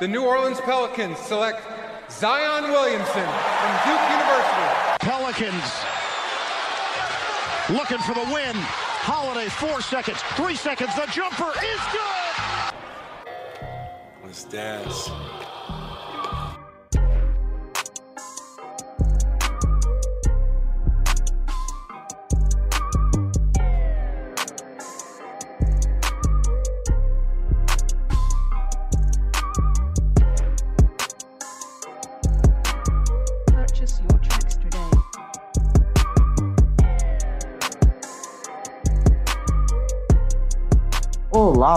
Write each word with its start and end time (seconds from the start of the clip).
the 0.00 0.08
New 0.08 0.24
Orleans 0.24 0.60
Pelicans 0.62 1.18
select 1.18 1.62
Zion 2.10 2.70
Williamson 2.70 3.04
from 3.12 3.72
Duke 3.84 4.00
University. 4.10 4.66
Pelicans 5.00 5.70
looking 7.68 7.98
for 7.98 8.14
the 8.14 8.24
win. 8.32 8.56
Holiday, 9.02 9.48
four 9.48 9.82
seconds, 9.82 10.18
three 10.36 10.56
seconds. 10.56 10.94
The 10.96 11.06
jumper 11.12 11.52
is 11.62 11.80
good. 11.92 12.74
Let's 14.24 14.44
dance. 14.44 15.10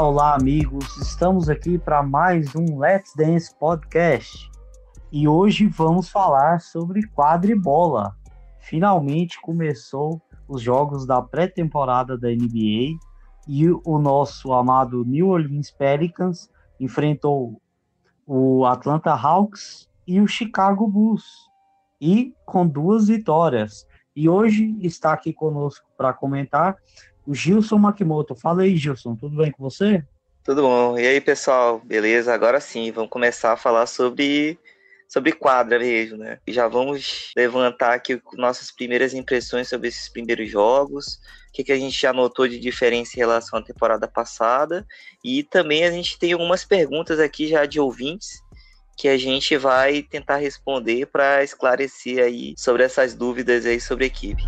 Olá, 0.05 0.35
amigos. 0.35 0.97
Estamos 0.97 1.47
aqui 1.47 1.77
para 1.77 2.03
mais 2.03 2.53
um 2.57 2.77
Let's 2.77 3.13
Dance 3.15 3.57
Podcast. 3.57 4.51
E 5.09 5.29
hoje 5.29 5.65
vamos 5.65 6.09
falar 6.09 6.59
sobre 6.59 7.07
quadribola. 7.07 8.13
Finalmente 8.59 9.39
começou 9.39 10.21
os 10.45 10.61
jogos 10.61 11.05
da 11.05 11.21
pré-temporada 11.21 12.17
da 12.17 12.27
NBA 12.27 12.99
e 13.47 13.69
o 13.85 13.97
nosso 13.97 14.51
amado 14.51 15.05
New 15.05 15.29
Orleans 15.29 15.71
Pelicans 15.71 16.49
enfrentou 16.77 17.61
o 18.27 18.65
Atlanta 18.65 19.13
Hawks 19.13 19.89
e 20.05 20.19
o 20.19 20.27
Chicago 20.27 20.85
Bulls. 20.85 21.23
E 22.01 22.35
com 22.45 22.67
duas 22.67 23.07
vitórias. 23.07 23.87
E 24.13 24.27
hoje 24.27 24.77
está 24.81 25.13
aqui 25.13 25.31
conosco 25.31 25.87
para 25.95 26.11
comentar 26.11 26.75
o 27.25 27.33
Gilson 27.33 27.77
Makimoto. 27.77 28.35
Fala 28.35 28.63
aí, 28.63 28.75
Gilson, 28.75 29.15
tudo 29.15 29.37
bem 29.37 29.51
com 29.51 29.63
você? 29.63 30.03
Tudo 30.43 30.61
bom. 30.61 30.97
E 30.97 31.07
aí, 31.07 31.21
pessoal? 31.21 31.79
Beleza? 31.79 32.33
Agora 32.33 32.59
sim, 32.59 32.91
vamos 32.91 33.09
começar 33.09 33.53
a 33.53 33.57
falar 33.57 33.85
sobre 33.87 34.59
sobre 35.07 35.31
quadra 35.31 35.77
mesmo, 35.77 36.17
né? 36.17 36.39
Já 36.47 36.67
vamos 36.67 37.31
levantar 37.37 37.93
aqui 37.93 38.19
nossas 38.35 38.71
primeiras 38.71 39.13
impressões 39.13 39.69
sobre 39.69 39.87
esses 39.87 40.09
primeiros 40.09 40.49
jogos, 40.49 41.19
o 41.49 41.53
que, 41.53 41.63
que 41.63 41.71
a 41.71 41.77
gente 41.77 42.01
já 42.01 42.11
notou 42.11 42.47
de 42.47 42.59
diferença 42.59 43.11
em 43.13 43.19
relação 43.19 43.59
à 43.59 43.61
temporada 43.61 44.07
passada, 44.07 44.83
e 45.23 45.43
também 45.43 45.83
a 45.83 45.91
gente 45.91 46.17
tem 46.17 46.33
algumas 46.33 46.65
perguntas 46.65 47.19
aqui 47.19 47.47
já 47.47 47.67
de 47.67 47.79
ouvintes 47.79 48.41
que 48.97 49.07
a 49.07 49.15
gente 49.15 49.55
vai 49.55 50.01
tentar 50.01 50.37
responder 50.37 51.05
para 51.05 51.43
esclarecer 51.43 52.23
aí 52.23 52.55
sobre 52.57 52.81
essas 52.81 53.13
dúvidas 53.13 53.67
aí 53.67 53.79
sobre 53.79 54.05
a 54.05 54.07
equipe. 54.07 54.43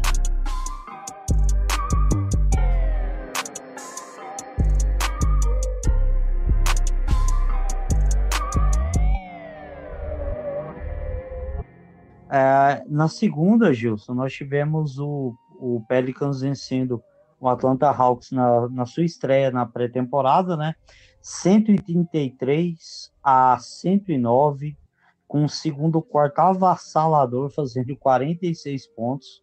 É, 12.36 12.84
na 12.90 13.08
segunda, 13.08 13.74
Gilson, 13.74 14.14
nós 14.14 14.34
tivemos 14.34 15.00
o, 15.00 15.34
o 15.58 15.82
Pelicans 15.88 16.42
vencendo 16.42 17.02
o 17.40 17.48
Atlanta 17.48 17.90
Hawks 17.90 18.32
na, 18.32 18.68
na 18.68 18.86
sua 18.86 19.06
estreia 19.06 19.50
na 19.52 19.66
pré-temporada, 19.66 20.58
né? 20.58 20.76
133 21.22 23.10
a 23.24 23.58
109, 23.58 24.78
com 25.26 25.46
o 25.46 25.50
segundo 25.50 26.02
quarto 26.02 26.40
avassalador, 26.40 27.50
fazendo 27.52 27.96
46 27.96 28.86
pontos. 28.88 29.42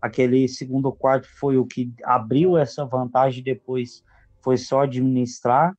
Aquele 0.00 0.48
segundo 0.48 0.90
quarto 0.92 1.28
foi 1.38 1.58
o 1.58 1.66
que 1.66 1.92
abriu 2.04 2.56
essa 2.56 2.86
vantagem, 2.86 3.44
depois 3.44 4.02
foi 4.42 4.56
só 4.56 4.84
administrar. 4.84 5.76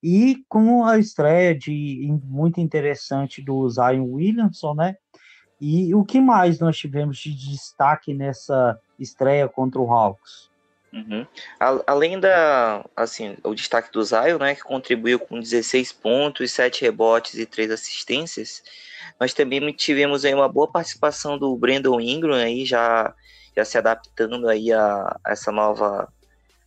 E 0.00 0.44
com 0.48 0.84
a 0.84 0.96
estreia 0.96 1.58
de 1.58 2.06
muito 2.22 2.60
interessante 2.60 3.42
do 3.42 3.68
Zion 3.68 4.04
Williamson, 4.04 4.74
né? 4.74 4.94
E 5.66 5.94
o 5.94 6.04
que 6.04 6.20
mais 6.20 6.58
nós 6.58 6.76
tivemos 6.76 7.16
de 7.16 7.34
destaque 7.34 8.12
nessa 8.12 8.78
estreia 8.98 9.48
contra 9.48 9.80
o 9.80 9.90
Hawks? 9.90 10.50
Uhum. 10.92 11.26
Além 11.86 12.20
da, 12.20 12.84
assim, 12.94 13.34
o 13.42 13.54
destaque 13.54 13.90
do 13.90 14.04
Zion, 14.04 14.36
né, 14.38 14.54
que 14.54 14.60
contribuiu 14.60 15.18
com 15.18 15.40
16 15.40 15.90
pontos, 15.90 16.52
7 16.52 16.82
rebotes 16.82 17.38
e 17.38 17.46
3 17.46 17.70
assistências, 17.70 18.62
nós 19.18 19.32
também 19.32 19.72
tivemos 19.72 20.26
aí 20.26 20.34
uma 20.34 20.50
boa 20.50 20.70
participação 20.70 21.38
do 21.38 21.56
Brandon 21.56 21.98
Ingram 21.98 22.34
aí 22.34 22.66
já, 22.66 23.14
já 23.56 23.64
se 23.64 23.78
adaptando 23.78 24.46
aí 24.46 24.70
a, 24.70 25.18
a 25.24 25.32
essa 25.32 25.50
nova 25.50 26.12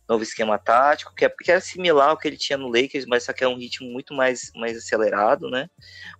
novo 0.08 0.22
esquema 0.22 0.58
tático, 0.58 1.14
que 1.14 1.24
é, 1.24 1.28
que 1.28 1.52
é 1.52 1.60
similar 1.60 2.08
ao 2.08 2.16
que 2.16 2.26
ele 2.26 2.36
tinha 2.38 2.56
no 2.56 2.68
Lakers, 2.68 3.04
mas 3.04 3.24
só 3.24 3.32
que 3.32 3.44
é 3.44 3.48
um 3.48 3.58
ritmo 3.58 3.90
muito 3.90 4.14
mais, 4.14 4.50
mais 4.56 4.76
acelerado, 4.76 5.50
né? 5.50 5.68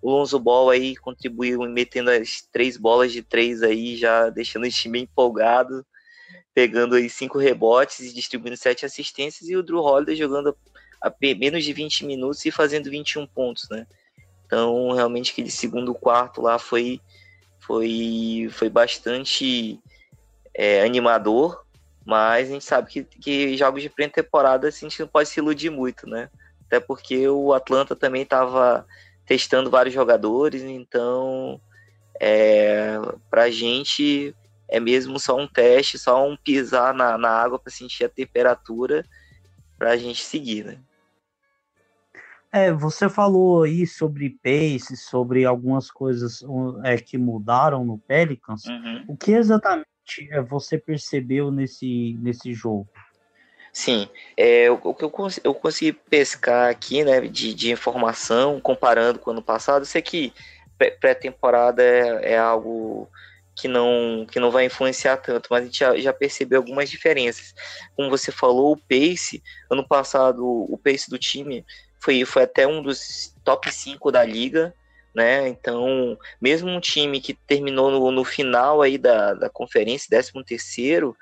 O 0.02 0.10
Lonzo 0.10 0.38
Ball 0.38 0.68
aí 0.68 0.94
contribuiu 0.94 1.60
metendo 1.62 2.10
as 2.10 2.42
três 2.52 2.76
bolas 2.76 3.10
de 3.12 3.22
três 3.22 3.62
aí, 3.62 3.96
já 3.96 4.28
deixando 4.28 4.66
o 4.66 4.70
time 4.70 5.00
empolgado, 5.00 5.86
pegando 6.52 6.96
aí 6.96 7.08
cinco 7.08 7.38
rebotes 7.38 8.00
e 8.00 8.12
distribuindo 8.12 8.56
sete 8.56 8.84
assistências, 8.84 9.48
e 9.48 9.56
o 9.56 9.62
Drew 9.62 9.78
Holiday 9.78 10.16
jogando 10.16 10.54
a 11.00 11.10
pe- 11.10 11.34
menos 11.34 11.64
de 11.64 11.72
20 11.72 12.04
minutos 12.04 12.44
e 12.44 12.50
fazendo 12.50 12.90
21 12.90 13.26
pontos, 13.26 13.68
né? 13.70 13.86
Então, 14.44 14.90
realmente, 14.92 15.32
aquele 15.32 15.50
segundo 15.50 15.94
quarto 15.94 16.42
lá 16.42 16.58
foi, 16.58 17.00
foi, 17.60 18.48
foi 18.50 18.68
bastante 18.68 19.78
é, 20.54 20.82
animador, 20.82 21.64
mas 22.08 22.48
a 22.48 22.52
gente 22.54 22.64
sabe 22.64 22.88
que, 22.90 23.04
que 23.04 23.54
jogos 23.54 23.82
de 23.82 23.90
pré-temporada 23.90 24.66
assim, 24.66 24.86
a 24.86 24.88
gente 24.88 25.00
não 25.00 25.08
pode 25.08 25.28
se 25.28 25.38
iludir 25.38 25.68
muito, 25.68 26.08
né? 26.08 26.30
Até 26.64 26.80
porque 26.80 27.28
o 27.28 27.52
Atlanta 27.52 27.94
também 27.94 28.22
estava 28.22 28.86
testando 29.26 29.70
vários 29.70 29.94
jogadores, 29.94 30.62
então 30.62 31.60
é, 32.18 32.98
pra 33.28 33.50
gente 33.50 34.34
é 34.70 34.80
mesmo 34.80 35.20
só 35.20 35.36
um 35.36 35.46
teste, 35.46 35.98
só 35.98 36.26
um 36.26 36.34
pisar 36.34 36.94
na, 36.94 37.18
na 37.18 37.28
água 37.28 37.58
para 37.58 37.70
sentir 37.70 38.04
a 38.04 38.08
temperatura 38.08 39.04
pra 39.76 39.94
gente 39.98 40.24
seguir, 40.24 40.64
né? 40.64 40.78
É, 42.50 42.72
você 42.72 43.10
falou 43.10 43.64
aí 43.64 43.86
sobre 43.86 44.30
pace, 44.42 44.96
sobre 44.96 45.44
algumas 45.44 45.90
coisas 45.90 46.42
é, 46.84 46.96
que 46.96 47.18
mudaram 47.18 47.84
no 47.84 47.98
Pelicans. 47.98 48.64
Uhum. 48.64 49.04
O 49.08 49.14
que 49.14 49.32
exatamente 49.32 49.97
você 50.48 50.78
percebeu 50.78 51.50
nesse, 51.50 52.16
nesse 52.20 52.52
jogo? 52.52 52.88
Sim, 53.72 54.08
é, 54.36 54.70
o 54.70 54.94
que 54.94 55.04
eu, 55.04 55.12
eu 55.44 55.54
consegui 55.54 55.92
pescar 55.92 56.70
aqui, 56.70 57.04
né, 57.04 57.20
de, 57.20 57.54
de 57.54 57.70
informação, 57.70 58.60
comparando 58.60 59.18
com 59.18 59.30
o 59.30 59.32
ano 59.32 59.42
passado, 59.42 59.82
eu 59.82 59.86
sei 59.86 60.02
que 60.02 60.32
pré- 60.76 60.90
pré-temporada 60.90 61.82
é, 61.82 62.32
é 62.32 62.38
algo 62.38 63.08
que 63.54 63.68
não, 63.68 64.24
que 64.30 64.38
não 64.38 64.50
vai 64.50 64.66
influenciar 64.66 65.16
tanto, 65.18 65.48
mas 65.50 65.62
a 65.62 65.64
gente 65.66 65.78
já, 65.78 65.96
já 65.96 66.12
percebeu 66.12 66.60
algumas 66.60 66.88
diferenças. 66.88 67.52
Como 67.96 68.08
você 68.08 68.30
falou, 68.30 68.72
o 68.72 68.76
pace, 68.76 69.42
ano 69.70 69.86
passado, 69.86 70.44
o 70.44 70.78
pace 70.78 71.10
do 71.10 71.18
time 71.18 71.64
foi, 72.00 72.24
foi 72.24 72.44
até 72.44 72.66
um 72.66 72.80
dos 72.80 73.34
top 73.44 73.70
5 73.72 74.12
da 74.12 74.24
liga, 74.24 74.72
né? 75.18 75.48
Então, 75.48 76.16
mesmo 76.40 76.70
um 76.70 76.78
time 76.78 77.20
que 77.20 77.34
terminou 77.34 77.90
no, 77.90 78.12
no 78.12 78.24
final 78.24 78.80
aí 78.80 78.96
da, 78.96 79.34
da 79.34 79.50
conferência, 79.50 80.08
13 80.08 80.32
terceiro, 80.46 81.16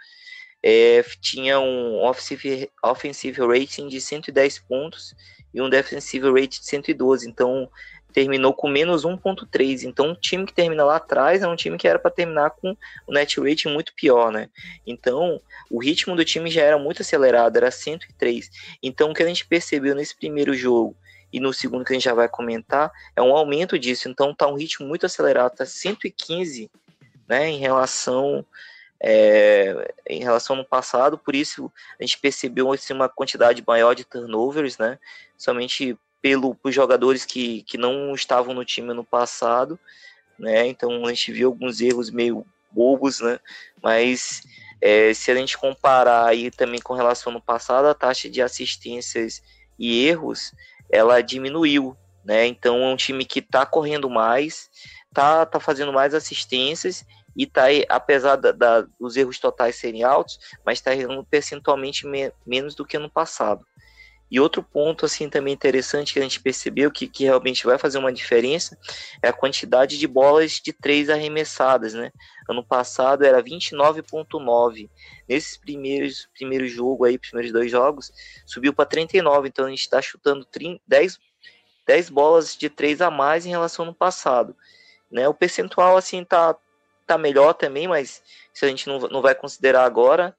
é, 0.62 1.02
tinha 1.18 1.58
um 1.58 2.04
offensive, 2.04 2.70
offensive 2.84 3.40
rating 3.40 3.88
de 3.88 3.98
110 3.98 4.58
pontos 4.58 5.14
e 5.54 5.62
um 5.62 5.70
defensive 5.70 6.28
rating 6.28 6.60
de 6.60 6.66
112. 6.66 7.26
Então, 7.26 7.70
terminou 8.12 8.52
com 8.52 8.68
menos 8.68 9.02
1.3. 9.02 9.84
Então, 9.84 10.10
o 10.10 10.14
time 10.14 10.44
que 10.44 10.52
termina 10.52 10.84
lá 10.84 10.96
atrás 10.96 11.40
é 11.40 11.48
um 11.48 11.56
time 11.56 11.78
que 11.78 11.88
era 11.88 11.98
para 11.98 12.10
terminar 12.10 12.50
com 12.50 12.76
o 13.06 13.12
net 13.12 13.40
rating 13.40 13.68
muito 13.68 13.94
pior, 13.94 14.30
né? 14.30 14.50
Então, 14.86 15.40
o 15.70 15.78
ritmo 15.78 16.14
do 16.14 16.24
time 16.24 16.50
já 16.50 16.62
era 16.62 16.78
muito 16.78 17.00
acelerado, 17.00 17.56
era 17.56 17.70
103. 17.70 18.50
Então, 18.82 19.10
o 19.10 19.14
que 19.14 19.22
a 19.22 19.26
gente 19.26 19.46
percebeu 19.46 19.94
nesse 19.94 20.14
primeiro 20.14 20.52
jogo 20.52 20.94
e 21.32 21.40
no 21.40 21.52
segundo 21.52 21.84
que 21.84 21.92
a 21.92 21.94
gente 21.94 22.04
já 22.04 22.14
vai 22.14 22.28
comentar 22.28 22.90
é 23.14 23.22
um 23.22 23.36
aumento 23.36 23.78
disso. 23.78 24.08
Então, 24.08 24.34
tá 24.34 24.46
um 24.46 24.54
ritmo 24.54 24.86
muito 24.86 25.06
acelerado, 25.06 25.56
tá 25.56 25.66
115, 25.66 26.70
né, 27.28 27.48
em 27.48 27.58
relação 27.58 28.44
é, 29.00 29.94
em 30.08 30.20
relação 30.20 30.56
ao 30.56 30.64
passado, 30.64 31.18
por 31.18 31.34
isso 31.34 31.70
a 32.00 32.02
gente 32.02 32.18
percebeu 32.18 32.72
assim, 32.72 32.94
uma 32.94 33.08
quantidade 33.08 33.62
maior 33.66 33.94
de 33.94 34.04
turnovers, 34.04 34.78
né? 34.78 34.98
Somente 35.36 35.98
pelo, 36.22 36.54
por 36.54 36.72
jogadores 36.72 37.24
que, 37.24 37.62
que 37.62 37.76
não 37.76 38.14
estavam 38.14 38.54
no 38.54 38.64
time 38.64 38.92
no 38.94 39.04
passado, 39.04 39.78
né? 40.38 40.66
Então 40.66 41.04
a 41.04 41.08
gente 41.10 41.32
viu 41.32 41.48
alguns 41.48 41.80
erros 41.80 42.10
meio 42.10 42.46
bobos, 42.70 43.20
né? 43.20 43.38
Mas 43.82 44.42
é, 44.80 45.12
se 45.12 45.30
a 45.30 45.34
gente 45.34 45.58
comparar 45.58 46.26
aí 46.26 46.50
também 46.50 46.80
com 46.80 46.94
relação 46.94 47.30
ao 47.30 47.36
ano 47.36 47.44
passado, 47.44 47.86
a 47.86 47.94
taxa 47.94 48.28
de 48.28 48.40
assistências 48.40 49.42
e 49.78 50.06
erros 50.06 50.52
ela 50.90 51.22
diminuiu, 51.22 51.96
né? 52.24 52.46
Então 52.46 52.82
é 52.82 52.86
um 52.88 52.96
time 52.96 53.24
que 53.24 53.40
está 53.40 53.64
correndo 53.64 54.10
mais, 54.10 54.68
tá, 55.12 55.46
tá 55.46 55.60
fazendo 55.60 55.92
mais 55.92 56.14
assistências 56.14 57.04
e 57.36 57.46
tá 57.46 57.64
apesar 57.88 58.36
da, 58.36 58.50
da, 58.52 58.86
dos 58.98 59.16
erros 59.16 59.38
totais 59.38 59.76
serem 59.76 60.02
altos, 60.02 60.38
mas 60.64 60.78
está 60.78 60.94
errando 60.94 61.24
percentualmente 61.24 62.06
me, 62.06 62.32
menos 62.46 62.74
do 62.74 62.84
que 62.84 62.98
no 62.98 63.10
passado. 63.10 63.64
E 64.30 64.40
outro 64.40 64.62
ponto 64.62 65.06
assim 65.06 65.28
também 65.28 65.54
interessante 65.54 66.12
que 66.12 66.18
a 66.18 66.22
gente 66.22 66.40
percebeu 66.40 66.90
que, 66.90 67.06
que 67.06 67.24
realmente 67.24 67.64
vai 67.64 67.78
fazer 67.78 67.98
uma 67.98 68.12
diferença 68.12 68.76
é 69.22 69.28
a 69.28 69.32
quantidade 69.32 69.98
de 69.98 70.06
bolas 70.06 70.60
de 70.62 70.72
três 70.72 71.08
arremessadas, 71.08 71.94
né? 71.94 72.10
Ano 72.48 72.64
passado 72.64 73.24
era 73.24 73.42
29.9. 73.42 74.90
Nesses 75.28 75.56
primeiros 75.56 76.28
primeiros 76.34 76.72
jogo 76.72 77.04
aí, 77.04 77.18
primeiros 77.18 77.52
dois 77.52 77.70
jogos, 77.70 78.10
subiu 78.44 78.72
para 78.72 78.86
39, 78.86 79.48
então 79.48 79.66
a 79.66 79.70
gente 79.70 79.80
está 79.80 80.02
chutando 80.02 80.44
30, 80.44 80.80
10 80.86 81.18
10 81.86 82.10
bolas 82.10 82.56
de 82.56 82.68
três 82.68 83.00
a 83.00 83.10
mais 83.10 83.46
em 83.46 83.50
relação 83.50 83.84
ao 83.84 83.88
ano 83.90 83.96
passado. 83.96 84.56
Né? 85.10 85.28
O 85.28 85.34
percentual 85.34 85.96
assim 85.96 86.24
tá, 86.24 86.56
tá 87.06 87.16
melhor 87.16 87.54
também, 87.54 87.86
mas 87.86 88.22
se 88.52 88.64
a 88.64 88.68
gente 88.68 88.88
não, 88.88 88.98
não 89.00 89.22
vai 89.22 89.34
considerar 89.34 89.84
agora, 89.84 90.36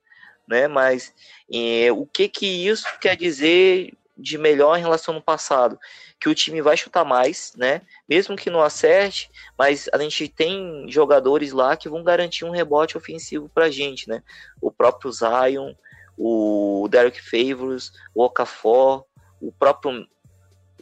né? 0.48 0.66
Mas 0.66 1.14
é, 1.52 1.92
o 1.92 2.06
que 2.06 2.28
que 2.28 2.46
isso 2.46 2.86
quer 3.00 3.16
dizer 3.16 3.92
de 4.16 4.36
melhor 4.36 4.76
em 4.76 4.80
relação 4.80 5.14
ao 5.14 5.22
passado? 5.22 5.78
Que 6.18 6.28
o 6.28 6.34
time 6.34 6.60
vai 6.60 6.76
chutar 6.76 7.04
mais, 7.04 7.52
né? 7.56 7.82
Mesmo 8.08 8.34
que 8.34 8.50
não 8.50 8.62
acerte, 8.62 9.30
mas 9.56 9.88
a 9.92 9.98
gente 9.98 10.28
tem 10.28 10.86
jogadores 10.88 11.52
lá 11.52 11.76
que 11.76 11.88
vão 11.88 12.02
garantir 12.02 12.44
um 12.44 12.50
rebote 12.50 12.96
ofensivo 12.96 13.48
pra 13.48 13.70
gente, 13.70 14.08
né? 14.08 14.22
O 14.60 14.72
próprio 14.72 15.12
Zion, 15.12 15.74
o 16.16 16.88
Derek 16.90 17.20
Favors, 17.20 17.92
o 18.14 18.24
Okafor, 18.24 19.04
o 19.40 19.52
próprio 19.52 20.08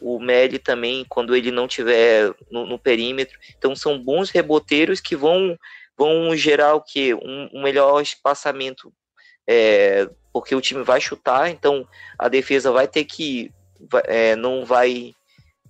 o 0.01 0.19
Meli 0.19 0.59
também, 0.59 1.05
quando 1.07 1.35
ele 1.35 1.51
não 1.51 1.67
tiver 1.67 2.33
no, 2.51 2.65
no, 2.65 2.79
perímetro. 2.79 3.37
Então 3.57 3.75
são 3.75 4.01
bons 4.01 4.29
reboteiros 4.29 4.99
que 4.99 5.15
vão, 5.15 5.57
vão 5.97 6.35
gerar 6.35 6.75
o 6.75 6.81
que? 6.81 7.13
Um, 7.13 7.49
um, 7.53 7.63
melhor 7.63 8.01
espaçamento, 8.01 8.93
é, 9.47 10.09
porque 10.33 10.53
o 10.53 10.61
time 10.61 10.83
vai 10.83 10.99
chutar, 10.99 11.49
então 11.49 11.87
a 12.17 12.27
defesa 12.27 12.71
vai 12.71 12.87
ter 12.87 13.05
que. 13.05 13.51
É, 14.05 14.35
não 14.35 14.65
vai. 14.65 15.13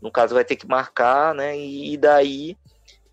No 0.02 0.12
caso, 0.12 0.36
vai 0.36 0.46
ter 0.46 0.56
que 0.56 0.68
marcar, 0.68 1.34
né? 1.34 1.58
E 1.58 1.98
daí 1.98 2.58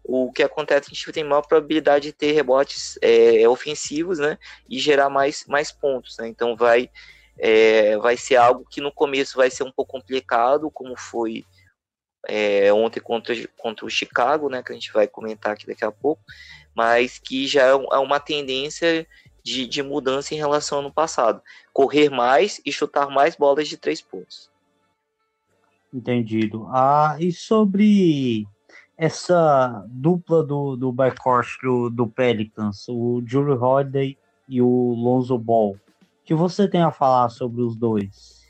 o 0.06 0.31
que 0.31 0.43
acontece, 0.43 0.90
a 0.90 0.94
gente 0.94 1.12
tem 1.12 1.25
maior 1.25 1.43
probabilidade 1.43 2.08
de 2.08 2.12
ter 2.12 2.32
rebotes 2.32 2.99
é, 3.00 3.49
ofensivos, 3.49 4.19
né? 4.19 4.38
E 4.69 4.78
gerar 4.78 5.08
mais, 5.08 5.46
mais 5.46 5.72
pontos, 5.72 6.19
né? 6.19 6.28
Então 6.28 6.55
vai 6.55 6.90
é, 7.38 7.96
vai 7.99 8.17
ser 8.17 8.37
algo 8.37 8.64
que 8.69 8.81
no 8.81 8.93
começo 8.93 9.37
vai 9.37 9.50
ser 9.50 9.64
um 9.64 9.72
pouco 9.72 9.93
complicado, 9.93 10.70
como 10.70 10.96
foi 10.96 11.44
é, 12.28 12.72
ontem 12.72 13.00
contra, 13.00 13.34
contra 13.56 13.84
o 13.84 13.90
Chicago, 13.90 14.49
né, 14.49 14.62
que 14.62 14.72
a 14.72 14.75
gente 14.75 14.93
vai 14.93 15.06
comentar 15.06 15.52
aqui 15.52 15.67
daqui 15.67 15.84
a 15.84 15.93
pouco, 15.93 16.22
mas 16.75 17.19
que 17.19 17.46
já 17.46 17.62
é, 17.62 17.70
é 17.70 17.99
uma 17.99 18.20
tendência 18.20 19.06
de, 19.44 19.67
de 19.67 19.82
mudança 19.82 20.35
em 20.35 20.38
relação 20.38 20.79
ao 20.79 20.85
ano 20.85 20.93
passado. 20.93 21.43
Correr 21.73 22.08
mais 22.08 22.61
e 22.64 22.73
chutar 22.73 23.11
mais 23.11 23.37
bolas 23.37 23.69
de 23.69 23.76
três 23.76 24.00
pontos. 24.00 24.50
Entendido. 25.93 26.67
Ah, 26.70 27.17
e 27.20 27.31
sobre 27.31 28.46
essa 28.96 29.85
dupla 29.88 30.43
do, 30.43 30.76
do 30.76 30.91
backcourt 30.91 31.46
do, 31.62 31.91
do 31.91 32.06
Pelicans, 32.06 32.87
o 32.88 33.23
Julie 33.26 33.56
Holiday 33.56 34.17
e 34.49 34.62
o 34.62 34.94
Lonzo 34.94 35.37
Ball, 35.38 35.76
que 36.25 36.35
você 36.35 36.67
tem 36.67 36.82
a 36.82 36.91
falar 36.91 37.29
sobre 37.29 37.62
os 37.62 37.76
dois? 37.76 38.43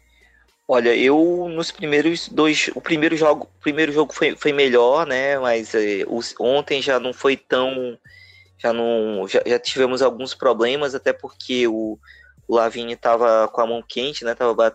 Olha, 0.67 0.97
eu 0.97 1.47
nos 1.51 1.71
primeiros 1.71 2.29
dois, 2.29 2.71
o 2.75 2.81
primeiro 2.81 3.17
jogo, 3.17 3.45
o 3.59 3.61
primeiro 3.61 3.93
jogo 3.93 4.15
foi, 4.15 4.35
foi 4.35 4.53
melhor, 4.53 5.07
né? 5.07 5.39
Mas 5.39 5.75
é, 5.75 6.05
os, 6.09 6.35
ontem 6.41 6.81
já 6.81 6.99
não 6.99 7.13
foi 7.13 7.37
tão, 7.37 7.99
já 8.65 8.73
não, 8.73 9.29
já, 9.29 9.43
já 9.47 9.59
tivemos 9.59 10.01
alguns 10.01 10.35
problemas 10.35 10.95
até 10.95 11.13
porque 11.13 11.69
o, 11.69 11.99
o 12.49 12.57
Lavigne 12.57 12.95
estava 12.95 13.47
com 13.49 13.61
a 13.61 13.67
mão 13.67 13.85
quente, 13.87 14.25
né? 14.25 14.35
Tava 14.35 14.75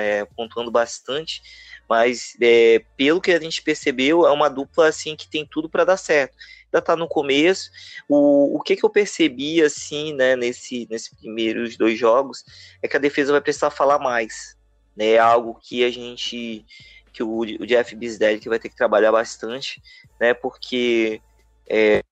é, 0.00 0.24
pontuando 0.36 0.72
bastante, 0.72 1.40
mas 1.88 2.36
é, 2.40 2.82
pelo 2.96 3.20
que 3.20 3.30
a 3.30 3.40
gente 3.40 3.62
percebeu 3.62 4.26
é 4.26 4.32
uma 4.32 4.48
dupla 4.48 4.88
assim 4.88 5.14
que 5.14 5.28
tem 5.28 5.46
tudo 5.46 5.68
para 5.68 5.84
dar 5.84 5.96
certo 5.96 6.36
ainda 6.66 6.78
está 6.78 6.96
no 6.96 7.08
começo. 7.08 7.70
O, 8.08 8.56
o 8.56 8.60
que, 8.60 8.76
que 8.76 8.84
eu 8.84 8.90
percebi, 8.90 9.62
assim, 9.62 10.12
né, 10.12 10.36
nesse, 10.36 10.86
nesses 10.90 11.08
primeiros 11.08 11.76
dois 11.76 11.98
jogos, 11.98 12.44
é 12.82 12.88
que 12.88 12.96
a 12.96 13.00
defesa 13.00 13.32
vai 13.32 13.40
precisar 13.40 13.70
falar 13.70 13.98
mais. 13.98 14.56
Né, 14.96 15.12
é 15.12 15.18
algo 15.18 15.58
que 15.62 15.84
a 15.84 15.90
gente, 15.90 16.64
que 17.12 17.22
o, 17.22 17.38
o 17.38 17.66
Jeff 17.66 17.94
Bisdell 17.94 18.40
vai 18.46 18.58
ter 18.58 18.68
que 18.68 18.76
trabalhar 18.76 19.12
bastante, 19.12 19.80
né, 20.20 20.34
porque 20.34 21.20
é, 21.68 22.02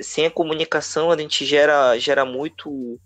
sem 0.00 0.26
a 0.26 0.30
comunicação 0.30 1.10
a 1.10 1.16
gente 1.16 1.44
gera, 1.44 1.98
gera 1.98 2.24
muito 2.24 3.00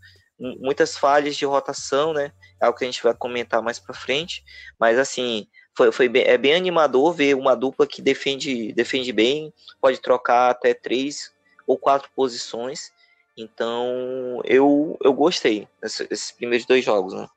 muitas 0.59 0.97
falhas 0.97 1.37
de 1.37 1.45
rotação, 1.45 2.13
né? 2.13 2.33
É 2.61 2.67
algo 2.67 2.77
que 2.77 2.85
a 2.85 2.91
gente 2.91 3.03
vai 3.03 3.15
comentar 3.15 3.63
mais 3.63 3.79
para 3.79 3.95
frente, 3.95 4.43
mas 4.79 4.99
assim, 4.99 5.47
foi, 5.77 5.93
foi 5.93 6.09
bem, 6.09 6.25
é 6.27 6.37
bem 6.37 6.55
animador 6.55 7.13
ver 7.13 7.35
uma 7.35 7.55
dupla 7.55 7.87
que 7.87 8.03
defende, 8.03 8.73
defende 8.73 9.13
bem, 9.13 9.53
pode 9.81 10.01
trocar 10.01 10.51
até 10.51 10.75
três 10.75 11.33
ou 11.67 11.79
quatro 11.79 12.11
posições. 12.15 12.93
Então 13.37 14.43
eu, 14.45 14.99
eu 15.03 15.13
gostei 15.13 15.69
desses 15.81 16.33
primeiros 16.33 16.67
dois 16.67 16.85
jogos, 16.85 17.15
né? 17.15 17.29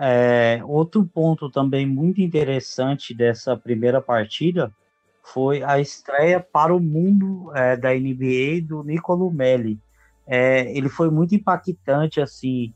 É, 0.00 0.60
outro 0.64 1.04
ponto 1.04 1.50
também 1.50 1.84
muito 1.84 2.20
interessante 2.20 3.12
dessa 3.12 3.56
primeira 3.56 4.00
partida 4.00 4.72
foi 5.32 5.62
a 5.62 5.78
estreia 5.78 6.40
para 6.40 6.74
o 6.74 6.80
mundo 6.80 7.52
é, 7.54 7.76
da 7.76 7.90
NBA 7.92 8.62
do 8.66 8.82
Nicolo 8.82 9.30
Melli. 9.30 9.78
É, 10.26 10.70
ele 10.76 10.88
foi 10.88 11.10
muito 11.10 11.34
impactante, 11.34 12.20
assim, 12.20 12.74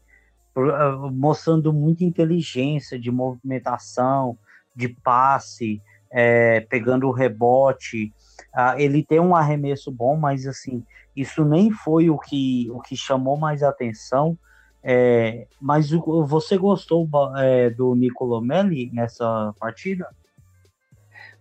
ah, 0.57 1.09
mostrando 1.11 1.73
muita 1.73 2.05
inteligência 2.05 2.99
de 2.99 3.11
movimentação, 3.11 4.39
de 4.75 4.89
passe, 4.89 5.81
é, 6.11 6.61
pegando 6.61 7.09
o 7.09 7.13
rebote. 7.13 8.13
Ah, 8.55 8.81
ele 8.81 9.03
tem 9.03 9.21
um 9.21 9.35
arremesso 9.35 9.91
bom, 9.91 10.17
mas 10.17 10.47
assim, 10.47 10.85
isso 11.17 11.45
nem 11.45 11.71
foi 11.71 12.11
o 12.11 12.19
que, 12.19 12.69
o 12.71 12.81
que 12.81 12.97
chamou 12.97 13.37
mais 13.37 13.63
atenção. 13.63 14.39
É, 14.83 15.47
mas 15.61 15.93
o, 15.93 16.27
você 16.27 16.59
gostou 16.59 17.09
é, 17.37 17.71
do 17.71 17.95
Nicolomelli 17.95 18.91
nessa 18.93 19.55
partida? 19.59 20.07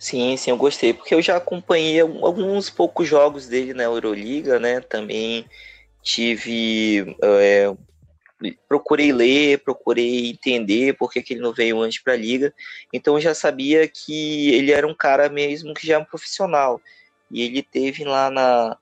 Sim, 0.01 0.35
sim, 0.35 0.49
eu 0.49 0.57
gostei, 0.57 0.95
porque 0.95 1.13
eu 1.13 1.21
já 1.21 1.37
acompanhei 1.37 1.99
alguns 1.99 2.71
poucos 2.71 3.07
jogos 3.07 3.47
dele 3.47 3.71
na 3.71 3.83
Euroliga, 3.83 4.59
né? 4.59 4.79
Também 4.81 5.45
tive 6.01 7.15
é, 7.21 7.71
procurei 8.67 9.13
ler, 9.13 9.59
procurei 9.59 10.31
entender 10.31 10.97
por 10.97 11.11
que, 11.11 11.21
que 11.21 11.35
ele 11.35 11.41
não 11.41 11.53
veio 11.53 11.79
antes 11.79 12.01
para 12.01 12.13
a 12.13 12.17
liga. 12.17 12.51
Então 12.91 13.13
eu 13.13 13.21
já 13.21 13.35
sabia 13.35 13.87
que 13.87 14.49
ele 14.55 14.71
era 14.71 14.87
um 14.87 14.95
cara 14.95 15.29
mesmo 15.29 15.71
que 15.71 15.85
já 15.85 15.93
é 15.93 15.99
um 15.99 16.05
profissional. 16.05 16.81
E 17.29 17.43
ele 17.43 17.61
teve 17.61 18.03
lá 18.03 18.31
na, 18.31 18.75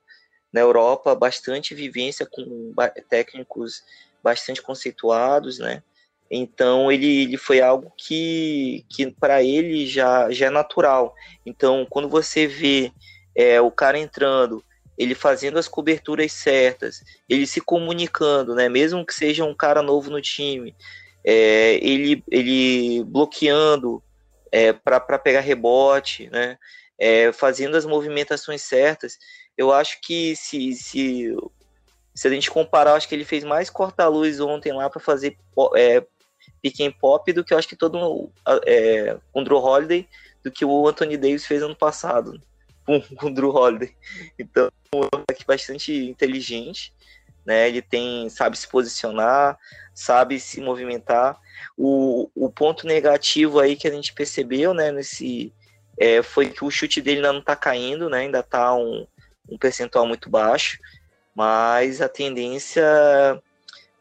na 0.50 0.60
Europa 0.62 1.14
bastante 1.14 1.74
vivência 1.74 2.24
com 2.24 2.72
técnicos 3.10 3.84
bastante 4.22 4.62
conceituados, 4.62 5.58
né? 5.58 5.82
Então 6.30 6.92
ele, 6.92 7.22
ele 7.22 7.36
foi 7.36 7.60
algo 7.60 7.92
que, 7.96 8.84
que 8.88 9.10
para 9.10 9.42
ele 9.42 9.86
já, 9.86 10.30
já 10.30 10.46
é 10.46 10.50
natural. 10.50 11.14
Então 11.44 11.86
quando 11.90 12.08
você 12.08 12.46
vê 12.46 12.92
é, 13.34 13.60
o 13.60 13.70
cara 13.70 13.98
entrando 13.98 14.62
ele 15.00 15.14
fazendo 15.14 15.58
as 15.58 15.66
coberturas 15.66 16.30
certas, 16.30 17.02
ele 17.26 17.46
se 17.46 17.58
comunicando, 17.58 18.54
né? 18.54 18.68
Mesmo 18.68 19.06
que 19.06 19.14
seja 19.14 19.46
um 19.46 19.54
cara 19.54 19.80
novo 19.80 20.10
no 20.10 20.20
time, 20.20 20.76
é, 21.24 21.76
ele, 21.82 22.22
ele 22.30 23.02
bloqueando 23.04 24.02
é, 24.52 24.74
para 24.74 25.18
pegar 25.18 25.40
rebote, 25.40 26.28
né? 26.28 26.58
É, 26.98 27.32
fazendo 27.32 27.78
as 27.78 27.86
movimentações 27.86 28.60
certas. 28.60 29.16
Eu 29.56 29.72
acho 29.72 29.98
que 30.02 30.36
se, 30.36 30.74
se, 30.74 31.34
se 32.14 32.28
a 32.28 32.30
gente 32.30 32.50
comparar, 32.50 32.92
acho 32.92 33.08
que 33.08 33.14
ele 33.14 33.24
fez 33.24 33.42
mais 33.42 33.70
corta-luz 33.70 34.38
ontem 34.38 34.70
lá 34.70 34.90
para 34.90 35.00
fazer 35.00 35.34
é, 35.76 36.04
and 36.80 36.92
pop 36.92 37.32
do 37.32 37.44
que 37.44 37.54
eu 37.54 37.58
acho 37.58 37.68
que 37.68 37.76
todo 37.76 38.30
é, 38.66 39.16
com 39.32 39.40
o 39.40 39.44
Drew 39.44 39.58
Holiday 39.58 40.08
do 40.42 40.50
que 40.50 40.64
o 40.64 40.88
Anthony 40.88 41.16
Davis 41.16 41.46
fez 41.46 41.62
ano 41.62 41.76
passado 41.76 42.40
com, 42.84 43.00
com 43.00 43.26
o 43.26 43.34
Drew 43.34 43.54
Holiday. 43.54 43.94
Então, 44.38 44.70
é 44.92 44.96
um 44.96 45.00
moleque 45.00 45.44
bastante 45.46 45.92
inteligente, 45.92 46.92
né? 47.44 47.68
Ele 47.68 47.82
tem, 47.82 48.28
sabe 48.28 48.58
se 48.58 48.68
posicionar, 48.68 49.58
sabe 49.94 50.40
se 50.40 50.60
movimentar. 50.60 51.38
O, 51.76 52.30
o 52.34 52.50
ponto 52.50 52.86
negativo 52.86 53.60
aí 53.60 53.76
que 53.76 53.86
a 53.86 53.90
gente 53.90 54.12
percebeu, 54.12 54.72
né, 54.74 54.90
nesse 54.90 55.52
é, 55.98 56.22
foi 56.22 56.48
que 56.48 56.64
o 56.64 56.70
chute 56.70 57.00
dele 57.02 57.18
ainda 57.18 57.32
não 57.32 57.42
tá 57.42 57.54
caindo, 57.54 58.08
né? 58.08 58.20
Ainda 58.20 58.42
tá 58.42 58.74
um, 58.74 59.06
um 59.48 59.58
percentual 59.58 60.06
muito 60.06 60.30
baixo, 60.30 60.78
mas 61.34 62.00
a 62.00 62.08
tendência 62.08 62.82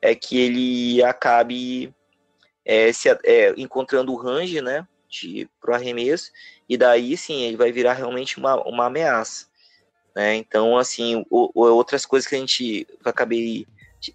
é 0.02 0.16
que 0.16 0.40
ele 0.40 1.04
acabe 1.04 1.94
é, 2.70 2.94
se, 2.94 3.10
é, 3.24 3.52
encontrando 3.58 4.14
o 4.14 4.16
range, 4.16 4.62
né? 4.62 4.88
de 5.10 5.50
pro 5.60 5.74
arremesso, 5.74 6.32
e 6.70 6.78
daí 6.78 7.18
sim 7.18 7.42
ele 7.42 7.58
vai 7.58 7.72
virar 7.72 7.94
realmente 7.94 8.38
uma, 8.38 8.56
uma 8.68 8.86
ameaça. 8.86 9.48
Né? 10.16 10.36
Então, 10.36 10.78
assim, 10.78 11.26
o, 11.32 11.50
o, 11.54 11.66
outras 11.74 12.06
coisas 12.06 12.30
que 12.30 12.36
a 12.36 12.38
gente 12.38 12.88
acabei 13.04 13.66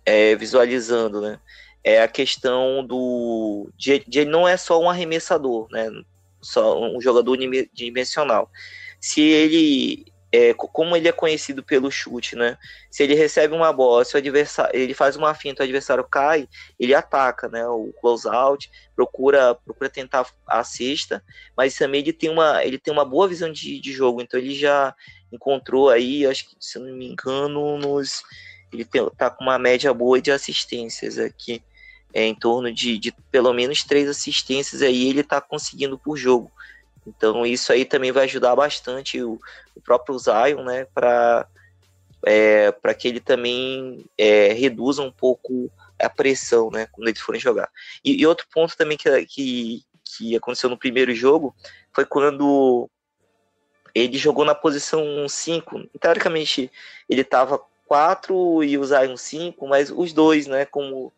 é, 0.06 0.36
visualizando, 0.36 1.20
né? 1.20 1.40
É 1.82 2.00
a 2.00 2.08
questão 2.08 2.86
do. 2.86 3.68
De, 3.76 3.98
de 4.06 4.20
ele 4.20 4.30
não 4.30 4.46
é 4.46 4.56
só 4.56 4.80
um 4.80 4.88
arremessador, 4.88 5.68
né? 5.70 5.90
Só 6.40 6.80
um 6.80 7.00
jogador 7.00 7.36
dimensional. 7.72 8.50
Se 9.00 9.20
ele 9.20 10.06
é, 10.34 10.52
como 10.52 10.96
ele 10.96 11.06
é 11.06 11.12
conhecido 11.12 11.62
pelo 11.62 11.92
chute, 11.92 12.34
né? 12.34 12.58
Se 12.90 13.04
ele 13.04 13.14
recebe 13.14 13.54
uma 13.54 13.72
bola, 13.72 14.04
se 14.04 14.16
o 14.16 14.18
adversário, 14.18 14.76
ele 14.76 14.92
faz 14.92 15.14
uma 15.14 15.32
finta, 15.32 15.62
o 15.62 15.64
adversário 15.64 16.02
cai, 16.02 16.48
ele 16.78 16.92
ataca, 16.92 17.48
né? 17.48 17.64
O 17.68 17.92
close 18.00 18.26
out, 18.26 18.68
procura, 18.96 19.54
procura 19.54 19.88
tentar 19.88 20.26
a 20.48 20.64
cesta, 20.64 21.22
mas 21.56 21.76
também 21.76 22.00
ele 22.00 22.12
tem 22.12 22.30
uma, 22.30 22.64
ele 22.64 22.78
tem 22.78 22.92
uma 22.92 23.04
boa 23.04 23.28
visão 23.28 23.52
de, 23.52 23.78
de 23.78 23.92
jogo, 23.92 24.20
então 24.20 24.40
ele 24.40 24.56
já 24.56 24.92
encontrou 25.30 25.88
aí, 25.88 26.26
acho 26.26 26.48
que 26.48 26.56
se 26.58 26.80
não 26.80 26.92
me 26.92 27.06
engano, 27.06 27.78
nos, 27.78 28.24
ele 28.72 28.84
tem, 28.84 29.08
tá 29.10 29.30
com 29.30 29.44
uma 29.44 29.58
média 29.58 29.94
boa 29.94 30.20
de 30.20 30.32
assistências 30.32 31.16
aqui, 31.16 31.62
é, 32.12 32.24
em 32.24 32.34
torno 32.34 32.72
de, 32.72 32.98
de 32.98 33.12
pelo 33.30 33.52
menos 33.52 33.84
três 33.84 34.08
assistências 34.08 34.82
aí 34.82 35.08
ele 35.08 35.22
tá 35.22 35.40
conseguindo 35.40 35.96
por 35.96 36.16
jogo. 36.16 36.50
Então 37.06 37.44
isso 37.44 37.72
aí 37.72 37.84
também 37.84 38.12
vai 38.12 38.24
ajudar 38.24 38.56
bastante 38.56 39.22
o, 39.22 39.38
o 39.74 39.80
próprio 39.80 40.18
Zion, 40.18 40.62
né, 40.64 40.86
para 40.94 41.46
é, 42.26 42.72
para 42.72 42.94
que 42.94 43.06
ele 43.06 43.20
também 43.20 44.04
é, 44.16 44.52
reduza 44.52 45.02
um 45.02 45.12
pouco 45.12 45.70
a 46.00 46.08
pressão, 46.08 46.70
né, 46.70 46.86
quando 46.90 47.08
eles 47.08 47.20
forem 47.20 47.40
jogar. 47.40 47.68
E, 48.02 48.20
e, 48.20 48.26
outro 48.26 48.46
ponto 48.52 48.76
também 48.76 48.96
que, 48.96 49.26
que, 49.26 49.82
que 50.02 50.36
aconteceu 50.36 50.70
no 50.70 50.78
primeiro 50.78 51.14
jogo 51.14 51.54
foi 51.92 52.06
quando 52.06 52.88
ele 53.94 54.16
jogou 54.18 54.44
na 54.44 54.54
posição 54.54 55.28
5. 55.28 55.88
Teoricamente, 56.00 56.70
ele 57.08 57.20
estava 57.20 57.60
4 57.86 58.64
e 58.64 58.76
o 58.78 58.84
Zion 58.84 59.16
5, 59.16 59.68
mas 59.68 59.90
os 59.90 60.12
dois, 60.12 60.46
né, 60.46 60.64
como 60.64 61.12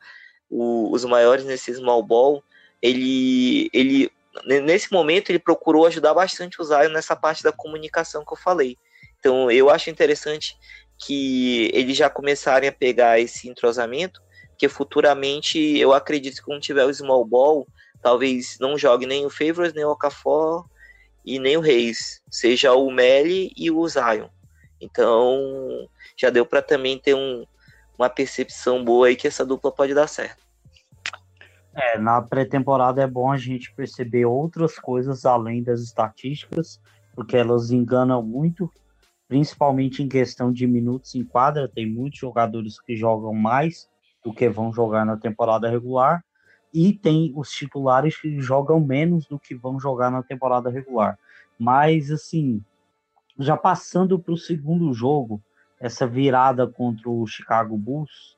o, 0.50 0.92
os 0.92 1.04
maiores 1.04 1.44
nesse 1.44 1.72
small 1.74 2.02
ball, 2.02 2.42
ele, 2.82 3.70
ele 3.72 4.10
nesse 4.44 4.92
momento 4.92 5.30
ele 5.30 5.38
procurou 5.38 5.86
ajudar 5.86 6.14
bastante 6.14 6.60
o 6.60 6.64
Zion 6.64 6.90
nessa 6.90 7.16
parte 7.16 7.42
da 7.42 7.52
comunicação 7.52 8.24
que 8.24 8.32
eu 8.32 8.36
falei. 8.36 8.76
Então 9.18 9.50
eu 9.50 9.70
acho 9.70 9.90
interessante 9.90 10.56
que 10.98 11.70
eles 11.74 11.96
já 11.96 12.08
começarem 12.08 12.68
a 12.68 12.72
pegar 12.72 13.20
esse 13.20 13.48
entrosamento, 13.48 14.20
que 14.58 14.68
futuramente 14.68 15.58
eu 15.78 15.92
acredito 15.92 16.36
que 16.36 16.42
quando 16.42 16.60
tiver 16.60 16.84
o 16.84 16.92
small 16.92 17.24
ball, 17.24 17.66
talvez 18.02 18.56
não 18.60 18.78
jogue 18.78 19.06
nem 19.06 19.26
o 19.26 19.30
Favors, 19.30 19.74
nem 19.74 19.84
o 19.84 19.90
Okafor 19.90 20.64
e 21.24 21.38
nem 21.38 21.56
o 21.56 21.60
Reis, 21.60 22.22
seja 22.30 22.72
o 22.72 22.90
Melly 22.90 23.52
e 23.56 23.70
o 23.70 23.86
Zion. 23.88 24.28
Então 24.80 25.88
já 26.16 26.30
deu 26.30 26.46
para 26.46 26.62
também 26.62 26.98
ter 26.98 27.14
um, 27.14 27.44
uma 27.98 28.08
percepção 28.08 28.84
boa 28.84 29.08
aí 29.08 29.16
que 29.16 29.26
essa 29.26 29.44
dupla 29.44 29.72
pode 29.72 29.92
dar 29.92 30.06
certo. 30.06 30.45
É, 31.78 31.98
na 31.98 32.22
pré-temporada 32.22 33.02
é 33.02 33.06
bom 33.06 33.30
a 33.30 33.36
gente 33.36 33.74
perceber 33.74 34.24
outras 34.24 34.78
coisas 34.78 35.26
além 35.26 35.62
das 35.62 35.82
estatísticas, 35.82 36.80
porque 37.14 37.36
elas 37.36 37.70
enganam 37.70 38.22
muito, 38.22 38.72
principalmente 39.28 40.02
em 40.02 40.08
questão 40.08 40.50
de 40.50 40.66
minutos 40.66 41.14
em 41.14 41.22
quadra. 41.22 41.68
Tem 41.68 41.86
muitos 41.86 42.18
jogadores 42.18 42.80
que 42.80 42.96
jogam 42.96 43.34
mais 43.34 43.90
do 44.24 44.32
que 44.32 44.48
vão 44.48 44.72
jogar 44.72 45.04
na 45.04 45.18
temporada 45.18 45.68
regular, 45.68 46.24
e 46.72 46.94
tem 46.94 47.32
os 47.36 47.50
titulares 47.50 48.18
que 48.18 48.40
jogam 48.40 48.80
menos 48.80 49.26
do 49.26 49.38
que 49.38 49.54
vão 49.54 49.78
jogar 49.78 50.10
na 50.10 50.22
temporada 50.22 50.70
regular. 50.70 51.18
Mas, 51.58 52.10
assim, 52.10 52.62
já 53.38 53.56
passando 53.56 54.18
para 54.18 54.32
o 54.32 54.38
segundo 54.38 54.92
jogo, 54.94 55.42
essa 55.78 56.06
virada 56.06 56.66
contra 56.66 57.08
o 57.08 57.26
Chicago 57.26 57.76
Bulls 57.76 58.35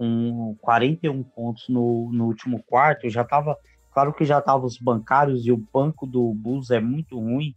com 0.00 0.56
41 0.62 1.22
pontos 1.22 1.68
no, 1.68 2.10
no 2.10 2.24
último 2.24 2.62
quarto, 2.62 3.06
já 3.10 3.20
estava, 3.20 3.54
claro 3.92 4.14
que 4.14 4.24
já 4.24 4.38
estavam 4.38 4.64
os 4.64 4.78
bancários 4.78 5.44
e 5.44 5.52
o 5.52 5.58
banco 5.58 6.06
do 6.06 6.32
Bulls 6.32 6.70
é 6.70 6.80
muito 6.80 7.20
ruim, 7.20 7.54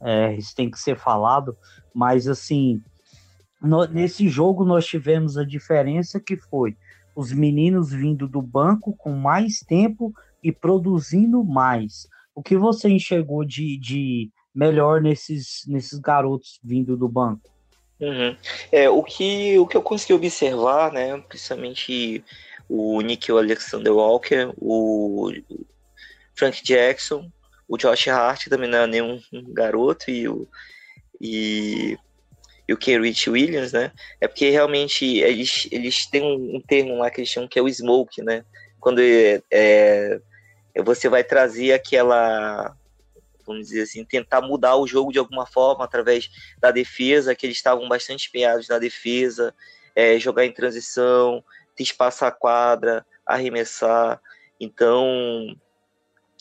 é, 0.00 0.34
isso 0.34 0.56
tem 0.56 0.68
que 0.68 0.76
ser 0.76 0.98
falado, 0.98 1.56
mas 1.94 2.26
assim, 2.26 2.82
no, 3.62 3.84
nesse 3.86 4.28
jogo 4.28 4.64
nós 4.64 4.84
tivemos 4.84 5.38
a 5.38 5.44
diferença 5.44 6.18
que 6.18 6.36
foi 6.36 6.76
os 7.14 7.32
meninos 7.32 7.92
vindo 7.92 8.26
do 8.26 8.42
banco 8.42 8.92
com 8.96 9.12
mais 9.12 9.60
tempo 9.60 10.12
e 10.42 10.50
produzindo 10.50 11.44
mais. 11.44 12.08
O 12.34 12.42
que 12.42 12.56
você 12.56 12.88
enxergou 12.88 13.44
de, 13.44 13.78
de 13.78 14.32
melhor 14.52 15.00
nesses, 15.00 15.62
nesses 15.68 16.00
garotos 16.00 16.58
vindo 16.60 16.96
do 16.96 17.08
banco? 17.08 17.48
Uhum. 18.00 18.36
É, 18.70 18.88
o, 18.88 19.02
que, 19.02 19.58
o 19.58 19.66
que 19.66 19.76
eu 19.76 19.82
consegui 19.82 20.12
observar, 20.12 20.92
né, 20.92 21.20
principalmente 21.28 22.24
o 22.68 23.00
Nick 23.00 23.30
Alexander 23.30 23.92
Walker, 23.92 24.52
o 24.56 25.32
Frank 26.34 26.62
Jackson, 26.62 27.28
o 27.66 27.76
Josh 27.76 28.08
Hart 28.08 28.46
também 28.46 28.70
não 28.70 28.78
é 28.78 28.86
nenhum 28.86 29.20
garoto, 29.48 30.10
e 30.10 30.28
o, 30.28 30.46
e, 31.20 31.98
e 32.68 32.72
o 32.72 32.76
Kenrich 32.76 33.28
Williams, 33.28 33.72
né, 33.72 33.90
é 34.20 34.28
porque 34.28 34.50
realmente 34.50 35.04
eles, 35.18 35.66
eles 35.72 36.06
têm 36.06 36.22
um, 36.22 36.56
um, 36.56 36.60
termo 36.60 36.98
lá 36.98 37.10
que 37.10 37.20
eles 37.20 37.30
chamam 37.30 37.48
que 37.48 37.58
é 37.58 37.62
o 37.62 37.68
smoke, 37.68 38.22
né, 38.22 38.44
quando 38.78 39.00
é, 39.00 39.42
é, 39.50 40.20
você 40.84 41.08
vai 41.08 41.24
trazer 41.24 41.72
aquela 41.72 42.76
vamos 43.48 43.66
dizer 43.66 43.82
assim, 43.82 44.04
tentar 44.04 44.40
mudar 44.40 44.76
o 44.76 44.86
jogo 44.86 45.10
de 45.10 45.18
alguma 45.18 45.46
forma 45.46 45.84
através 45.84 46.30
da 46.60 46.70
defesa, 46.70 47.34
que 47.34 47.46
eles 47.46 47.56
estavam 47.56 47.88
bastante 47.88 48.28
empenhados 48.28 48.68
na 48.68 48.78
defesa, 48.78 49.54
é, 49.96 50.18
jogar 50.18 50.46
em 50.46 50.52
transição, 50.52 51.42
espaçar 51.78 52.28
a 52.28 52.32
quadra, 52.32 53.04
arremessar. 53.26 54.20
Então, 54.60 55.56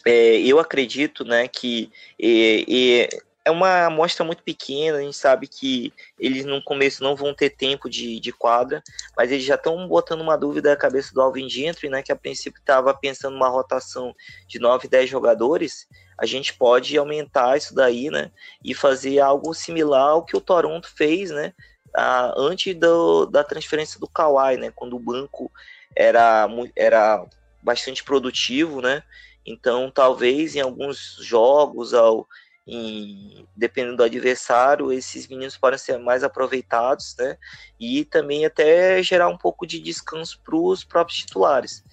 é, 0.06 0.40
eu 0.40 0.60
acredito 0.60 1.24
né, 1.24 1.48
que 1.48 1.92
é, 2.22 3.10
é 3.48 3.52
uma 3.52 3.86
amostra 3.86 4.26
muito 4.26 4.44
pequena, 4.44 4.98
a 4.98 5.02
gente 5.02 5.16
sabe 5.16 5.48
que 5.48 5.94
eles 6.20 6.44
no 6.44 6.62
começo 6.62 7.02
não 7.02 7.16
vão 7.16 7.34
ter 7.34 7.50
tempo 7.50 7.90
de, 7.90 8.20
de 8.20 8.34
quadra, 8.34 8.84
mas 9.16 9.32
eles 9.32 9.46
já 9.46 9.56
estão 9.56 9.88
botando 9.88 10.20
uma 10.20 10.38
dúvida 10.38 10.72
na 10.72 10.76
cabeça 10.76 11.14
do 11.14 11.22
Alvin 11.22 11.50
Gentry, 11.50 11.88
né, 11.88 12.04
que 12.04 12.12
a 12.12 12.16
princípio 12.16 12.60
estava 12.60 12.94
pensando 12.94 13.34
numa 13.34 13.48
rotação 13.48 14.14
de 14.48 14.60
9, 14.60 14.90
10 14.90 15.10
jogadores, 15.10 15.88
a 16.18 16.26
gente 16.26 16.54
pode 16.54 16.98
aumentar 16.98 17.56
isso 17.56 17.74
daí, 17.74 18.10
né? 18.10 18.32
E 18.64 18.74
fazer 18.74 19.20
algo 19.20 19.54
similar 19.54 20.10
ao 20.10 20.26
que 20.26 20.36
o 20.36 20.42
Toronto 20.42 20.90
fez, 20.90 21.30
né? 21.30 21.54
Ah, 21.96 22.34
antes 22.36 22.74
do, 22.76 23.28
da 23.28 23.44
transferência 23.44 24.00
do 24.00 24.08
Kawhi, 24.08 24.58
né? 24.58 24.72
Quando 24.76 24.96
o 24.96 25.00
banco 25.00 25.52
era, 25.96 26.50
era 26.76 27.24
bastante 27.62 28.04
produtivo, 28.04 28.82
né? 28.82 29.04
Então, 29.46 29.92
talvez 29.92 30.56
em 30.56 30.60
alguns 30.60 31.18
jogos, 31.22 31.94
ao, 31.94 32.28
em, 32.68 33.48
dependendo 33.56 33.98
do 33.98 34.04
adversário, 34.04 34.92
esses 34.92 35.28
meninos 35.28 35.58
podem 35.58 35.80
ser 35.80 35.98
mais 35.98 36.24
aproveitados, 36.24 37.16
né? 37.18 37.38
E 37.80 38.04
também 38.04 38.46
até 38.46 39.02
gerar 39.02 39.30
um 39.30 39.38
pouco 39.38 39.66
de 39.66 39.80
descanso 39.80 40.42
para 40.44 40.56
os 40.56 40.84
próprios 40.84 41.20
titulares. 41.20 41.84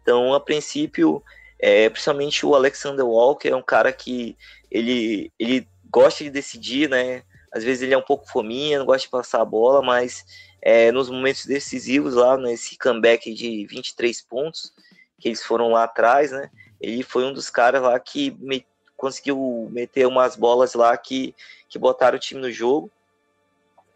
Então, 0.00 0.32
a 0.32 0.40
princípio, 0.40 1.22
é, 1.58 1.88
principalmente 1.90 2.46
o 2.46 2.54
Alexander 2.54 3.06
Walker 3.06 3.48
é 3.48 3.56
um 3.56 3.62
cara 3.62 3.92
que 3.92 4.36
ele, 4.70 5.30
ele 5.38 5.68
gosta 5.90 6.24
de 6.24 6.30
decidir, 6.30 6.88
né? 6.88 7.22
Às 7.52 7.62
vezes 7.62 7.82
ele 7.82 7.92
é 7.92 7.98
um 7.98 8.02
pouco 8.02 8.26
fominha, 8.26 8.78
não 8.78 8.86
gosta 8.86 9.02
de 9.06 9.10
passar 9.10 9.42
a 9.42 9.44
bola, 9.44 9.82
mas 9.82 10.24
é, 10.62 10.90
nos 10.90 11.10
momentos 11.10 11.44
decisivos 11.44 12.14
lá, 12.14 12.38
nesse 12.38 12.78
comeback 12.78 13.32
de 13.34 13.66
23 13.66 14.22
pontos, 14.22 14.72
que 15.20 15.28
eles 15.28 15.42
foram 15.42 15.68
lá 15.68 15.84
atrás, 15.84 16.32
né? 16.32 16.50
Ele 16.80 17.02
foi 17.02 17.24
um 17.24 17.32
dos 17.32 17.50
caras 17.50 17.82
lá 17.82 18.00
que 18.00 18.30
me, 18.40 18.66
conseguiu 19.02 19.68
meter 19.72 20.06
umas 20.06 20.36
bolas 20.36 20.74
lá 20.74 20.96
que, 20.96 21.34
que 21.68 21.76
botaram 21.76 22.16
o 22.16 22.20
time 22.20 22.40
no 22.40 22.52
jogo, 22.52 22.88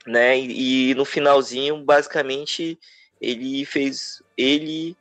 né? 0.05 0.37
E, 0.37 0.91
e 0.91 0.95
no 0.97 1.05
finalzinho, 1.05 1.85
basicamente, 1.85 2.77
ele 3.21 3.65
fez 3.65 4.21
ele 4.37 4.97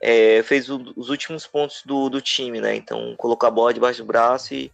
é, 0.00 0.42
fez 0.42 0.68
o, 0.68 0.92
os 0.96 1.10
últimos 1.10 1.46
pontos 1.46 1.82
do, 1.86 2.08
do 2.10 2.20
time, 2.20 2.60
né? 2.60 2.74
Então 2.74 3.14
colocou 3.16 3.46
a 3.46 3.50
bola 3.50 3.72
debaixo 3.72 4.02
do 4.02 4.06
braço 4.06 4.52
e, 4.52 4.72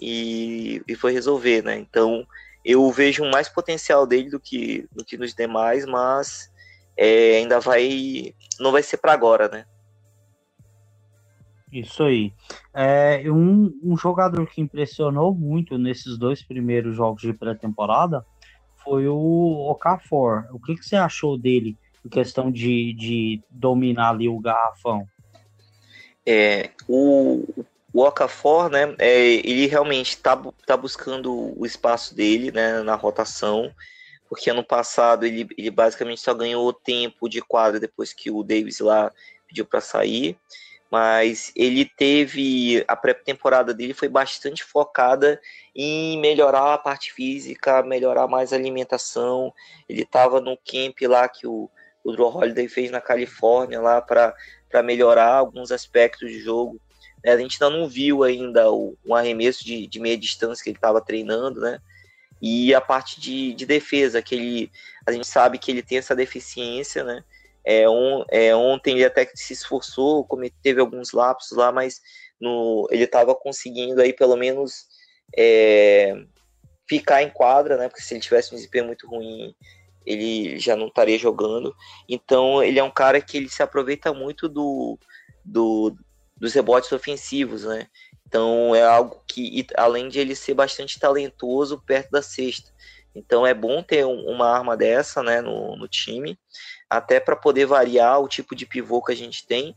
e, 0.00 0.82
e, 0.88 0.94
foi 0.94 1.12
resolver, 1.12 1.62
né? 1.62 1.76
Então 1.76 2.26
eu 2.64 2.90
vejo 2.90 3.22
mais 3.26 3.50
potencial 3.50 4.06
dele 4.06 4.30
do 4.30 4.40
que, 4.40 4.88
do 4.92 5.04
que 5.04 5.18
nos 5.18 5.34
demais, 5.34 5.84
mas 5.84 6.50
é, 6.96 7.36
ainda 7.36 7.60
vai. 7.60 8.34
não 8.58 8.72
vai 8.72 8.82
ser 8.82 8.96
para 8.96 9.12
agora, 9.12 9.46
né? 9.48 9.66
Isso 11.72 12.02
aí. 12.02 12.32
É, 12.72 13.22
um, 13.26 13.72
um 13.82 13.96
jogador 13.96 14.46
que 14.46 14.60
impressionou 14.60 15.34
muito 15.34 15.76
nesses 15.76 16.16
dois 16.16 16.42
primeiros 16.42 16.96
jogos 16.96 17.22
de 17.22 17.32
pré-temporada 17.32 18.24
foi 18.84 19.08
o 19.08 19.68
Okafor. 19.70 20.46
O 20.52 20.60
que, 20.60 20.76
que 20.76 20.84
você 20.84 20.96
achou 20.96 21.36
dele? 21.36 21.76
em 22.06 22.08
questão 22.08 22.52
de, 22.52 22.92
de 22.94 23.42
dominar 23.50 24.10
ali 24.10 24.28
o 24.28 24.38
garrafão? 24.38 25.06
É, 26.24 26.70
o, 26.88 27.44
o 27.92 28.00
Okafor, 28.00 28.70
né, 28.70 28.94
é, 28.98 29.26
ele 29.26 29.66
realmente 29.66 30.10
está 30.10 30.40
tá 30.64 30.76
buscando 30.76 31.58
o 31.58 31.66
espaço 31.66 32.14
dele, 32.14 32.52
né, 32.52 32.80
na 32.82 32.94
rotação, 32.94 33.72
porque 34.28 34.50
ano 34.50 34.64
passado 34.64 35.26
ele, 35.26 35.48
ele 35.58 35.70
basicamente 35.70 36.20
só 36.20 36.32
ganhou 36.32 36.72
tempo 36.72 37.28
de 37.28 37.40
quadra 37.42 37.80
depois 37.80 38.12
que 38.12 38.30
o 38.30 38.44
Davis 38.44 38.78
lá 38.78 39.12
pediu 39.48 39.66
para 39.66 39.80
sair, 39.80 40.38
mas 40.90 41.52
ele 41.56 41.84
teve 41.84 42.84
a 42.86 42.94
pré-temporada 42.94 43.74
dele 43.74 43.92
foi 43.92 44.08
bastante 44.08 44.62
focada 44.62 45.40
em 45.74 46.18
melhorar 46.20 46.74
a 46.74 46.78
parte 46.78 47.12
física, 47.12 47.82
melhorar 47.82 48.28
mais 48.28 48.52
a 48.52 48.56
alimentação. 48.56 49.52
Ele 49.88 50.02
estava 50.02 50.40
no 50.40 50.56
camp 50.56 51.00
lá 51.02 51.28
que 51.28 51.46
o, 51.46 51.68
o 52.04 52.12
Drew 52.12 52.26
Holiday 52.26 52.68
fez 52.68 52.90
na 52.90 53.00
Califórnia 53.00 53.80
lá 53.80 54.00
para 54.00 54.34
melhorar 54.84 55.34
alguns 55.34 55.72
aspectos 55.72 56.30
de 56.30 56.40
jogo. 56.40 56.80
Né? 57.24 57.32
A 57.32 57.38
gente 57.38 57.62
ainda 57.62 57.76
não 57.76 57.88
viu 57.88 58.22
ainda 58.22 58.70
o, 58.70 58.96
um 59.04 59.14
arremesso 59.14 59.64
de, 59.64 59.86
de 59.86 59.98
meia 59.98 60.16
distância 60.16 60.62
que 60.62 60.70
ele 60.70 60.78
estava 60.78 61.00
treinando, 61.00 61.60
né? 61.60 61.80
E 62.40 62.74
a 62.74 62.82
parte 62.82 63.18
de, 63.18 63.54
de 63.54 63.64
defesa, 63.64 64.20
que 64.20 64.34
ele, 64.34 64.70
a 65.06 65.10
gente 65.10 65.26
sabe 65.26 65.58
que 65.58 65.70
ele 65.70 65.82
tem 65.82 65.98
essa 65.98 66.14
deficiência, 66.14 67.02
né? 67.02 67.24
É, 67.66 67.88
on, 67.88 68.24
é, 68.30 68.54
ontem 68.54 68.94
ele 68.94 69.04
até 69.04 69.28
se 69.34 69.52
esforçou, 69.52 70.26
teve 70.62 70.80
alguns 70.80 71.10
lapsos 71.10 71.58
lá, 71.58 71.72
mas 71.72 72.00
no, 72.40 72.86
ele 72.92 73.02
estava 73.04 73.34
conseguindo 73.34 74.00
aí 74.00 74.12
pelo 74.12 74.36
menos 74.36 74.86
é, 75.36 76.14
ficar 76.88 77.24
em 77.24 77.30
quadra, 77.30 77.76
né? 77.76 77.88
Porque 77.88 78.02
se 78.02 78.14
ele 78.14 78.20
tivesse 78.20 78.52
um 78.52 78.56
desempenho 78.56 78.86
muito 78.86 79.08
ruim, 79.08 79.52
ele 80.06 80.58
já 80.60 80.76
não 80.76 80.86
estaria 80.86 81.18
jogando. 81.18 81.74
Então 82.08 82.62
ele 82.62 82.78
é 82.78 82.84
um 82.84 82.90
cara 82.90 83.20
que 83.20 83.36
ele 83.36 83.48
se 83.48 83.62
aproveita 83.62 84.14
muito 84.14 84.48
do, 84.48 84.96
do 85.44 85.96
dos 86.36 86.52
rebotes 86.52 86.92
ofensivos, 86.92 87.64
né? 87.64 87.88
Então 88.26 88.74
é 88.74 88.82
algo 88.82 89.22
que, 89.26 89.66
além 89.76 90.08
de 90.08 90.20
ele 90.20 90.36
ser 90.36 90.54
bastante 90.54 91.00
talentoso 91.00 91.82
perto 91.84 92.10
da 92.10 92.22
cesta, 92.22 92.70
então 93.14 93.46
é 93.46 93.54
bom 93.54 93.82
ter 93.82 94.04
um, 94.04 94.28
uma 94.28 94.46
arma 94.46 94.76
dessa 94.76 95.22
né, 95.22 95.40
no, 95.40 95.74
no 95.76 95.88
time, 95.88 96.38
até 96.88 97.20
para 97.20 97.36
poder 97.36 97.66
variar 97.66 98.20
o 98.20 98.28
tipo 98.28 98.54
de 98.54 98.66
pivô 98.66 99.02
que 99.02 99.12
a 99.12 99.16
gente 99.16 99.46
tem, 99.46 99.76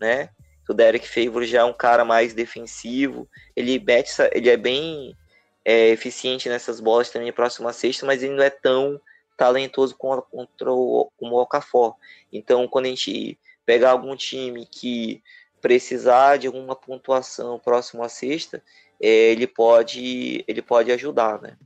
né? 0.00 0.30
O 0.68 0.74
Derek 0.74 1.06
Favor 1.06 1.44
já 1.44 1.60
é 1.60 1.64
um 1.64 1.72
cara 1.72 2.04
mais 2.04 2.34
defensivo, 2.34 3.28
ele, 3.54 3.78
mete, 3.78 4.10
ele 4.32 4.50
é 4.50 4.56
bem 4.56 5.16
é, 5.64 5.88
eficiente 5.88 6.48
nessas 6.48 6.80
bolas 6.80 7.10
também 7.10 7.32
próxima 7.32 7.70
à 7.70 7.72
cesta, 7.72 8.04
mas 8.04 8.22
ele 8.22 8.34
não 8.34 8.42
é 8.42 8.50
tão 8.50 9.00
talentoso 9.36 9.94
como, 9.96 10.22
como 10.22 11.36
o 11.36 11.40
Okafor. 11.40 11.94
Então, 12.32 12.66
quando 12.66 12.86
a 12.86 12.88
gente 12.88 13.38
pegar 13.64 13.90
algum 13.90 14.16
time 14.16 14.66
que 14.66 15.22
precisar 15.60 16.38
de 16.38 16.46
alguma 16.46 16.74
pontuação 16.74 17.58
próximo 17.58 18.02
à 18.02 18.08
sexta, 18.08 18.62
é, 19.00 19.08
ele 19.32 19.46
pode 19.46 20.44
ele 20.46 20.62
pode 20.62 20.90
ajudar, 20.92 21.40
né? 21.40 21.56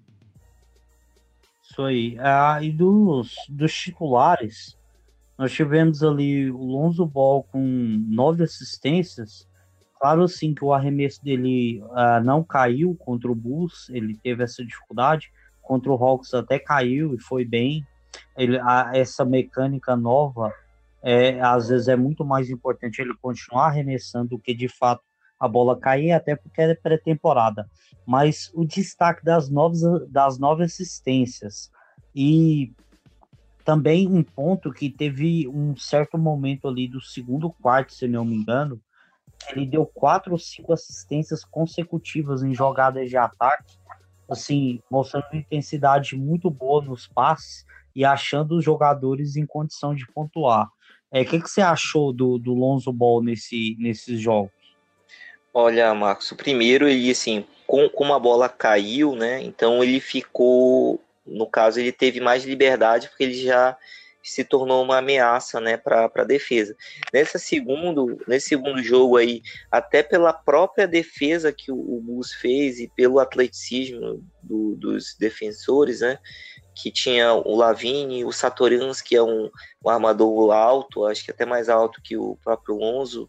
Isso 1.62 1.82
aí. 1.82 2.16
Ah, 2.18 2.58
e 2.60 2.72
dos, 2.72 3.34
dos 3.48 3.72
titulares, 3.72 4.76
nós 5.40 5.52
tivemos 5.52 6.02
ali 6.02 6.50
o 6.50 6.58
Lonzo 6.58 7.06
Ball 7.06 7.42
com 7.44 7.64
nove 8.10 8.44
assistências. 8.44 9.48
Claro, 9.98 10.28
sim, 10.28 10.52
que 10.52 10.62
o 10.62 10.70
arremesso 10.70 11.24
dele 11.24 11.82
ah, 11.92 12.20
não 12.20 12.44
caiu 12.44 12.94
contra 12.94 13.32
o 13.32 13.34
Bulls, 13.34 13.88
ele 13.88 14.14
teve 14.18 14.44
essa 14.44 14.62
dificuldade. 14.62 15.32
Contra 15.62 15.90
o 15.90 15.94
Hawks 15.94 16.34
até 16.34 16.58
caiu 16.58 17.14
e 17.14 17.18
foi 17.18 17.46
bem. 17.46 17.86
Ele, 18.36 18.58
a, 18.58 18.90
essa 18.92 19.24
mecânica 19.24 19.96
nova 19.96 20.52
é, 21.02 21.40
às 21.40 21.68
vezes 21.68 21.88
é 21.88 21.96
muito 21.96 22.22
mais 22.22 22.50
importante 22.50 23.00
ele 23.00 23.14
continuar 23.22 23.68
arremessando 23.68 24.28
do 24.28 24.38
que 24.38 24.52
de 24.52 24.68
fato 24.68 25.02
a 25.38 25.48
bola 25.48 25.80
cair, 25.80 26.12
até 26.12 26.36
porque 26.36 26.60
é 26.60 26.74
pré-temporada. 26.74 27.66
Mas 28.06 28.50
o 28.52 28.62
destaque 28.66 29.24
das 29.24 29.48
novas, 29.48 29.80
das 30.10 30.38
nove 30.38 30.64
assistências 30.64 31.70
e 32.14 32.74
também 33.70 34.08
um 34.08 34.20
ponto 34.20 34.72
que 34.72 34.90
teve 34.90 35.46
um 35.46 35.76
certo 35.76 36.18
momento 36.18 36.66
ali 36.66 36.88
do 36.88 37.00
segundo 37.00 37.48
quarto, 37.50 37.94
se 37.94 38.08
não 38.08 38.24
me 38.24 38.34
engano, 38.34 38.80
ele 39.52 39.64
deu 39.64 39.86
quatro 39.86 40.32
ou 40.32 40.38
cinco 40.40 40.72
assistências 40.72 41.44
consecutivas 41.44 42.42
em 42.42 42.52
jogadas 42.52 43.08
de 43.08 43.16
ataque, 43.16 43.78
assim, 44.28 44.82
mostrando 44.90 45.26
uma 45.32 45.40
intensidade 45.40 46.16
muito 46.16 46.50
boa 46.50 46.82
nos 46.82 47.06
passes 47.06 47.64
e 47.94 48.04
achando 48.04 48.56
os 48.56 48.64
jogadores 48.64 49.36
em 49.36 49.46
condição 49.46 49.94
de 49.94 50.04
pontuar. 50.12 50.68
É, 51.12 51.22
o 51.22 51.24
que, 51.24 51.40
que 51.40 51.48
você 51.48 51.60
achou 51.60 52.12
do, 52.12 52.38
do 52.38 52.52
Lonzo 52.52 52.92
Ball 52.92 53.22
nesse, 53.22 53.76
nesses 53.78 54.20
jogos? 54.20 54.50
Olha, 55.54 55.94
Marcos, 55.94 56.32
primeiro 56.32 56.88
ele 56.88 57.08
assim, 57.08 57.44
com, 57.68 57.88
como 57.88 58.14
a 58.14 58.18
bola 58.18 58.48
caiu, 58.48 59.14
né? 59.14 59.40
Então 59.44 59.80
ele 59.80 60.00
ficou, 60.00 61.00
no 61.30 61.46
caso, 61.46 61.80
ele 61.80 61.92
teve 61.92 62.20
mais 62.20 62.44
liberdade 62.44 63.08
porque 63.08 63.24
ele 63.24 63.34
já 63.34 63.76
se 64.22 64.44
tornou 64.44 64.82
uma 64.82 64.98
ameaça, 64.98 65.60
né, 65.60 65.76
para 65.76 66.10
a 66.14 66.24
defesa. 66.24 66.76
Nessa 67.12 67.38
segundo, 67.38 68.18
nesse 68.28 68.48
segundo 68.48 68.82
jogo 68.82 69.16
aí, 69.16 69.42
até 69.70 70.02
pela 70.02 70.32
própria 70.32 70.86
defesa 70.86 71.52
que 71.52 71.72
o, 71.72 71.76
o 71.76 72.00
Bulls 72.02 72.32
fez 72.32 72.78
e 72.80 72.88
pelo 72.88 73.18
atleticismo 73.18 74.22
do, 74.42 74.76
dos 74.76 75.16
defensores, 75.18 76.00
né, 76.00 76.18
que 76.74 76.90
tinha 76.90 77.32
o 77.32 77.56
Lavini, 77.56 78.24
o 78.24 78.32
Satorians, 78.32 79.00
que 79.00 79.16
é 79.16 79.22
um, 79.22 79.50
um, 79.84 79.88
armador 79.88 80.52
alto, 80.52 81.06
acho 81.06 81.24
que 81.24 81.30
até 81.30 81.46
mais 81.46 81.68
alto 81.68 82.00
que 82.02 82.16
o 82.16 82.36
próprio 82.44 82.76
Lonzo, 82.76 83.28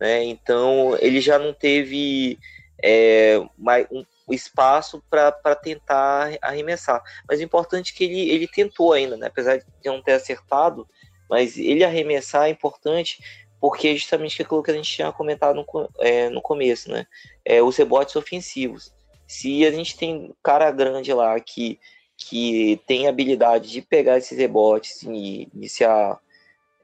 né? 0.00 0.24
Então 0.24 0.96
ele 1.00 1.20
já 1.20 1.38
não 1.38 1.52
teve 1.52 2.38
é, 2.82 3.42
mais 3.56 3.86
um, 3.90 4.04
espaço 4.34 5.02
para 5.10 5.54
tentar 5.54 6.36
arremessar. 6.42 7.02
Mas 7.28 7.40
o 7.40 7.42
importante 7.42 7.92
é 7.92 7.96
que 7.96 8.04
ele, 8.04 8.30
ele 8.30 8.48
tentou 8.48 8.92
ainda, 8.92 9.16
né? 9.16 9.26
apesar 9.26 9.58
de 9.58 9.64
não 9.84 10.02
ter 10.02 10.12
acertado, 10.12 10.88
mas 11.28 11.56
ele 11.58 11.84
arremessar 11.84 12.46
é 12.46 12.50
importante 12.50 13.22
porque 13.60 13.88
é 13.88 13.94
justamente 13.94 14.40
aquilo 14.40 14.62
que 14.62 14.70
a 14.70 14.74
gente 14.74 14.90
tinha 14.90 15.12
comentado 15.12 15.56
no, 15.56 15.90
é, 15.98 16.30
no 16.30 16.40
começo, 16.40 16.90
né? 16.90 17.06
É, 17.44 17.60
os 17.60 17.76
rebotes 17.76 18.14
ofensivos. 18.14 18.92
Se 19.26 19.66
a 19.66 19.70
gente 19.72 19.96
tem 19.96 20.32
cara 20.42 20.70
grande 20.70 21.12
lá 21.12 21.38
que 21.40 21.78
que 22.18 22.82
tem 22.84 23.06
habilidade 23.06 23.70
de 23.70 23.80
pegar 23.80 24.18
esses 24.18 24.36
rebotes 24.36 25.02
e 25.04 25.48
iniciar, 25.54 26.18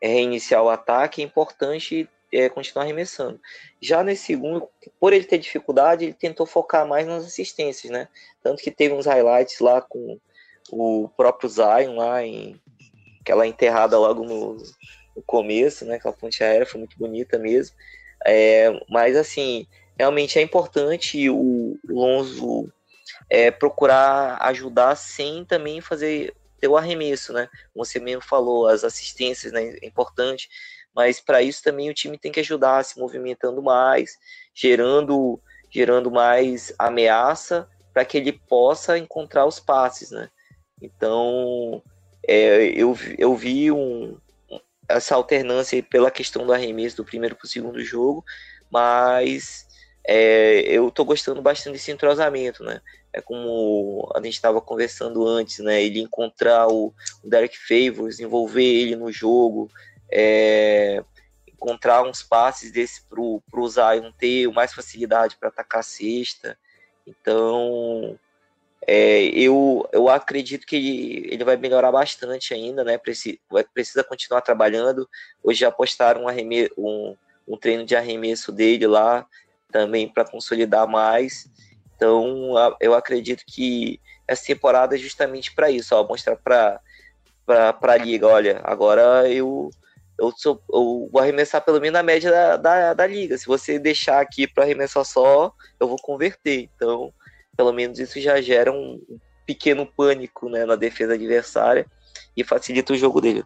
reiniciar 0.00 0.62
o 0.62 0.70
ataque, 0.70 1.20
é 1.20 1.24
importante 1.24 2.08
é, 2.34 2.48
continuar 2.48 2.84
arremessando. 2.84 3.40
Já 3.80 4.02
nesse 4.02 4.24
segundo, 4.24 4.68
por 4.98 5.12
ele 5.12 5.24
ter 5.24 5.38
dificuldade, 5.38 6.04
ele 6.04 6.14
tentou 6.14 6.44
focar 6.44 6.86
mais 6.86 7.06
nas 7.06 7.24
assistências, 7.24 7.92
né? 7.92 8.08
Tanto 8.42 8.62
que 8.62 8.70
teve 8.70 8.94
uns 8.94 9.06
highlights 9.06 9.60
lá 9.60 9.80
com 9.80 10.18
o 10.70 11.08
próprio 11.16 11.48
Zion 11.48 11.96
lá 11.96 12.24
em 12.24 12.60
aquela 13.20 13.46
enterrada 13.46 13.98
logo 13.98 14.24
no, 14.24 14.56
no 15.16 15.22
começo, 15.24 15.84
né? 15.84 15.96
Aquela 15.96 16.14
ponte 16.14 16.42
aérea 16.42 16.66
foi 16.66 16.80
muito 16.80 16.98
bonita 16.98 17.38
mesmo. 17.38 17.76
É, 18.26 18.70
mas 18.88 19.16
assim, 19.16 19.66
realmente 19.98 20.38
é 20.38 20.42
importante 20.42 21.28
o 21.30 21.78
Lonzo 21.88 22.72
é, 23.30 23.50
procurar 23.50 24.38
ajudar 24.42 24.96
sem 24.96 25.44
também 25.44 25.80
fazer 25.80 26.34
ter 26.60 26.68
o 26.68 26.76
arremesso, 26.76 27.32
né? 27.32 27.48
Como 27.72 27.84
você 27.84 28.00
mesmo 28.00 28.22
falou, 28.22 28.66
as 28.66 28.84
assistências, 28.84 29.52
né? 29.52 29.76
É 29.82 29.86
importante, 29.86 30.48
mas 30.94 31.20
para 31.20 31.42
isso 31.42 31.62
também 31.62 31.90
o 31.90 31.94
time 31.94 32.16
tem 32.16 32.30
que 32.30 32.40
ajudar 32.40 32.84
se 32.84 32.98
movimentando 32.98 33.62
mais, 33.62 34.16
gerando, 34.54 35.40
gerando 35.70 36.10
mais 36.10 36.72
ameaça 36.78 37.68
para 37.92 38.04
que 38.04 38.18
ele 38.18 38.32
possa 38.32 38.98
encontrar 38.98 39.46
os 39.46 39.58
passes, 39.58 40.10
né? 40.10 40.28
Então, 40.80 41.82
é, 42.26 42.66
eu, 42.68 42.96
eu 43.18 43.34
vi 43.34 43.70
um, 43.70 44.18
essa 44.88 45.14
alternância 45.14 45.82
pela 45.82 46.10
questão 46.10 46.46
do 46.46 46.52
arremesso 46.52 46.96
do 46.96 47.04
primeiro 47.04 47.36
para 47.36 47.46
o 47.46 47.48
segundo 47.48 47.82
jogo, 47.82 48.24
mas 48.70 49.66
é, 50.06 50.60
eu 50.62 50.88
estou 50.88 51.04
gostando 51.04 51.40
bastante 51.40 51.74
desse 51.74 51.90
entrosamento, 51.90 52.62
né? 52.62 52.80
É 53.12 53.20
como 53.20 54.10
a 54.14 54.20
gente 54.20 54.34
estava 54.34 54.60
conversando 54.60 55.26
antes, 55.26 55.60
né? 55.60 55.82
Ele 55.82 56.00
encontrar 56.00 56.68
o, 56.68 56.92
o 57.22 57.28
Derek 57.28 57.56
Favors, 57.56 58.18
envolver 58.18 58.64
ele 58.64 58.96
no 58.96 59.10
jogo, 59.10 59.70
é, 60.10 61.02
encontrar 61.48 62.02
uns 62.02 62.22
passes 62.22 62.70
desse 62.70 63.02
pro, 63.08 63.42
pro 63.50 63.68
Zion 63.68 64.12
ter 64.18 64.48
mais 64.48 64.74
facilidade 64.74 65.36
para 65.36 65.48
atacar 65.48 65.80
a 65.80 65.82
cesta. 65.82 66.58
Então, 67.06 68.18
é, 68.86 69.22
eu, 69.26 69.88
eu 69.92 70.08
acredito 70.08 70.66
que 70.66 70.76
ele, 70.76 71.28
ele 71.32 71.44
vai 71.44 71.56
melhorar 71.56 71.90
bastante 71.90 72.52
ainda, 72.52 72.84
né? 72.84 72.98
Precisa, 72.98 73.38
precisa 73.72 74.04
continuar 74.04 74.42
trabalhando. 74.42 75.08
Hoje 75.42 75.60
já 75.60 75.70
postaram 75.70 76.26
um, 76.26 76.28
um, 76.76 77.16
um 77.48 77.56
treino 77.56 77.84
de 77.84 77.96
arremesso 77.96 78.52
dele 78.52 78.86
lá 78.86 79.26
também 79.72 80.08
para 80.08 80.24
consolidar 80.24 80.86
mais. 80.86 81.48
Então, 81.96 82.54
eu 82.80 82.94
acredito 82.94 83.44
que 83.46 84.00
essa 84.26 84.46
temporada 84.46 84.94
é 84.94 84.98
justamente 84.98 85.54
para 85.54 85.70
isso, 85.70 85.94
ó, 85.94 86.06
mostrar 86.06 86.36
para 86.36 86.80
para 87.46 87.92
a 87.92 87.96
liga, 87.98 88.26
olha, 88.26 88.60
agora 88.64 89.30
eu 89.30 89.70
eu, 90.18 90.32
vou 90.68 91.18
arremessar 91.18 91.64
pelo 91.64 91.80
menos 91.80 91.94
na 91.94 92.02
média 92.02 92.30
da, 92.30 92.56
da, 92.56 92.94
da 92.94 93.06
liga. 93.06 93.36
Se 93.36 93.46
você 93.46 93.78
deixar 93.78 94.20
aqui 94.20 94.46
para 94.46 94.64
arremessar 94.64 95.04
só, 95.04 95.52
eu 95.78 95.88
vou 95.88 95.96
converter. 95.96 96.70
Então, 96.74 97.12
pelo 97.56 97.72
menos 97.72 97.98
isso 97.98 98.20
já 98.20 98.40
gera 98.40 98.72
um 98.72 99.00
pequeno 99.46 99.86
pânico 99.86 100.48
né, 100.48 100.64
na 100.64 100.76
defesa 100.76 101.14
adversária 101.14 101.86
e 102.36 102.44
facilita 102.44 102.92
o 102.92 102.96
jogo 102.96 103.20
dele. 103.20 103.44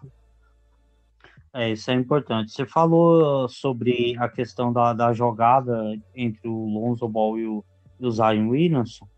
É, 1.54 1.70
isso 1.70 1.90
é 1.90 1.94
importante. 1.94 2.52
Você 2.52 2.66
falou 2.66 3.48
sobre 3.48 4.16
a 4.18 4.28
questão 4.28 4.72
da, 4.72 4.92
da 4.92 5.12
jogada 5.12 5.98
entre 6.14 6.46
o 6.46 6.66
Lonzo 6.66 7.08
Ball 7.08 7.38
e 7.38 7.46
o, 7.46 7.64
e 7.98 8.06
o 8.06 8.10
Zion 8.10 8.50
Williamson. 8.50 9.08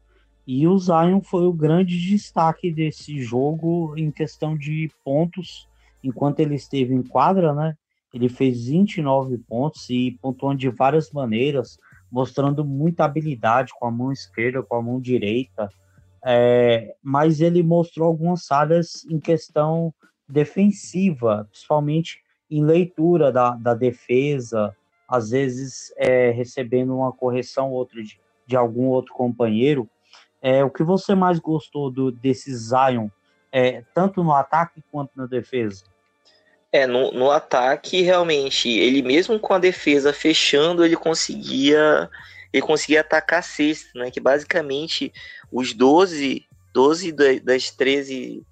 E 0.47 0.67
o 0.67 0.79
Zion 0.79 1.21
foi 1.21 1.47
o 1.47 1.53
grande 1.53 1.99
destaque 1.99 2.73
desse 2.73 3.21
jogo 3.23 3.95
em 3.97 4.11
questão 4.11 4.57
de 4.57 4.91
pontos, 5.05 5.69
enquanto 6.03 6.41
ele 6.41 6.55
esteve 6.55 6.95
em 6.95 7.03
quadra, 7.03 7.55
né? 7.55 7.75
Ele 8.13 8.29
fez 8.29 8.67
29 8.67 9.39
pontos 9.39 9.89
e 9.89 10.19
pontuando 10.21 10.59
de 10.59 10.69
várias 10.69 11.13
maneiras, 11.13 11.79
mostrando 12.11 12.65
muita 12.65 13.05
habilidade 13.05 13.73
com 13.79 13.87
a 13.87 13.91
mão 13.91 14.11
esquerda, 14.11 14.63
com 14.63 14.77
a 14.77 14.83
mão 14.83 15.01
direita. 15.01 15.69
É, 16.25 16.95
mas 17.03 17.41
ele 17.41 17.63
mostrou 17.63 18.09
algumas 18.09 18.47
falhas 18.47 19.05
em 19.09 19.19
questão 19.19 19.95
defensiva, 20.29 21.47
principalmente 21.51 22.21
em 22.51 22.65
leitura 22.65 23.31
da, 23.31 23.51
da 23.51 23.75
defesa, 23.75 24.75
às 25.09 25.31
vezes 25.31 25.93
é, 25.97 26.31
recebendo 26.31 26.97
uma 26.97 27.13
correção 27.13 27.71
outra 27.71 28.03
de, 28.03 28.21
de 28.47 28.57
algum 28.57 28.87
outro 28.87 29.15
companheiro. 29.15 29.89
É, 30.43 30.65
o 30.65 30.71
que 30.71 30.83
você 30.83 31.15
mais 31.15 31.39
gostou 31.39 31.91
do, 31.91 32.11
desse 32.11 32.55
Zion, 32.55 33.09
é, 33.53 33.83
tanto 33.95 34.23
no 34.23 34.33
ataque 34.33 34.83
quanto 34.91 35.11
na 35.15 35.27
defesa? 35.27 35.85
É, 36.73 36.87
no, 36.87 37.11
no 37.11 37.31
ataque, 37.31 38.01
realmente, 38.01 38.69
ele 38.69 39.03
mesmo 39.03 39.41
com 39.41 39.53
a 39.53 39.59
defesa 39.59 40.13
fechando, 40.13 40.85
ele 40.85 40.97
conseguia 40.97 42.09
ele 42.53 42.63
conseguia 42.63 43.01
atacar 43.01 43.41
a 43.41 43.43
cesta, 43.43 43.91
né? 43.99 44.11
Que 44.11 44.21
basicamente 44.21 45.13
os 45.53 45.73
12, 45.73 46.47
12 46.73 47.13
das 47.43 47.71
13, 47.71 48.45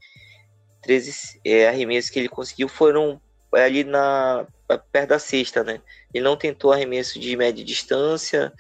13 0.83 1.41
é, 1.45 1.69
arremessos 1.69 2.11
que 2.11 2.19
ele 2.19 2.29
conseguiu 2.29 2.69
foram 2.69 3.21
ali 3.53 3.85
na 3.85 4.47
perto 4.93 5.09
da 5.09 5.19
cesta, 5.19 5.65
né? 5.65 5.81
Ele 6.13 6.23
não 6.23 6.37
tentou 6.37 6.73
arremesso 6.73 7.19
de 7.19 7.37
média 7.37 7.65
distância, 7.65 8.53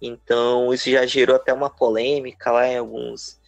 então 0.00 0.72
isso 0.72 0.90
já 0.90 1.06
gerou 1.06 1.36
até 1.36 1.52
uma 1.52 1.70
polêmica 1.70 2.50
lá 2.50 2.68
em 2.68 2.76
alguns 2.76 3.42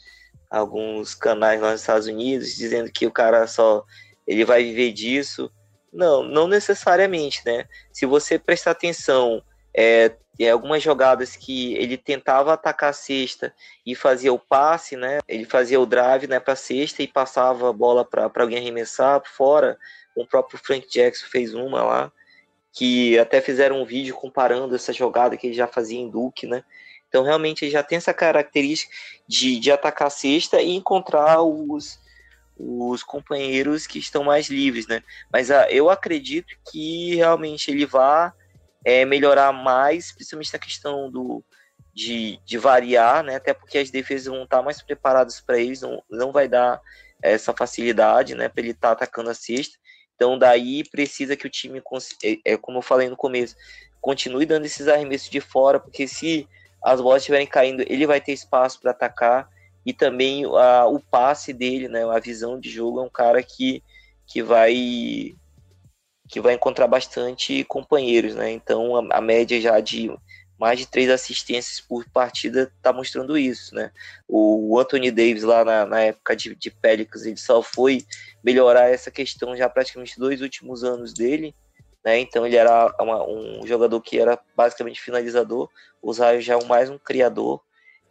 alguns 0.49 1.15
canais 1.15 1.61
lá 1.61 1.73
nos 1.73 1.81
Estados 1.81 2.07
Unidos 2.07 2.57
dizendo 2.57 2.91
que 2.91 3.07
o 3.07 3.11
cara 3.11 3.47
só 3.47 3.85
ele 4.27 4.45
vai 4.45 4.65
viver 4.65 4.93
disso. 4.93 5.51
Não, 5.97 6.23
não 6.23 6.47
necessariamente, 6.47 7.41
né? 7.47 7.65
Se 7.91 8.05
você 8.05 8.39
prestar 8.39 8.73
atenção 8.73 9.43
é, 9.75 10.15
em 10.39 10.51
algumas 10.51 10.83
jogadas 10.83 11.35
que 11.35 11.75
ele 11.75 11.97
tentava 11.97 12.53
atacar 12.53 12.91
a 12.91 12.93
cesta 12.93 13.55
e 13.85 13.95
fazia 13.95 14.31
o 14.31 14.39
passe, 14.39 14.95
né? 14.95 15.21
Ele 15.27 15.47
fazia 15.47 15.81
o 15.81 15.87
drive, 15.87 16.27
né, 16.27 16.39
para 16.39 16.53
a 16.53 16.57
cesta 16.57 17.03
e 17.03 17.09
passava 17.09 17.71
a 17.71 17.73
bola 17.73 18.05
para 18.05 18.31
alguém 18.37 18.59
arremessar 18.59 19.23
fora. 19.25 19.79
O 20.15 20.27
próprio 20.27 20.61
Frank 20.63 20.87
Jackson 20.87 21.27
fez 21.31 21.55
uma 21.55 21.83
lá, 21.83 22.13
que 22.73 23.19
até 23.19 23.41
fizeram 23.41 23.81
um 23.81 23.87
vídeo 23.87 24.15
comparando 24.15 24.75
essa 24.75 24.93
jogada 24.93 25.35
que 25.35 25.47
ele 25.47 25.57
já 25.57 25.67
fazia 25.67 25.99
em 25.99 26.11
Duke, 26.11 26.47
né? 26.47 26.63
Então, 27.09 27.25
realmente, 27.25 27.65
ele 27.65 27.73
já 27.73 27.83
tem 27.83 27.97
essa 27.97 28.13
característica 28.13 28.93
de, 29.27 29.59
de 29.59 29.73
atacar 29.73 30.09
a 30.09 30.11
cesta 30.11 30.61
e 30.61 30.75
encontrar 30.75 31.41
os, 31.41 31.99
os 32.57 33.03
companheiros 33.03 33.87
que 33.87 33.99
estão 33.99 34.25
mais 34.25 34.49
livres, 34.49 34.87
né? 34.87 35.03
Mas 35.33 35.51
uh, 35.51 35.67
eu 35.69 35.91
acredito 35.91 36.55
que 36.71 37.15
realmente 37.17 37.71
ele 37.71 37.85
vai 37.85 38.33
é, 38.85 39.05
melhorar 39.05 39.53
mais, 39.53 40.13
principalmente 40.13 40.53
na 40.53 40.59
questão 40.59 41.11
do, 41.11 41.45
de, 41.93 42.41
de 42.45 42.57
variar, 42.57 43.23
né? 43.23 43.37
Até 43.37 43.53
porque 43.53 43.79
as 43.79 43.91
defesas 43.91 44.27
vão 44.27 44.45
estar 44.45 44.63
mais 44.63 44.81
preparadas 44.81 45.41
para 45.41 45.59
eles, 45.59 45.83
não, 45.83 46.03
não 46.11 46.33
vai 46.33 46.49
dar 46.49 46.81
essa 47.23 47.53
facilidade, 47.53 48.35
né? 48.35 48.49
Para 48.49 48.63
ele 48.63 48.71
estar 48.71 48.89
tá 48.89 48.93
atacando 48.93 49.31
a 49.31 49.35
cesta. 49.35 49.77
Então, 50.15 50.39
daí 50.39 50.83
precisa 50.89 51.37
que 51.37 51.47
o 51.47 51.51
time, 51.51 51.83
é, 52.25 52.53
é, 52.53 52.57
como 52.57 52.79
eu 52.79 52.83
falei 52.83 53.09
no 53.09 53.17
começo, 53.17 53.55
continue 54.01 54.47
dando 54.47 54.65
esses 54.65 54.89
arremessos 54.89 55.29
de 55.29 55.41
fora, 55.41 55.79
porque 55.79 56.09
se 56.09 56.49
as 56.83 57.01
bolas 57.01 57.23
estiverem 57.23 57.47
caindo, 57.47 57.83
ele 57.87 58.07
vai 58.07 58.21
ter 58.21 58.33
espaço 58.33 58.81
para 58.81 58.93
atacar 58.93 59.51
e 59.87 59.93
também 59.93 60.45
a, 60.45 60.85
o 60.87 60.99
passe 60.99 61.53
dele, 61.53 61.87
né, 61.87 62.05
a 62.05 62.19
visão 62.19 62.59
de 62.59 62.69
jogo 62.69 62.99
é 62.99 63.05
um 63.05 63.09
cara 63.09 63.41
que, 63.41 63.85
que 64.27 64.43
vai 64.43 65.37
que 66.29 66.41
vai 66.41 66.55
encontrar 66.55 66.89
bastante 66.89 67.63
companheiros, 67.63 68.35
né? 68.35 68.51
Então 68.51 68.97
a, 68.97 69.19
a 69.19 69.21
média 69.21 69.61
já 69.61 69.79
de 69.79 70.11
mais 70.59 70.81
de 70.81 70.87
três 70.87 71.09
assistências 71.09 71.81
por 71.81 72.05
partida 72.11 72.73
está 72.77 72.93
mostrando 72.93 73.39
isso, 73.39 73.73
né? 73.77 73.93
O 74.27 74.77
Anthony 74.77 75.13
Davis 75.13 75.45
lá 75.45 75.65
na, 75.65 75.87
na 75.87 76.01
época 76.01 76.35
de, 76.35 76.57
de 76.57 76.69
Pelicans, 76.69 77.25
ele 77.25 77.37
só 77.37 77.63
foi 77.63 78.05
melhorar 78.43 78.89
essa 78.89 79.09
questão 79.09 79.55
já 79.57 79.69
praticamente 79.69 80.19
dois 80.19 80.41
últimos 80.41 80.83
anos 80.83 81.13
dele, 81.13 81.55
né? 82.05 82.19
Então 82.19 82.45
ele 82.45 82.57
era 82.57 82.93
uma, 82.99 83.25
um 83.25 83.65
jogador 83.65 84.01
que 84.01 84.19
era 84.19 84.37
basicamente 84.57 85.01
finalizador, 85.01 85.71
o 86.03 86.13
Zion 86.13 86.41
já 86.41 86.59
é 86.59 86.65
mais 86.65 86.91
um 86.91 86.99
criador, 86.99 87.61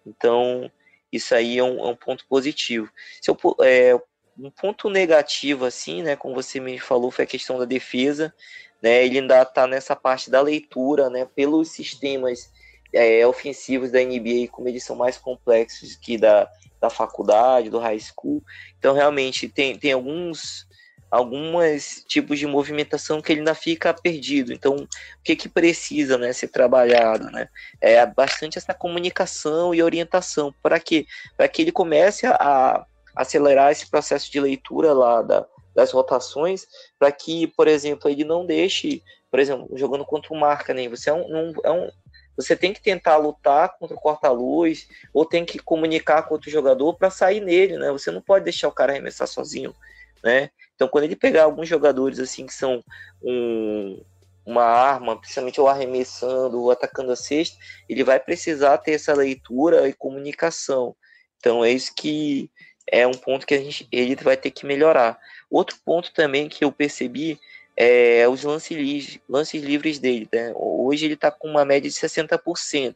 então 0.06 0.72
isso 1.16 1.34
aí 1.34 1.58
é 1.58 1.64
um, 1.64 1.80
é 1.80 1.88
um 1.88 1.96
ponto 1.96 2.26
positivo. 2.28 2.90
Se 3.22 3.30
eu, 3.30 3.38
é, 3.62 3.96
um 4.38 4.50
ponto 4.50 4.90
negativo, 4.90 5.66
assim, 5.66 6.04
né, 6.04 6.16
como 6.16 6.36
você 6.36 6.60
me 6.60 6.78
falou, 6.80 7.12
foi 7.12 7.24
a 7.24 7.28
questão 7.28 7.58
da 7.58 7.66
defesa, 7.66 8.34
né, 8.82 9.06
ele 9.06 9.20
ainda 9.20 9.42
está 9.42 9.66
nessa 9.66 9.96
parte 9.96 10.30
da 10.30 10.42
leitura, 10.42 11.10
né, 11.10 11.26
pelos 11.36 11.70
sistemas 11.70 12.52
é, 12.94 13.26
ofensivos 13.26 13.92
da 13.92 14.00
NBA, 14.00 14.48
como 14.52 14.68
eles 14.68 14.84
são 14.84 14.96
mais 14.96 15.18
complexos 15.18 15.96
que 15.96 16.18
da, 16.18 16.50
da 16.80 16.90
faculdade, 16.90 17.70
do 17.70 17.80
high 17.80 18.00
school, 18.00 18.44
então 18.78 18.94
realmente 18.94 19.50
tem, 19.50 19.78
tem 19.78 19.94
alguns 19.94 20.68
alguns 21.16 22.04
tipos 22.08 22.38
de 22.38 22.46
movimentação 22.46 23.22
que 23.22 23.32
ele 23.32 23.40
ainda 23.40 23.56
fica 23.56 23.94
perdido. 23.94 24.52
Então, 24.52 24.76
o 24.76 24.88
que 25.24 25.36
que 25.36 25.48
precisa, 25.48 26.18
né, 26.18 26.34
ser 26.34 26.50
trabalhado, 26.50 27.32
né? 27.32 27.48
É 27.80 28.06
bastante 28.06 28.58
essa 28.58 28.74
comunicação 28.74 29.74
e 29.74 29.82
orientação 29.82 30.54
para 30.62 30.78
que 30.78 31.08
para 31.38 31.48
que 31.48 31.62
ele 31.62 31.72
comece 31.72 32.28
a, 32.28 32.86
acelerar 33.16 33.72
esse 33.72 33.90
processo 33.90 34.30
de 34.30 34.42
leitura 34.42 34.92
lá 34.92 35.22
da, 35.22 35.46
das 35.74 35.92
rotações, 35.92 36.68
para 37.00 37.12
que, 37.12 37.48
por 37.48 37.68
exemplo, 37.68 38.10
ele 38.10 38.26
não 38.26 38.46
deixe, 38.46 39.02
por 39.32 39.40
exemplo, 39.40 39.70
jogando 39.78 40.04
contra 40.04 40.34
o 40.34 40.38
marca, 40.38 40.74
nem 40.74 40.90
você 40.90 41.10
é 41.10 41.14
um, 41.14 41.24
um, 41.24 41.54
é 41.64 41.72
um 41.72 41.90
você 42.36 42.54
tem 42.58 42.74
que 42.74 42.82
tentar 42.82 43.16
lutar 43.16 43.78
contra 43.78 43.96
o 43.96 44.00
corta-luz 44.00 44.90
ou 45.14 45.26
tem 45.26 45.46
que 45.46 45.58
comunicar 45.58 46.24
com 46.24 46.34
outro 46.34 46.52
jogador 46.52 46.94
para 46.96 47.10
sair 47.10 47.40
nele, 47.40 47.78
né? 47.78 47.90
Você 47.94 48.12
não 48.12 48.22
pode 48.22 48.44
deixar 48.44 48.68
o 48.68 48.74
cara 48.74 48.92
arremessar 48.92 49.26
sozinho, 49.26 49.74
né? 50.22 50.50
Então, 50.76 50.88
quando 50.88 51.06
ele 51.06 51.16
pegar 51.16 51.44
alguns 51.44 51.68
jogadores 51.68 52.20
assim 52.20 52.46
que 52.46 52.54
são 52.54 52.84
um, 53.24 54.04
uma 54.46 54.64
arma, 54.64 55.18
principalmente 55.18 55.60
o 55.60 55.68
arremessando 55.68 56.62
ou 56.62 56.72
atacando 56.72 57.12
a 57.12 57.16
cesta, 57.16 57.58
ele 57.90 58.04
vai 58.04 58.20
precisar 58.20 58.78
ter 58.78 58.92
essa 58.92 59.14
leitura 59.14 59.88
e 59.88 59.94
comunicação. 59.94 60.96
Então, 61.38 61.64
é 61.64 61.72
isso 61.72 61.94
que 61.96 62.50
é 62.88 63.08
um 63.08 63.14
ponto 63.14 63.46
que 63.46 63.54
a 63.54 63.58
gente, 63.58 63.88
ele 63.92 64.16
vai 64.16 64.38
ter 64.38 64.52
que 64.52 64.66
melhorar. 64.66 65.18
Outro 65.50 65.78
ponto 65.84 66.14
também 66.14 66.48
que 66.48 66.64
eu 66.64 66.72
percebi 66.72 67.40
é 67.76 68.28
os 68.28 68.44
lances 68.44 68.78
livres, 68.78 69.20
lances 69.28 69.64
livres 69.64 70.00
dele. 70.00 70.30
Né? 70.32 70.54
Hoje 70.56 71.06
ele 71.06 71.16
está 71.16 71.32
com 71.32 71.48
uma 71.48 71.66
média 71.66 71.90
de 71.90 71.96
60%, 71.96 72.96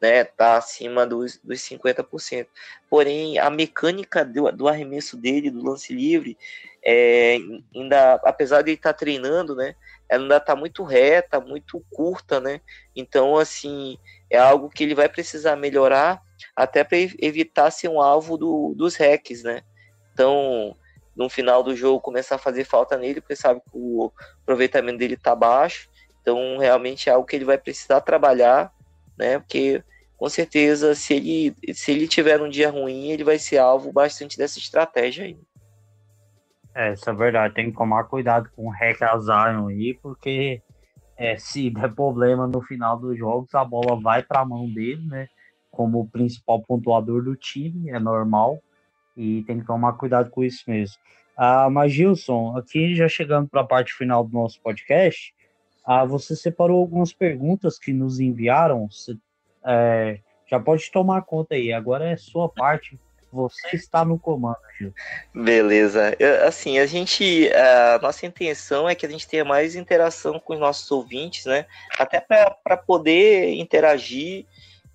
né? 0.00 0.20
Está 0.20 0.56
acima 0.56 1.06
dos, 1.06 1.38
dos 1.42 1.60
50%. 1.60 2.46
Porém, 2.88 3.38
a 3.38 3.50
mecânica 3.50 4.24
do, 4.24 4.50
do 4.52 4.68
arremesso 4.68 5.16
dele, 5.16 5.50
do 5.50 5.64
lance 5.64 5.92
livre, 5.92 6.36
é, 6.84 7.38
ainda, 7.74 8.14
apesar 8.24 8.62
de 8.62 8.72
estar 8.72 8.92
tá 8.92 8.98
treinando, 8.98 9.54
né? 9.54 9.74
Ela 10.08 10.22
ainda 10.22 10.36
está 10.36 10.56
muito 10.56 10.82
reta, 10.82 11.40
muito 11.40 11.84
curta, 11.90 12.40
né? 12.40 12.60
Então, 12.94 13.36
assim, 13.36 13.96
é 14.28 14.38
algo 14.38 14.68
que 14.68 14.82
ele 14.82 14.94
vai 14.94 15.08
precisar 15.08 15.56
melhorar 15.56 16.20
até 16.56 16.82
para 16.82 16.98
evitar 16.98 17.70
ser 17.70 17.88
um 17.88 18.00
alvo 18.00 18.36
do, 18.36 18.74
dos 18.76 18.96
hacks, 18.96 19.42
né? 19.42 19.62
Então, 20.12 20.76
no 21.16 21.28
final 21.28 21.62
do 21.62 21.76
jogo, 21.76 22.00
começar 22.00 22.34
a 22.34 22.38
fazer 22.38 22.64
falta 22.64 22.96
nele, 22.96 23.20
porque 23.20 23.36
sabe 23.36 23.60
que 23.60 23.70
o 23.72 24.12
aproveitamento 24.42 24.98
dele 24.98 25.16
tá 25.16 25.34
baixo. 25.34 25.88
Então, 26.20 26.58
realmente 26.58 27.08
é 27.08 27.12
algo 27.12 27.26
que 27.26 27.36
ele 27.36 27.44
vai 27.44 27.58
precisar 27.58 28.00
trabalhar, 28.00 28.72
né? 29.16 29.38
Porque 29.38 29.82
com 30.16 30.28
certeza, 30.28 30.94
se 30.94 31.14
ele, 31.14 31.56
se 31.74 31.90
ele 31.90 32.06
tiver 32.06 32.40
um 32.40 32.48
dia 32.48 32.70
ruim, 32.70 33.10
ele 33.10 33.24
vai 33.24 33.38
ser 33.38 33.58
alvo 33.58 33.92
bastante 33.92 34.38
dessa 34.38 34.58
estratégia 34.58 35.24
aí. 35.24 35.36
É, 36.74 36.92
isso 36.92 37.08
é 37.08 37.12
verdade. 37.12 37.54
Tem 37.54 37.70
que 37.70 37.76
tomar 37.76 38.04
cuidado 38.04 38.50
com 38.54 38.68
o 38.68 38.70
hack 38.70 39.02
aí, 39.02 39.98
porque 40.02 40.62
é, 41.16 41.36
se 41.36 41.70
der 41.70 41.94
problema 41.94 42.46
no 42.46 42.62
final 42.62 42.98
dos 42.98 43.16
jogos, 43.16 43.54
a 43.54 43.64
bola 43.64 44.00
vai 44.00 44.22
para 44.22 44.40
a 44.40 44.44
mão 44.44 44.68
dele, 44.68 45.06
né? 45.06 45.28
Como 45.70 46.00
o 46.00 46.08
principal 46.08 46.62
pontuador 46.62 47.22
do 47.22 47.36
time, 47.36 47.90
é 47.90 47.98
normal. 47.98 48.58
E 49.16 49.42
tem 49.46 49.60
que 49.60 49.66
tomar 49.66 49.92
cuidado 49.94 50.30
com 50.30 50.42
isso 50.42 50.64
mesmo. 50.66 50.96
Ah, 51.36 51.68
mas 51.70 51.92
Gilson, 51.92 52.56
aqui 52.56 52.94
já 52.94 53.08
chegando 53.08 53.48
para 53.48 53.60
a 53.62 53.66
parte 53.66 53.92
final 53.92 54.24
do 54.24 54.32
nosso 54.32 54.60
podcast, 54.60 55.34
ah, 55.84 56.04
você 56.04 56.36
separou 56.36 56.78
algumas 56.78 57.12
perguntas 57.12 57.78
que 57.78 57.92
nos 57.92 58.20
enviaram. 58.20 58.88
Você, 58.90 59.16
é, 59.64 60.18
já 60.46 60.60
pode 60.60 60.90
tomar 60.90 61.22
conta 61.22 61.54
aí. 61.54 61.72
Agora 61.72 62.08
é 62.08 62.16
sua 62.16 62.48
parte. 62.48 62.98
Você 63.32 63.76
está 63.76 64.04
no 64.04 64.18
comando. 64.18 64.58
Beleza. 65.34 66.14
Assim, 66.46 66.78
a 66.78 66.84
gente. 66.84 67.50
A 67.54 67.98
nossa 68.00 68.26
intenção 68.26 68.86
é 68.86 68.94
que 68.94 69.06
a 69.06 69.08
gente 69.08 69.26
tenha 69.26 69.44
mais 69.44 69.74
interação 69.74 70.38
com 70.38 70.52
os 70.52 70.60
nossos 70.60 70.90
ouvintes, 70.90 71.46
né? 71.46 71.64
Até 71.98 72.20
para 72.20 72.76
poder 72.76 73.54
interagir 73.54 74.44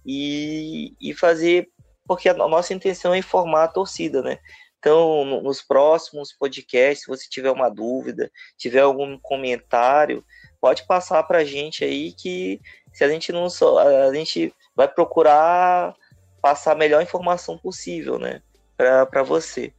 e, 0.06 0.94
e 1.02 1.14
fazer. 1.16 1.70
Porque 2.08 2.30
a 2.30 2.34
nossa 2.36 2.74
intenção 2.74 3.14
é 3.14 3.18
informar 3.18 3.64
a 3.64 3.68
torcida, 3.68 4.22
né? 4.22 4.38
Então, 4.78 5.26
nos 5.42 5.62
próximos 5.62 6.32
podcasts, 6.32 7.04
se 7.04 7.08
você 7.08 7.28
tiver 7.28 7.52
uma 7.52 7.70
dúvida, 7.70 8.32
tiver 8.56 8.82
algum 8.82 9.18
comentário, 9.18 10.24
pode 10.62 10.86
passar 10.86 11.24
para 11.24 11.40
a 11.40 11.44
gente 11.44 11.84
aí 11.84 12.14
que 12.14 12.62
se 12.94 13.04
a 13.04 13.10
gente 13.10 13.32
não 13.32 13.50
só 13.50 13.80
a 13.80 14.14
gente 14.14 14.54
vai 14.76 14.88
procurar 14.88 15.96
passar 16.48 16.72
a 16.72 16.76
melhor 16.76 17.04
informação 17.04 17.58
possível, 17.58 18.18
né, 18.18 18.42
para 18.78 19.22
você. 19.22 19.74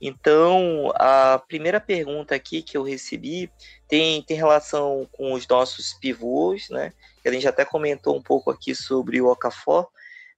Então, 0.00 0.92
a 0.96 1.40
primeira 1.46 1.80
pergunta 1.80 2.34
aqui 2.34 2.60
que 2.60 2.76
eu 2.76 2.82
recebi 2.82 3.48
tem, 3.86 4.20
tem 4.22 4.36
relação 4.36 5.08
com 5.12 5.32
os 5.32 5.46
nossos 5.46 5.92
pivôs, 5.94 6.68
né? 6.70 6.92
A 7.24 7.30
gente 7.30 7.46
até 7.46 7.64
comentou 7.64 8.16
um 8.16 8.22
pouco 8.22 8.50
aqui 8.50 8.74
sobre 8.74 9.20
o 9.20 9.28
Okafor, 9.28 9.88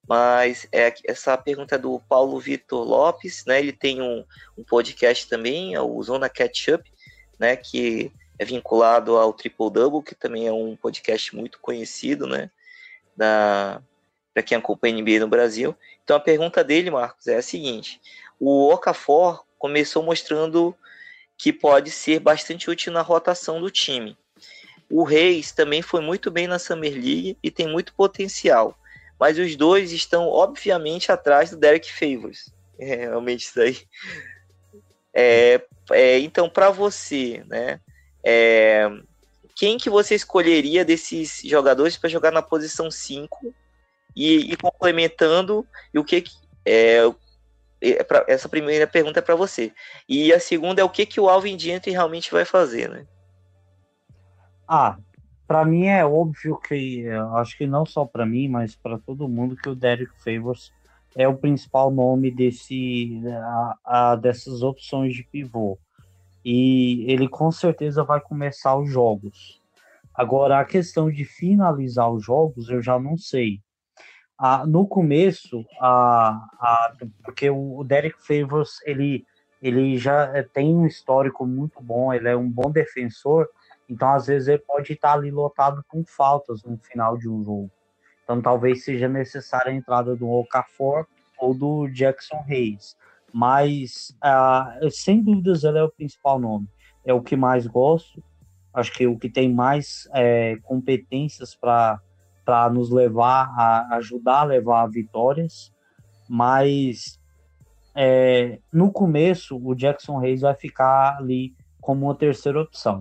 mas 0.06 0.66
é, 0.72 0.92
essa 1.06 1.36
pergunta 1.38 1.76
é 1.76 1.78
do 1.78 2.00
Paulo 2.08 2.38
Vitor 2.38 2.86
Lopes, 2.86 3.44
né? 3.46 3.58
Ele 3.58 3.72
tem 3.72 4.02
um, 4.02 4.24
um 4.58 4.64
podcast 4.64 5.28
também, 5.28 5.74
é 5.74 5.80
o 5.80 6.02
Zona 6.02 6.28
Catch-up, 6.28 6.90
né? 7.38 7.56
Que 7.56 8.12
é 8.38 8.44
vinculado 8.44 9.16
ao 9.16 9.32
Triple 9.32 9.70
Double, 9.70 10.02
que 10.02 10.14
também 10.14 10.46
é 10.46 10.52
um 10.52 10.76
podcast 10.76 11.34
muito 11.34 11.58
conhecido, 11.60 12.26
né? 12.26 12.50
Para 14.32 14.42
quem 14.42 14.56
acompanha 14.56 14.96
a 14.96 15.00
NBA 15.00 15.20
no 15.20 15.28
Brasil. 15.28 15.76
Então 16.04 16.16
a 16.16 16.20
pergunta 16.20 16.62
dele, 16.62 16.90
Marcos, 16.90 17.26
é 17.26 17.36
a 17.36 17.42
seguinte: 17.42 18.00
o 18.38 18.68
Okafor 18.72 19.44
começou 19.58 20.02
mostrando 20.02 20.74
que 21.36 21.52
pode 21.52 21.90
ser 21.90 22.20
bastante 22.20 22.70
útil 22.70 22.92
na 22.92 23.02
rotação 23.02 23.60
do 23.60 23.70
time. 23.70 24.16
O 24.90 25.04
Reis 25.04 25.52
também 25.52 25.82
foi 25.82 26.00
muito 26.00 26.30
bem 26.30 26.46
na 26.46 26.58
Summer 26.58 26.92
League 26.92 27.38
e 27.42 27.50
tem 27.50 27.68
muito 27.68 27.94
potencial, 27.94 28.76
mas 29.18 29.38
os 29.38 29.54
dois 29.54 29.92
estão 29.92 30.26
obviamente 30.26 31.12
atrás 31.12 31.50
do 31.50 31.56
Derek 31.56 31.90
Favors. 31.92 32.52
É, 32.78 32.96
realmente 32.96 33.42
isso 33.42 33.60
aí. 33.60 33.78
É, 35.12 35.62
é, 35.92 36.18
então, 36.18 36.48
para 36.48 36.70
você, 36.70 37.42
né, 37.46 37.80
é, 38.24 38.88
quem 39.54 39.76
que 39.76 39.90
você 39.90 40.14
escolheria 40.14 40.84
desses 40.84 41.42
jogadores 41.44 41.96
para 41.96 42.08
jogar 42.08 42.30
na 42.30 42.42
posição 42.42 42.90
5 42.90 43.54
e, 44.14 44.52
e, 44.52 44.56
complementando 44.56 45.66
e 45.92 45.98
o 45.98 46.04
que 46.04 46.24
é, 46.64 47.02
é 47.80 48.04
pra, 48.04 48.24
essa 48.28 48.48
primeira 48.48 48.86
pergunta 48.86 49.18
é 49.18 49.22
para 49.22 49.34
você 49.34 49.72
e 50.08 50.32
a 50.32 50.40
segunda 50.40 50.80
é 50.80 50.84
o 50.84 50.90
que 50.90 51.06
que 51.06 51.20
o 51.20 51.28
Alvin 51.28 51.58
Gentry 51.58 51.92
realmente 51.92 52.30
vai 52.30 52.44
fazer, 52.44 52.88
né? 52.88 53.06
Ah, 54.68 54.96
para 55.46 55.64
mim 55.64 55.86
é 55.86 56.04
óbvio 56.04 56.56
que 56.58 57.08
acho 57.34 57.56
que 57.56 57.66
não 57.66 57.84
só 57.84 58.04
para 58.04 58.24
mim, 58.24 58.48
mas 58.48 58.76
para 58.76 58.98
todo 58.98 59.28
mundo 59.28 59.56
que 59.56 59.68
o 59.68 59.74
Derek 59.74 60.12
Favors 60.22 60.72
é 61.16 61.26
o 61.26 61.36
principal 61.36 61.90
nome 61.90 62.30
desse 62.30 63.20
a, 63.26 63.76
a, 63.84 64.16
dessas 64.16 64.62
opções 64.62 65.14
de 65.14 65.24
pivô 65.24 65.78
e 66.44 67.04
ele 67.10 67.28
com 67.28 67.50
certeza 67.50 68.02
vai 68.02 68.20
começar 68.20 68.76
os 68.76 68.90
jogos. 68.90 69.60
Agora, 70.14 70.58
a 70.58 70.64
questão 70.64 71.10
de 71.10 71.24
finalizar 71.24 72.10
os 72.10 72.24
jogos, 72.24 72.68
eu 72.68 72.82
já 72.82 72.98
não 72.98 73.16
sei. 73.16 73.60
No 74.66 74.86
começo, 74.86 75.64
ah, 75.80 76.94
porque 77.22 77.50
o 77.50 77.84
Derek 77.84 78.16
Favors, 78.18 78.80
ele, 78.84 79.26
ele 79.60 79.98
já 79.98 80.36
eh, 80.36 80.42
tem 80.42 80.74
um 80.74 80.86
histórico 80.86 81.46
muito 81.46 81.82
bom, 81.82 82.12
ele 82.12 82.28
é 82.28 82.36
um 82.36 82.48
bom 82.48 82.70
defensor, 82.70 83.46
então 83.88 84.08
às 84.14 84.28
vezes 84.28 84.48
ele 84.48 84.62
pode 84.66 84.92
estar 84.92 85.12
ali 85.12 85.30
lotado 85.30 85.84
com 85.86 86.02
faltas 86.04 86.62
no 86.62 86.78
final 86.78 87.18
de 87.18 87.28
um 87.28 87.44
jogo. 87.44 87.70
Então 88.24 88.40
talvez 88.40 88.84
seja 88.84 89.08
necessária 89.08 89.72
a 89.72 89.74
entrada 89.74 90.16
do 90.16 90.30
Okafor 90.30 91.06
ou 91.38 91.52
do 91.52 91.88
Jackson 91.88 92.42
Hayes 92.48 92.96
mas 93.32 94.16
sem 94.90 95.22
dúvidas 95.22 95.64
ele 95.64 95.78
é 95.78 95.82
o 95.82 95.90
principal 95.90 96.38
nome. 96.38 96.68
É 97.04 97.12
o 97.14 97.22
que 97.22 97.36
mais 97.36 97.66
gosto, 97.66 98.22
acho 98.74 98.92
que 98.92 99.04
é 99.04 99.08
o 99.08 99.18
que 99.18 99.28
tem 99.28 99.52
mais 99.52 100.08
é, 100.12 100.56
competências 100.62 101.54
para 101.54 102.00
nos 102.70 102.90
levar 102.90 103.52
a 103.56 103.96
ajudar 103.96 104.40
a 104.40 104.44
levar 104.44 104.86
vitórias, 104.86 105.72
mas 106.28 107.20
é, 107.94 108.58
no 108.72 108.90
começo 108.90 109.60
o 109.62 109.74
Jackson 109.74 110.18
Reis 110.18 110.40
vai 110.40 110.54
ficar 110.54 111.16
ali 111.18 111.54
como 111.80 112.06
uma 112.06 112.14
terceira 112.14 112.60
opção, 112.60 113.00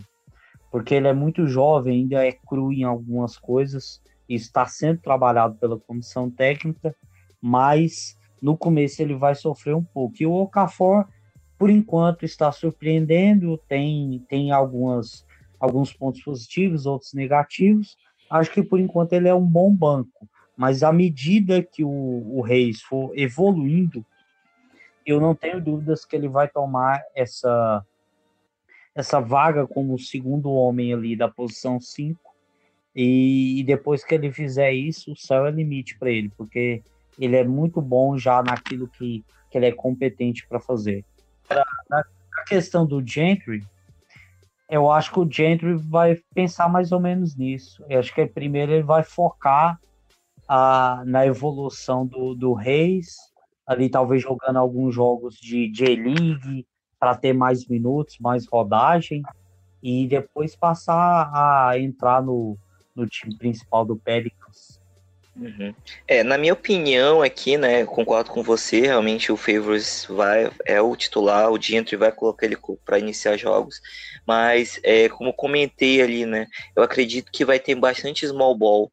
porque 0.72 0.96
ele 0.96 1.08
é 1.08 1.14
muito 1.14 1.48
jovem, 1.48 2.02
ainda 2.02 2.26
é 2.26 2.32
cru 2.32 2.72
em 2.74 2.84
algumas 2.84 3.38
coisas, 3.38 4.02
está 4.28 4.66
sendo 4.66 5.02
trabalhado 5.02 5.56
pela 5.56 5.80
comissão 5.80 6.30
técnica, 6.30 6.96
mas 7.42 8.18
no 8.42 8.58
começo 8.58 9.02
ele 9.02 9.16
vai 9.16 9.36
sofrer 9.36 9.76
um 9.76 9.84
pouco. 9.84 10.16
E 10.20 10.26
o 10.26 10.34
Okafor, 10.34 11.06
por 11.58 11.70
enquanto, 11.70 12.24
está 12.24 12.52
surpreendendo, 12.52 13.58
tem, 13.68 14.24
tem 14.30 14.52
algumas, 14.52 15.26
alguns 15.60 15.92
pontos 15.94 16.22
positivos, 16.22 16.86
outros 16.86 17.14
negativos. 17.14 17.98
Acho 18.30 18.52
que 18.52 18.62
por 18.62 18.80
enquanto 18.80 19.13
ele 19.13 19.28
é 19.28 19.34
um 19.34 19.46
bom 19.46 19.74
banco, 19.74 20.30
mas 20.56 20.84
à 20.84 20.92
medida 20.92 21.63
que 21.63 21.84
o, 21.84 21.89
o 21.89 22.42
Reis 22.42 22.82
for 22.82 23.12
evoluindo, 23.18 24.06
eu 25.06 25.20
não 25.20 25.34
tenho 25.34 25.62
dúvidas 25.62 26.06
que 26.06 26.15
ele 26.15 26.28
vai 26.28 26.48
tomar 26.48 27.02
essa, 27.15 27.84
essa 28.94 29.20
vaga 29.20 29.65
como 29.65 29.98
segundo 29.98 30.52
homem 30.52 30.94
ali 30.94 31.15
da 31.15 31.28
posição 31.28 31.80
5. 31.80 32.20
E, 32.96 33.60
e 33.60 33.63
depois 33.63 34.04
que 34.04 34.13
ele 34.13 34.32
fizer 34.32 34.72
isso, 34.74 35.13
o 35.13 35.15
céu 35.15 35.46
é 35.46 35.52
limite 35.52 35.98
para 35.98 36.12
ele, 36.12 36.30
porque 36.38 36.84
ele 37.18 37.36
é 37.36 37.44
muito 37.44 37.82
bom 37.82 38.18
já 38.18 38.44
naquilo 38.44 38.88
que, 38.88 39.24
que 39.50 39.58
ele 39.58 39.68
é 39.68 39.72
competente 39.72 40.46
para 40.48 40.60
fazer. 40.60 41.06
Na 41.89 42.04
questão 42.48 42.86
do 42.86 43.06
Gentry, 43.06 43.65
eu 44.70 44.92
acho 44.92 45.12
que 45.12 45.20
o 45.20 45.30
Gentry 45.30 45.74
vai 45.74 46.16
pensar 46.34 46.70
mais 46.70 46.92
ou 46.92 47.00
menos 47.00 47.36
nisso. 47.36 47.84
Eu 47.90 48.00
acho 48.00 48.14
que 48.14 48.26
primeiro 48.28 48.72
ele 48.72 48.84
vai 48.84 49.04
focar 49.04 49.80
a, 50.48 51.04
na 51.06 51.26
evolução 51.26 52.06
do, 52.06 52.36
do 52.36 52.54
Reis, 52.54 53.16
ali 53.66 53.90
talvez 53.90 54.22
jogando 54.22 54.58
alguns 54.58 54.94
jogos 54.94 55.36
de 55.36 55.72
J-League 55.72 56.68
para 57.00 57.16
ter 57.16 57.34
mais 57.34 57.68
minutos, 57.68 58.18
mais 58.20 58.46
rodagem, 58.48 59.24
e 59.82 60.08
depois 60.08 60.56
passar 60.56 61.32
a 61.34 61.80
entrar 61.80 62.22
no, 62.22 62.58
no 62.96 63.08
time 63.08 63.36
principal 63.38 63.86
do 63.86 63.96
Pelicans. 63.96 64.38
Uhum. 65.39 65.73
É, 66.06 66.21
na 66.21 66.38
minha 66.38 66.52
opinião 66.52 67.21
aqui, 67.21 67.58
né, 67.58 67.86
concordo 67.86 68.30
com 68.30 68.43
você, 68.43 68.82
realmente 68.82 69.32
o 69.32 69.38
Favors 69.38 70.06
vai, 70.10 70.52
é 70.65 70.82
o 70.82 70.93
titular, 70.97 71.49
o 71.49 71.62
Gentry 71.62 71.95
vai 71.95 72.12
colocar 72.12 72.45
ele 72.45 72.58
para 72.84 72.99
iniciar 72.99 73.38
jogos, 73.38 73.82
mas 74.28 74.82
é, 74.84 75.08
como 75.08 75.32
comentei 75.32 76.02
ali, 76.02 76.25
né, 76.25 76.45
eu 76.75 76.84
acredito 76.84 77.32
que 77.32 77.45
vai 77.45 77.58
ter 77.58 77.73
bastante 77.75 78.28
small 78.28 78.54
ball, 78.54 78.91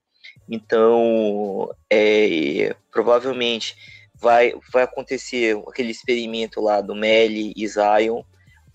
então 0.48 1.68
é, 1.90 2.76
provavelmente 2.92 3.74
vai, 4.14 4.54
vai 4.72 4.85
acontecer 4.85 5.61
aquele 5.66 5.90
experimento 5.90 6.61
lá 6.61 6.80
do 6.80 6.94
Melly 6.94 7.52
e 7.56 7.66
Zion, 7.66 8.22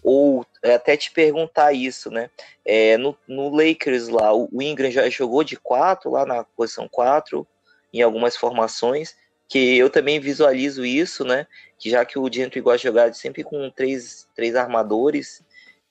ou 0.03 0.45
até 0.63 0.97
te 0.97 1.11
perguntar 1.11 1.73
isso, 1.73 2.09
né? 2.09 2.29
É, 2.65 2.97
no, 2.97 3.15
no 3.27 3.55
Lakers 3.55 4.07
lá, 4.07 4.33
o 4.33 4.61
Ingram 4.61 4.89
já 4.89 5.07
jogou 5.09 5.43
de 5.43 5.55
4 5.55 6.09
lá 6.09 6.25
na 6.25 6.43
posição 6.43 6.87
4, 6.89 7.47
em 7.93 8.01
algumas 8.01 8.35
formações, 8.35 9.15
que 9.47 9.77
eu 9.77 9.89
também 9.89 10.19
visualizo 10.19 10.85
isso, 10.85 11.25
né? 11.25 11.45
Que 11.77 11.89
já 11.89 12.05
que 12.05 12.17
o 12.17 12.31
Gentry 12.31 12.61
gosta 12.61 12.77
de 12.77 12.83
jogar 12.83 13.13
sempre 13.13 13.43
com 13.43 13.69
três, 13.69 14.27
três 14.35 14.55
armadores, 14.55 15.43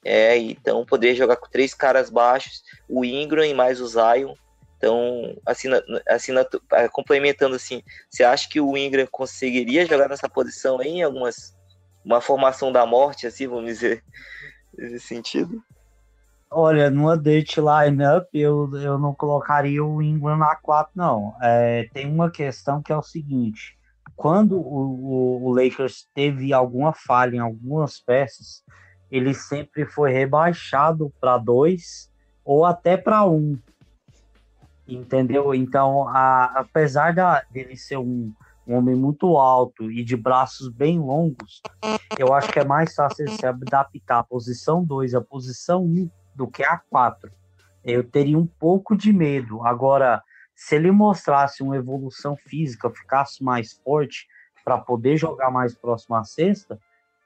é, 0.04 0.36
então 0.38 0.86
poderia 0.86 1.14
jogar 1.14 1.36
com 1.36 1.50
três 1.50 1.74
caras 1.74 2.08
baixos, 2.08 2.62
o 2.88 3.04
Ingram 3.04 3.44
e 3.44 3.52
mais 3.52 3.80
o 3.80 3.86
Zion. 3.86 4.34
Então, 4.78 5.36
assim, 5.44 5.68
assim 6.08 6.32
é, 6.72 6.88
complementando 6.88 7.54
assim, 7.54 7.82
você 8.08 8.24
acha 8.24 8.48
que 8.48 8.60
o 8.60 8.76
Ingram 8.78 9.06
conseguiria 9.10 9.84
jogar 9.84 10.08
nessa 10.08 10.28
posição 10.28 10.80
aí, 10.80 10.88
em 10.88 11.02
algumas 11.02 11.54
uma 12.02 12.22
formação 12.22 12.72
da 12.72 12.86
morte, 12.86 13.26
assim, 13.26 13.46
vamos 13.46 13.66
dizer, 13.66 14.02
nesse 14.76 15.00
sentido? 15.00 15.62
Olha, 16.52 16.90
numa 16.90 17.16
date 17.16 17.60
lineup 17.60 18.26
eu, 18.34 18.68
eu 18.74 18.98
não 18.98 19.14
colocaria 19.14 19.84
o 19.84 20.02
Ingram 20.02 20.36
na 20.36 20.56
4, 20.56 20.92
não. 20.96 21.32
É, 21.40 21.88
tem 21.94 22.12
uma 22.12 22.28
questão 22.28 22.82
que 22.82 22.92
é 22.92 22.96
o 22.96 23.02
seguinte: 23.02 23.78
quando 24.16 24.58
o, 24.58 24.60
o, 24.60 25.44
o, 25.44 25.54
Lakers 25.54 26.08
teve 26.12 26.52
alguma 26.52 26.92
falha 26.92 27.36
em 27.36 27.38
algumas 27.38 28.00
peças, 28.00 28.64
ele 29.10 29.32
sempre 29.32 29.86
foi 29.86 30.12
rebaixado 30.12 31.12
para 31.20 31.38
dois 31.38 32.10
ou 32.44 32.64
até 32.64 32.96
para 32.96 33.24
um. 33.24 33.56
Entendeu? 34.88 35.54
Então, 35.54 36.08
a, 36.08 36.46
apesar 36.56 37.14
da, 37.14 37.44
dele 37.52 37.76
ser 37.76 37.98
um, 37.98 38.32
um 38.66 38.74
homem 38.74 38.96
muito 38.96 39.36
alto 39.36 39.88
e 39.88 40.02
de 40.02 40.16
braços 40.16 40.68
bem 40.68 40.98
longos, 40.98 41.62
eu 42.18 42.34
acho 42.34 42.50
que 42.50 42.58
é 42.58 42.64
mais 42.64 42.92
fácil 42.92 43.24
ele 43.24 43.36
se 43.36 43.46
adaptar 43.46 44.18
à 44.18 44.24
posição 44.24 44.84
2, 44.84 45.14
à 45.14 45.20
posição 45.20 45.84
1 45.84 45.86
um, 45.86 46.10
do 46.34 46.46
que 46.46 46.62
a 46.62 46.78
4. 46.78 47.30
Eu 47.84 48.04
teria 48.04 48.38
um 48.38 48.46
pouco 48.46 48.96
de 48.96 49.12
medo. 49.12 49.66
Agora, 49.66 50.22
se 50.54 50.76
ele 50.76 50.90
mostrasse 50.90 51.62
uma 51.62 51.76
evolução 51.76 52.36
física, 52.36 52.90
ficasse 52.90 53.42
mais 53.42 53.72
forte 53.72 54.26
para 54.64 54.78
poder 54.78 55.16
jogar 55.16 55.50
mais 55.50 55.74
próximo 55.74 56.16
à 56.16 56.24
cesta, 56.24 56.78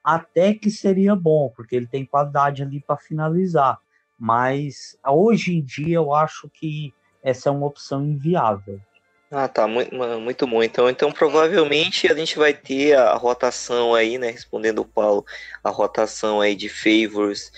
até 0.02 0.54
que 0.54 0.70
seria 0.70 1.16
bom, 1.16 1.52
porque 1.56 1.74
ele 1.74 1.86
tem 1.86 2.04
qualidade 2.04 2.62
ali 2.62 2.80
para 2.80 2.96
finalizar. 2.96 3.78
Mas 4.18 4.96
hoje 5.06 5.56
em 5.56 5.62
dia 5.62 5.96
eu 5.96 6.14
acho 6.14 6.48
que 6.48 6.94
essa 7.22 7.48
é 7.48 7.52
uma 7.52 7.66
opção 7.66 8.04
inviável. 8.04 8.80
Ah, 9.30 9.48
tá, 9.48 9.66
muito, 9.66 9.92
muito 10.20 10.46
bom. 10.46 10.62
Então, 10.62 10.88
então, 10.88 11.10
provavelmente 11.10 12.06
a 12.06 12.14
gente 12.14 12.38
vai 12.38 12.54
ter 12.54 12.96
a 12.96 13.14
rotação 13.14 13.94
aí, 13.94 14.16
né? 14.16 14.30
Respondendo 14.30 14.78
o 14.80 14.84
Paulo, 14.84 15.24
a 15.64 15.70
rotação 15.70 16.40
aí 16.40 16.54
de 16.54 16.68
favors 16.68 17.50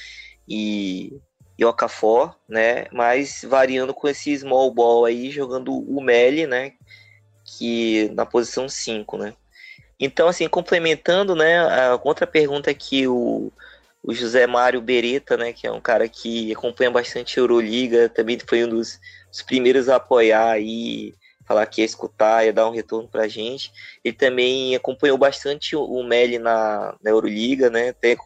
e 0.48 1.20
e 1.58 1.64
Okafor, 1.64 2.34
né? 2.48 2.86
Mas 2.92 3.44
variando 3.48 3.94
com 3.94 4.08
esse 4.08 4.36
small 4.36 4.70
ball 4.72 5.04
aí, 5.04 5.30
jogando 5.30 5.72
o 5.72 6.00
Meli, 6.02 6.46
né? 6.46 6.72
Que 7.44 8.10
na 8.14 8.26
posição 8.26 8.68
5, 8.68 9.16
né? 9.16 9.34
Então, 9.98 10.28
assim, 10.28 10.48
complementando, 10.48 11.34
né? 11.34 11.58
A 11.58 11.98
outra 12.02 12.26
pergunta 12.26 12.72
que 12.74 13.08
o, 13.08 13.50
o 14.02 14.12
José 14.12 14.46
Mário 14.46 14.82
Beretta, 14.82 15.36
né? 15.36 15.52
Que 15.52 15.66
é 15.66 15.72
um 15.72 15.80
cara 15.80 16.08
que 16.08 16.52
acompanha 16.52 16.90
bastante 16.90 17.38
a 17.38 17.42
Euroliga, 17.42 18.08
também 18.08 18.38
foi 18.46 18.64
um 18.64 18.68
dos, 18.68 19.00
dos 19.30 19.42
primeiros 19.42 19.88
a 19.88 19.96
apoiar 19.96 20.50
aí, 20.50 21.14
falar 21.46 21.64
que 21.66 21.80
ia 21.80 21.86
escutar, 21.86 22.44
ia 22.44 22.52
dar 22.52 22.68
um 22.68 22.72
retorno 22.72 23.08
pra 23.08 23.28
gente. 23.28 23.72
Ele 24.04 24.14
também 24.14 24.76
acompanhou 24.76 25.16
bastante 25.16 25.74
o, 25.74 25.82
o 25.82 26.04
Meli 26.04 26.38
na, 26.38 26.94
na 27.02 27.10
Euroliga, 27.10 27.70
né? 27.70 27.90
Até 27.90 28.16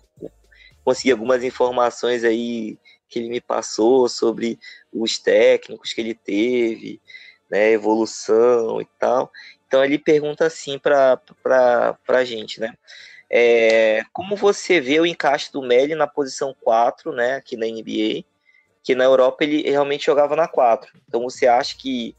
consegui 0.84 1.12
algumas 1.12 1.44
informações 1.44 2.24
aí 2.24 2.76
que 3.10 3.18
ele 3.18 3.28
me 3.28 3.40
passou 3.40 4.08
sobre 4.08 4.58
os 4.92 5.18
técnicos 5.18 5.92
que 5.92 6.00
ele 6.00 6.14
teve, 6.14 7.00
né, 7.50 7.72
evolução 7.72 8.80
e 8.80 8.86
tal. 8.98 9.30
Então 9.66 9.84
ele 9.84 9.98
pergunta 9.98 10.46
assim 10.46 10.78
para 10.78 11.20
a 12.08 12.24
gente, 12.24 12.60
né? 12.60 12.74
É, 13.28 14.02
como 14.12 14.34
você 14.34 14.80
vê 14.80 14.98
o 14.98 15.06
encaixe 15.06 15.52
do 15.52 15.62
Melly 15.62 15.94
na 15.94 16.06
posição 16.06 16.54
4, 16.60 17.12
né, 17.12 17.34
aqui 17.34 17.56
na 17.56 17.66
NBA, 17.66 18.24
que 18.82 18.94
na 18.94 19.04
Europa 19.04 19.44
ele 19.44 19.62
realmente 19.62 20.06
jogava 20.06 20.34
na 20.34 20.48
4. 20.48 20.90
Então 21.06 21.22
você 21.22 21.46
acha 21.46 21.76
que, 21.76 22.16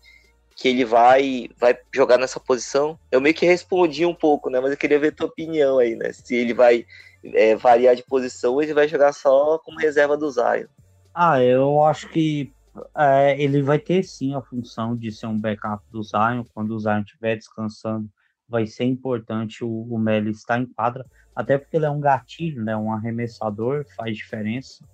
que 0.56 0.70
ele 0.70 0.86
vai 0.86 1.50
vai 1.58 1.78
jogar 1.94 2.18
nessa 2.18 2.40
posição? 2.40 2.98
Eu 3.12 3.20
meio 3.20 3.36
que 3.36 3.46
respondi 3.46 4.06
um 4.06 4.16
pouco, 4.16 4.50
né, 4.50 4.60
mas 4.62 4.72
eu 4.72 4.78
queria 4.78 5.00
ver 5.00 5.14
tua 5.14 5.28
opinião 5.28 5.80
aí, 5.80 5.96
né? 5.96 6.14
Se 6.14 6.36
ele 6.36 6.54
vai 6.54 6.86
é, 7.24 7.56
variar 7.56 7.96
de 7.96 8.04
posição 8.04 8.54
ou 8.54 8.64
ele 8.64 8.74
vai 8.74 8.88
jogar 8.88 9.14
só 9.14 9.60
como 9.60 9.80
reserva 9.80 10.16
do 10.18 10.32
Zion. 10.32 10.68
Ah, 11.14 11.42
eu 11.44 11.84
acho 11.84 12.08
que 12.10 12.54
é, 12.96 13.42
ele 13.42 13.62
vai 13.62 13.78
ter 13.78 14.02
sim 14.04 14.34
a 14.34 14.42
função 14.42 14.96
de 14.96 15.12
ser 15.12 15.28
um 15.28 15.38
backup 15.38 15.84
do 15.92 16.02
Zion. 16.02 16.44
Quando 16.54 16.72
o 16.72 16.80
Zion 16.80 17.02
estiver 17.02 17.36
descansando, 17.36 18.10
vai 18.48 18.66
ser 18.66 18.86
importante 18.86 19.64
o, 19.64 19.70
o 19.70 20.10
estar 20.30 20.60
em 20.60 20.66
quadra, 20.66 21.06
até 21.36 21.58
porque 21.58 21.78
ele 21.78 21.86
é 21.86 21.90
um 21.90 22.00
gatilho, 22.00 22.64
né, 22.64 22.76
um 22.76 22.94
arremessador, 22.94 23.86
faz 23.96 24.16
diferença. 24.16 24.86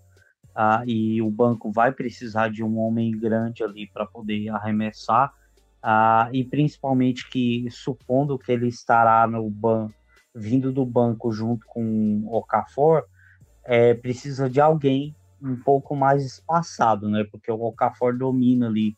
Ah, 0.55 0.83
e 0.87 1.21
o 1.21 1.29
banco 1.29 1.71
vai 1.71 1.91
precisar 1.91 2.49
de 2.49 2.63
um 2.63 2.79
homem 2.79 3.11
grande 3.11 3.63
ali 3.63 3.87
para 3.87 4.05
poder 4.05 4.49
arremessar. 4.49 5.31
Ah, 5.83 6.29
e 6.33 6.43
principalmente 6.43 7.29
que, 7.29 7.67
supondo 7.69 8.39
que 8.39 8.51
ele 8.51 8.67
estará 8.67 9.27
no 9.27 9.47
banco, 9.51 9.93
vindo 10.33 10.71
do 10.71 10.83
banco 10.83 11.31
junto 11.31 11.65
com 11.67 12.23
o 12.25 12.35
Okafor, 12.35 13.03
é, 13.63 13.93
precisa 13.93 14.49
de 14.49 14.59
alguém 14.59 15.15
um 15.41 15.55
pouco 15.55 15.95
mais 15.95 16.25
espaçado, 16.25 17.09
né? 17.09 17.23
Porque 17.31 17.51
o 17.51 17.61
Okafor 17.61 18.17
domina 18.17 18.67
ali 18.67 18.97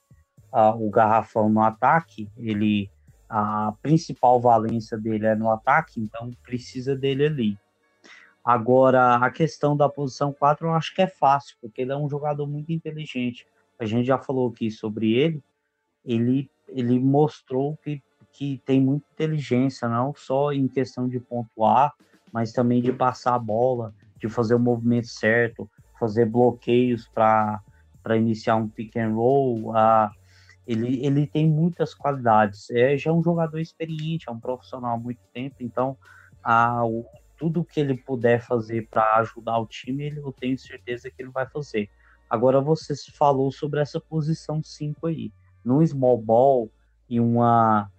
uh, 0.51 0.75
o 0.85 0.89
garrafão 0.89 1.49
no 1.49 1.61
ataque, 1.61 2.29
ele 2.37 2.89
a 3.29 3.73
principal 3.83 4.41
valência 4.41 4.97
dele 4.97 5.27
é 5.27 5.35
no 5.35 5.51
ataque, 5.51 6.01
então 6.01 6.31
precisa 6.41 6.95
dele 6.95 7.27
ali. 7.27 7.57
Agora, 8.43 9.17
a 9.17 9.29
questão 9.29 9.77
da 9.77 9.87
posição 9.87 10.33
4 10.33 10.65
eu 10.65 10.73
acho 10.73 10.95
que 10.95 11.01
é 11.03 11.07
fácil, 11.07 11.55
porque 11.61 11.83
ele 11.83 11.91
é 11.91 11.95
um 11.95 12.09
jogador 12.09 12.47
muito 12.47 12.71
inteligente. 12.71 13.45
A 13.77 13.85
gente 13.85 14.07
já 14.07 14.17
falou 14.17 14.49
aqui 14.49 14.71
sobre 14.71 15.13
ele, 15.13 15.43
ele, 16.03 16.49
ele 16.67 16.99
mostrou 16.99 17.77
que, 17.83 18.01
que 18.31 18.59
tem 18.65 18.81
muita 18.81 19.05
inteligência, 19.13 19.87
não 19.87 20.11
só 20.15 20.51
em 20.51 20.67
questão 20.67 21.07
de 21.07 21.19
pontuar, 21.19 21.93
mas 22.33 22.51
também 22.51 22.81
de 22.81 22.91
passar 22.91 23.35
a 23.35 23.39
bola, 23.39 23.93
de 24.17 24.27
fazer 24.27 24.55
o 24.55 24.59
movimento 24.59 25.07
certo, 25.07 25.69
fazer 25.99 26.25
bloqueios 26.25 27.07
para 27.07 27.61
iniciar 28.15 28.55
um 28.55 28.67
pick 28.67 28.95
and 28.97 29.13
roll. 29.13 29.71
Uh, 29.71 30.09
ele, 30.65 31.05
ele 31.05 31.27
tem 31.27 31.47
muitas 31.47 31.93
qualidades. 31.93 32.69
É 32.69 32.97
já 32.97 33.09
é 33.09 33.13
um 33.13 33.23
jogador 33.23 33.59
experiente, 33.59 34.29
é 34.29 34.31
um 34.31 34.39
profissional 34.39 34.95
há 34.95 34.97
muito 34.97 35.19
tempo, 35.33 35.57
então 35.59 35.97
uh, 36.45 36.85
o, 36.85 37.05
tudo 37.37 37.63
que 37.63 37.79
ele 37.79 37.95
puder 37.95 38.41
fazer 38.41 38.87
para 38.87 39.15
ajudar 39.17 39.57
o 39.57 39.65
time, 39.65 40.03
ele, 40.03 40.19
eu 40.19 40.31
tenho 40.31 40.57
certeza 40.59 41.09
que 41.09 41.21
ele 41.21 41.31
vai 41.31 41.47
fazer. 41.47 41.89
Agora 42.29 42.61
você 42.61 42.93
falou 43.13 43.51
sobre 43.51 43.79
essa 43.79 43.99
posição 43.99 44.61
5 44.61 45.07
aí. 45.07 45.31
No 45.65 45.85
small 45.85 46.17
ball, 46.21 46.69
em 47.09 47.19
uma, 47.19 47.89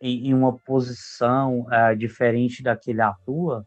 em 0.00 0.32
uma 0.32 0.52
posição 0.52 1.62
uh, 1.62 1.96
diferente 1.96 2.62
da 2.62 2.76
que 2.76 2.90
ele 2.92 3.00
atua, 3.00 3.66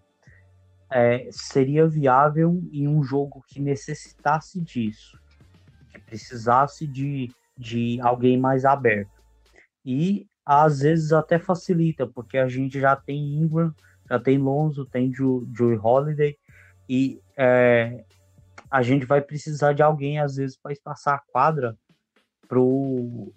é, 0.92 1.28
seria 1.32 1.88
viável 1.88 2.62
em 2.72 2.88
um 2.88 3.04
jogo 3.04 3.44
que 3.48 3.60
necessitasse 3.60 4.62
disso, 4.62 5.20
que 5.92 6.00
precisasse 6.00 6.88
de, 6.88 7.32
de 7.58 8.00
alguém 8.02 8.40
mais 8.40 8.66
aberto. 8.66 9.12
E 9.84 10.28
às 10.46 10.80
vezes 10.80 11.12
até 11.12 11.40
facilita, 11.40 12.06
porque 12.06 12.38
a 12.38 12.48
gente 12.48 12.80
já 12.80 12.96
tem 12.96 13.36
Ingram, 13.36 13.74
já 14.08 14.20
tem 14.20 14.38
Lonzo, 14.38 14.86
tem 14.86 15.12
Joey 15.12 15.80
Holiday, 15.82 16.38
e 16.88 17.20
é, 17.36 18.04
a 18.70 18.82
gente 18.84 19.06
vai 19.06 19.22
precisar 19.22 19.74
de 19.74 19.82
alguém, 19.82 20.20
às 20.20 20.36
vezes, 20.36 20.58
para 20.58 20.72
espaçar 20.72 21.16
a 21.16 21.32
quadra 21.32 21.76
para 22.48 22.60
o 22.60 23.34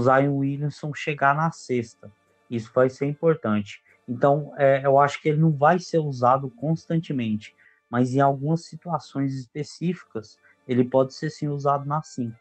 Zion 0.00 0.36
Williamson 0.36 0.94
chegar 0.94 1.34
na 1.34 1.50
sexta. 1.50 2.10
Isso 2.50 2.70
vai 2.74 2.88
ser 2.88 3.06
importante. 3.06 3.82
Então, 4.08 4.52
é, 4.56 4.80
eu 4.84 4.98
acho 4.98 5.20
que 5.20 5.28
ele 5.28 5.38
não 5.38 5.52
vai 5.52 5.78
ser 5.78 5.98
usado 5.98 6.50
constantemente, 6.50 7.54
mas 7.90 8.14
em 8.14 8.20
algumas 8.20 8.64
situações 8.64 9.34
específicas, 9.34 10.38
ele 10.66 10.84
pode 10.84 11.12
ser 11.14 11.30
sim 11.30 11.48
usado 11.48 11.86
na 11.86 12.02
5. 12.02 12.34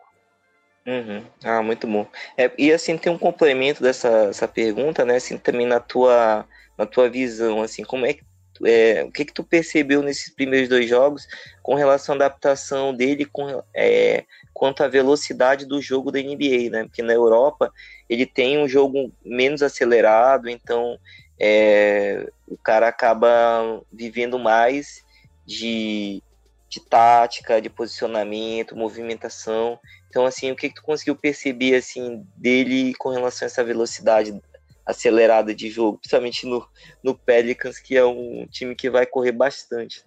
Uhum. 0.86 1.22
Ah, 1.44 1.62
muito 1.62 1.86
bom. 1.86 2.08
É, 2.38 2.50
e 2.58 2.72
assim, 2.72 2.98
tem 2.98 3.12
um 3.12 3.18
complemento 3.18 3.84
dessa 3.84 4.08
essa 4.30 4.48
pergunta, 4.48 5.04
né? 5.04 5.18
Assim, 5.18 5.38
também 5.38 5.68
na 5.68 5.82
tua, 5.82 6.46
na 6.78 6.86
tua 6.86 7.10
visão, 7.10 7.62
assim, 7.62 7.84
como 7.84 8.06
é 8.06 8.14
que 8.14 8.24
é, 8.66 9.04
o 9.04 9.12
que 9.12 9.26
que 9.26 9.34
tu 9.34 9.44
percebeu 9.44 10.02
nesses 10.02 10.34
primeiros 10.34 10.70
dois 10.70 10.90
jogos 10.90 11.28
com 11.62 11.76
relação 11.76 12.14
à 12.14 12.16
adaptação 12.16 12.94
dele 12.94 13.26
com, 13.26 13.62
é, 13.74 14.24
quanto 14.54 14.84
à 14.84 14.88
velocidade 14.88 15.66
do 15.66 15.82
jogo 15.82 16.12
da 16.12 16.20
NBA, 16.20 16.70
né? 16.72 16.84
Porque 16.86 17.04
na 17.04 17.14
Europa 17.14 17.72
ele 18.10 18.26
tem 18.26 18.58
um 18.58 18.68
jogo 18.68 19.12
menos 19.24 19.62
acelerado, 19.62 20.50
então 20.50 20.98
é, 21.40 22.32
o 22.48 22.58
cara 22.58 22.88
acaba 22.88 23.82
vivendo 23.92 24.40
mais 24.40 25.04
de, 25.46 26.22
de 26.70 26.80
tática, 26.80 27.62
de 27.62 27.70
posicionamento, 27.70 28.76
movimentação. 28.76 29.80
Então, 30.10 30.26
assim, 30.26 30.52
o 30.52 30.56
que, 30.56 30.70
que 30.70 30.76
tu 30.76 30.84
conseguiu 30.84 31.16
perceber 31.16 31.76
assim 31.76 32.26
dele 32.36 32.94
com 32.96 33.10
relação 33.10 33.46
a 33.46 33.48
essa 33.48 33.64
velocidade 33.64 34.40
acelerada 34.86 35.54
de 35.54 35.70
jogo, 35.70 35.98
principalmente 35.98 36.48
no, 36.48 36.66
no 37.04 37.14
Pelicans, 37.14 37.78
que 37.78 37.98
é 37.98 38.06
um 38.06 38.48
time 38.48 38.74
que 38.74 38.90
vai 38.90 39.06
correr 39.06 39.34
bastante. 39.34 40.04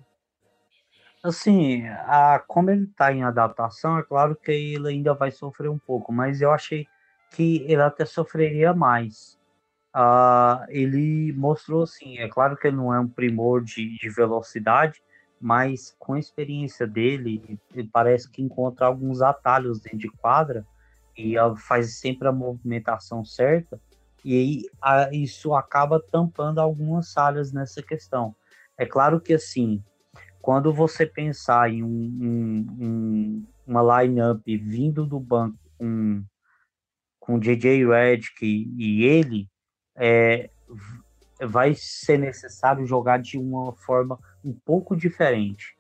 Assim, 1.23 1.87
a, 1.87 2.43
como 2.49 2.71
ele 2.71 2.85
está 2.85 3.13
em 3.13 3.23
adaptação, 3.23 3.99
é 3.99 4.03
claro 4.03 4.35
que 4.35 4.51
ele 4.51 4.89
ainda 4.89 5.13
vai 5.13 5.31
sofrer 5.31 5.69
um 5.69 5.79
pouco, 5.79 6.11
mas 6.11 6.41
eu 6.41 6.51
achei 6.51 6.87
que 7.33 7.63
ele 7.69 7.83
até 7.83 8.07
sofreria 8.07 8.73
mais. 8.73 9.39
Uh, 9.95 10.65
ele 10.69 11.33
mostrou 11.33 11.83
assim, 11.83 12.19
é 12.19 12.29
claro 12.29 12.57
que 12.57 12.69
ele 12.69 12.77
não 12.77 12.95
é 12.95 13.01
um 13.01 13.09
primor 13.09 13.63
de, 13.63 13.99
de 13.99 14.09
velocidade, 14.09 15.03
mas 15.41 15.97
com 15.99 16.13
a 16.13 16.19
experiência 16.19 16.87
dele, 16.87 17.59
ele 17.75 17.89
parece 17.93 18.31
que 18.31 18.43
encontra 18.43 18.87
alguns 18.87 19.23
atalhos 19.23 19.81
dentro 19.81 19.99
de 19.99 20.11
quadra 20.11 20.65
e 21.17 21.35
faz 21.57 21.99
sempre 21.99 22.29
a 22.29 22.33
movimentação 22.33 23.25
certa, 23.25 23.81
e 24.25 24.35
aí 24.35 24.63
a, 24.81 25.11
isso 25.13 25.55
acaba 25.55 26.01
tampando 26.01 26.61
algumas 26.61 27.13
falhas 27.13 27.53
nessa 27.53 27.83
questão. 27.83 28.35
É 28.79 28.87
claro 28.87 29.21
que 29.21 29.35
assim, 29.35 29.83
quando 30.41 30.73
você 30.73 31.07
pensar 31.07 31.71
em 31.71 31.83
um, 31.83 31.89
um, 31.89 32.67
um, 32.81 33.47
uma 33.67 34.03
lineup 34.03 34.43
vindo 34.47 35.07
do 35.07 35.19
banco 35.19 35.59
com, 35.79 36.23
com 37.19 37.39
JJ 37.39 37.87
Redick 37.87 38.43
e 38.43 39.05
ele, 39.05 39.49
é, 40.01 40.49
vai 41.43 41.75
ser 41.75 42.19
necessário 42.19 42.87
jogar 42.87 43.19
de 43.19 43.37
uma 43.37 43.75
forma 43.75 44.19
um 44.43 44.53
pouco 44.53 44.97
diferente, 44.97 45.77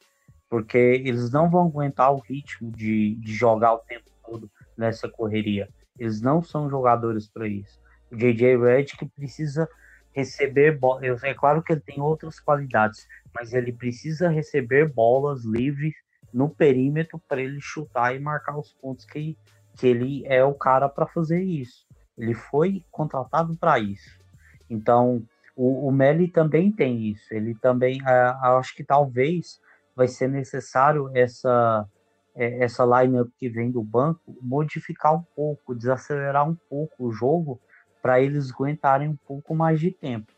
porque 0.48 0.76
eles 0.76 1.32
não 1.32 1.50
vão 1.50 1.66
aguentar 1.66 2.12
o 2.12 2.20
ritmo 2.20 2.70
de, 2.70 3.14
de 3.14 3.32
jogar 3.32 3.72
o 3.72 3.78
tempo 3.78 4.10
todo 4.22 4.50
nessa 4.76 5.08
correria. 5.08 5.70
Eles 5.98 6.20
não 6.20 6.42
são 6.42 6.68
jogadores 6.68 7.28
para 7.28 7.48
isso. 7.48 7.80
O 8.12 8.16
JJ 8.16 8.58
Redick 8.58 9.06
precisa 9.16 9.66
receber 10.12 10.78
bolas. 10.78 11.22
É 11.24 11.32
claro 11.32 11.62
que 11.62 11.72
ele 11.72 11.80
tem 11.80 12.00
outras 12.00 12.38
qualidades, 12.38 13.06
mas 13.34 13.54
ele 13.54 13.72
precisa 13.72 14.28
receber 14.28 14.92
bolas 14.92 15.44
livres 15.44 15.94
no 16.32 16.48
perímetro 16.50 17.18
para 17.26 17.40
ele 17.40 17.60
chutar 17.60 18.14
e 18.14 18.18
marcar 18.18 18.58
os 18.58 18.72
pontos 18.74 19.06
que, 19.06 19.36
que 19.76 19.86
ele 19.86 20.26
é 20.26 20.44
o 20.44 20.54
cara 20.54 20.88
para 20.88 21.06
fazer 21.06 21.42
isso. 21.42 21.86
Ele 22.20 22.34
foi 22.34 22.84
contratado 22.90 23.56
para 23.56 23.78
isso. 23.78 24.20
Então, 24.68 25.22
o, 25.56 25.88
o 25.88 25.90
Meli 25.90 26.28
também 26.28 26.70
tem 26.70 27.08
isso. 27.08 27.32
Ele 27.32 27.54
também, 27.54 28.00
uh, 28.02 28.56
acho 28.58 28.74
que 28.74 28.84
talvez 28.84 29.58
vai 29.96 30.06
ser 30.06 30.28
necessário 30.28 31.10
essa 31.14 31.88
é, 32.34 32.64
essa 32.64 32.84
lineup 32.84 33.28
que 33.38 33.48
vem 33.48 33.70
do 33.70 33.82
banco 33.82 34.20
modificar 34.40 35.14
um 35.14 35.22
pouco, 35.34 35.74
desacelerar 35.74 36.48
um 36.48 36.56
pouco 36.68 37.06
o 37.06 37.12
jogo 37.12 37.60
para 38.00 38.20
eles 38.20 38.50
aguentarem 38.50 39.08
um 39.08 39.16
pouco 39.16 39.54
mais 39.54 39.80
de 39.80 39.90
tempo. 39.90 40.32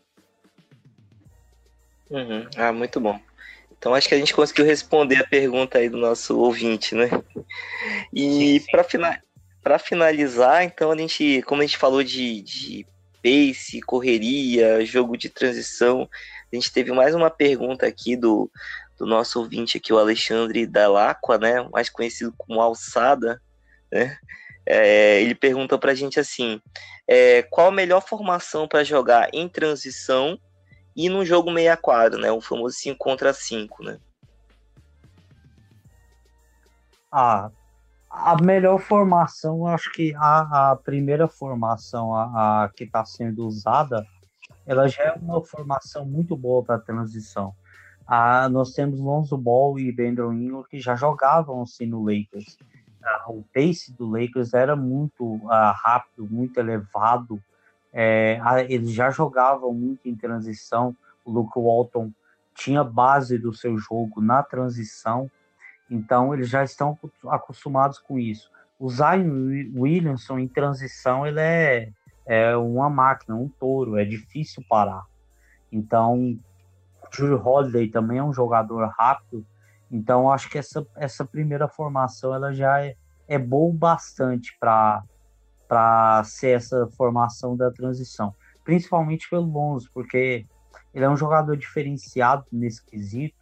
Uhum. 2.11 2.47
Ah, 2.57 2.73
muito 2.73 3.01
bom. 3.01 3.21
Então 3.79 3.95
acho 3.95 4.09
que 4.09 4.15
a 4.15 4.19
gente 4.19 4.35
conseguiu 4.35 4.65
responder 4.65 5.17
a 5.17 5.27
pergunta 5.27 5.79
aí 5.79 5.89
do 5.89 5.97
nosso 5.97 6.39
ouvinte, 6.39 6.95
né? 6.95 7.09
E 8.13 8.61
para 8.71 8.85
fina 9.63 9.79
finalizar, 9.79 10.65
então 10.65 10.91
a 10.91 10.97
gente, 10.97 11.43
como 11.43 11.63
a 11.63 11.67
gente 11.67 11.79
falou 11.79 12.03
de, 12.03 12.43
de 12.43 12.87
pace, 13.23 13.81
correria, 13.81 14.85
jogo 14.85 15.17
de 15.17 15.29
transição. 15.29 16.09
A 16.53 16.57
gente 16.57 16.73
teve 16.73 16.93
mais 16.93 17.15
uma 17.15 17.31
pergunta 17.31 17.87
aqui 17.87 18.17
do, 18.17 18.51
do 18.99 19.07
nosso 19.07 19.39
ouvinte 19.39 19.77
aqui, 19.79 19.93
o 19.93 19.99
Alexandre 19.99 20.67
Dalacqua, 20.67 21.39
né? 21.39 21.67
Mais 21.73 21.89
conhecido 21.89 22.35
como 22.37 22.61
Alçada, 22.61 23.41
né? 23.91 24.19
É, 24.67 25.21
ele 25.21 25.35
pergunta 25.35 25.79
para 25.79 25.93
a 25.93 25.95
gente 25.95 26.19
assim: 26.19 26.61
é, 27.09 27.43
qual 27.43 27.69
a 27.69 27.73
melhor 27.73 28.01
formação 28.01 28.67
para 28.67 28.85
jogar 28.85 29.29
em 29.33 29.49
transição 29.49 30.39
e 30.95 31.09
no 31.09 31.25
jogo 31.25 31.51
meia 31.51 31.77
quadra, 31.77 32.21
né? 32.21 32.31
O 32.31 32.41
famoso 32.41 32.77
5 32.77 32.99
contra 32.99 33.33
5, 33.33 33.85
né? 33.85 33.99
Ah, 37.11 37.51
a 38.13 38.37
melhor 38.43 38.79
formação, 38.79 39.67
acho 39.67 39.91
que 39.91 40.15
a, 40.17 40.73
a 40.73 40.77
primeira 40.77 41.27
formação 41.27 42.15
a, 42.15 42.65
a 42.65 42.69
que 42.69 42.85
está 42.85 43.03
sendo 43.07 43.47
usada, 43.47 44.07
ela 44.67 44.87
já 44.87 45.05
é 45.05 45.13
uma 45.13 45.43
formação 45.43 46.05
muito 46.05 46.37
boa 46.37 46.63
para 46.63 46.79
transição. 46.79 47.55
Ah, 48.07 48.51
nós 48.51 48.73
temos 48.75 49.01
Lonzo 49.01 49.39
Ball 49.39 49.79
e 49.79 49.91
Brandon 49.91 50.63
que 50.65 50.79
já 50.79 50.95
jogavam 50.95 51.63
assim 51.63 51.87
no 51.87 52.05
Lakers. 52.05 52.59
Ah, 53.03 53.25
o 53.29 53.43
pace 53.55 53.91
do 53.97 54.07
Lakers 54.07 54.53
era 54.53 54.77
muito 54.77 55.41
ah, 55.49 55.73
rápido, 55.73 56.29
muito 56.31 56.61
elevado. 56.61 57.43
É, 57.91 58.39
eles 58.69 58.91
já 58.91 59.11
jogavam 59.11 59.73
muito 59.73 60.07
em 60.07 60.15
transição. 60.15 60.95
O 61.25 61.33
Luke 61.33 61.59
Walton 61.59 62.13
tinha 62.55 62.85
base 62.85 63.39
do 63.39 63.55
seu 63.55 63.79
jogo 63.79 64.21
na 64.21 64.43
transição. 64.43 65.31
Então, 65.93 66.33
eles 66.33 66.49
já 66.49 66.65
estão 66.65 66.99
acostumados 67.29 67.99
com 67.99 68.19
isso. 68.19 68.51
O 68.79 68.89
Zion 68.89 69.29
Williamson, 69.77 70.39
em 70.39 70.49
transição, 70.49 71.27
ele 71.27 71.39
é, 71.39 71.91
é 72.25 72.57
uma 72.57 72.89
máquina, 72.89 73.37
um 73.37 73.47
touro, 73.47 73.99
é 73.99 74.05
difícil 74.05 74.65
parar. 74.67 75.05
Então, 75.71 76.39
o 77.03 77.11
Drew 77.15 77.37
Holiday 77.37 77.89
também 77.89 78.17
é 78.17 78.25
um 78.25 78.33
jogador 78.33 78.91
rápido. 78.99 79.47
Então, 79.91 80.33
acho 80.33 80.49
que 80.49 80.57
essa, 80.57 80.87
essa 80.97 81.27
primeira 81.27 81.69
formação 81.69 82.35
ela 82.35 82.55
já 82.55 82.83
é, 82.83 82.97
é 83.29 83.39
boa 83.39 83.71
bastante 83.75 84.57
para 84.59 85.05
ser 86.25 86.57
essa 86.57 86.89
formação 86.97 87.55
da 87.55 87.71
transição. 87.71 88.35
Principalmente 88.65 89.29
pelo 89.29 89.45
Lonzo, 89.45 89.91
porque 89.93 90.47
ele 90.95 91.05
é 91.05 91.11
um 91.11 91.19
jogador 91.19 91.55
diferenciado 91.55 92.47
nesse 92.51 92.83
quesito 92.83 93.42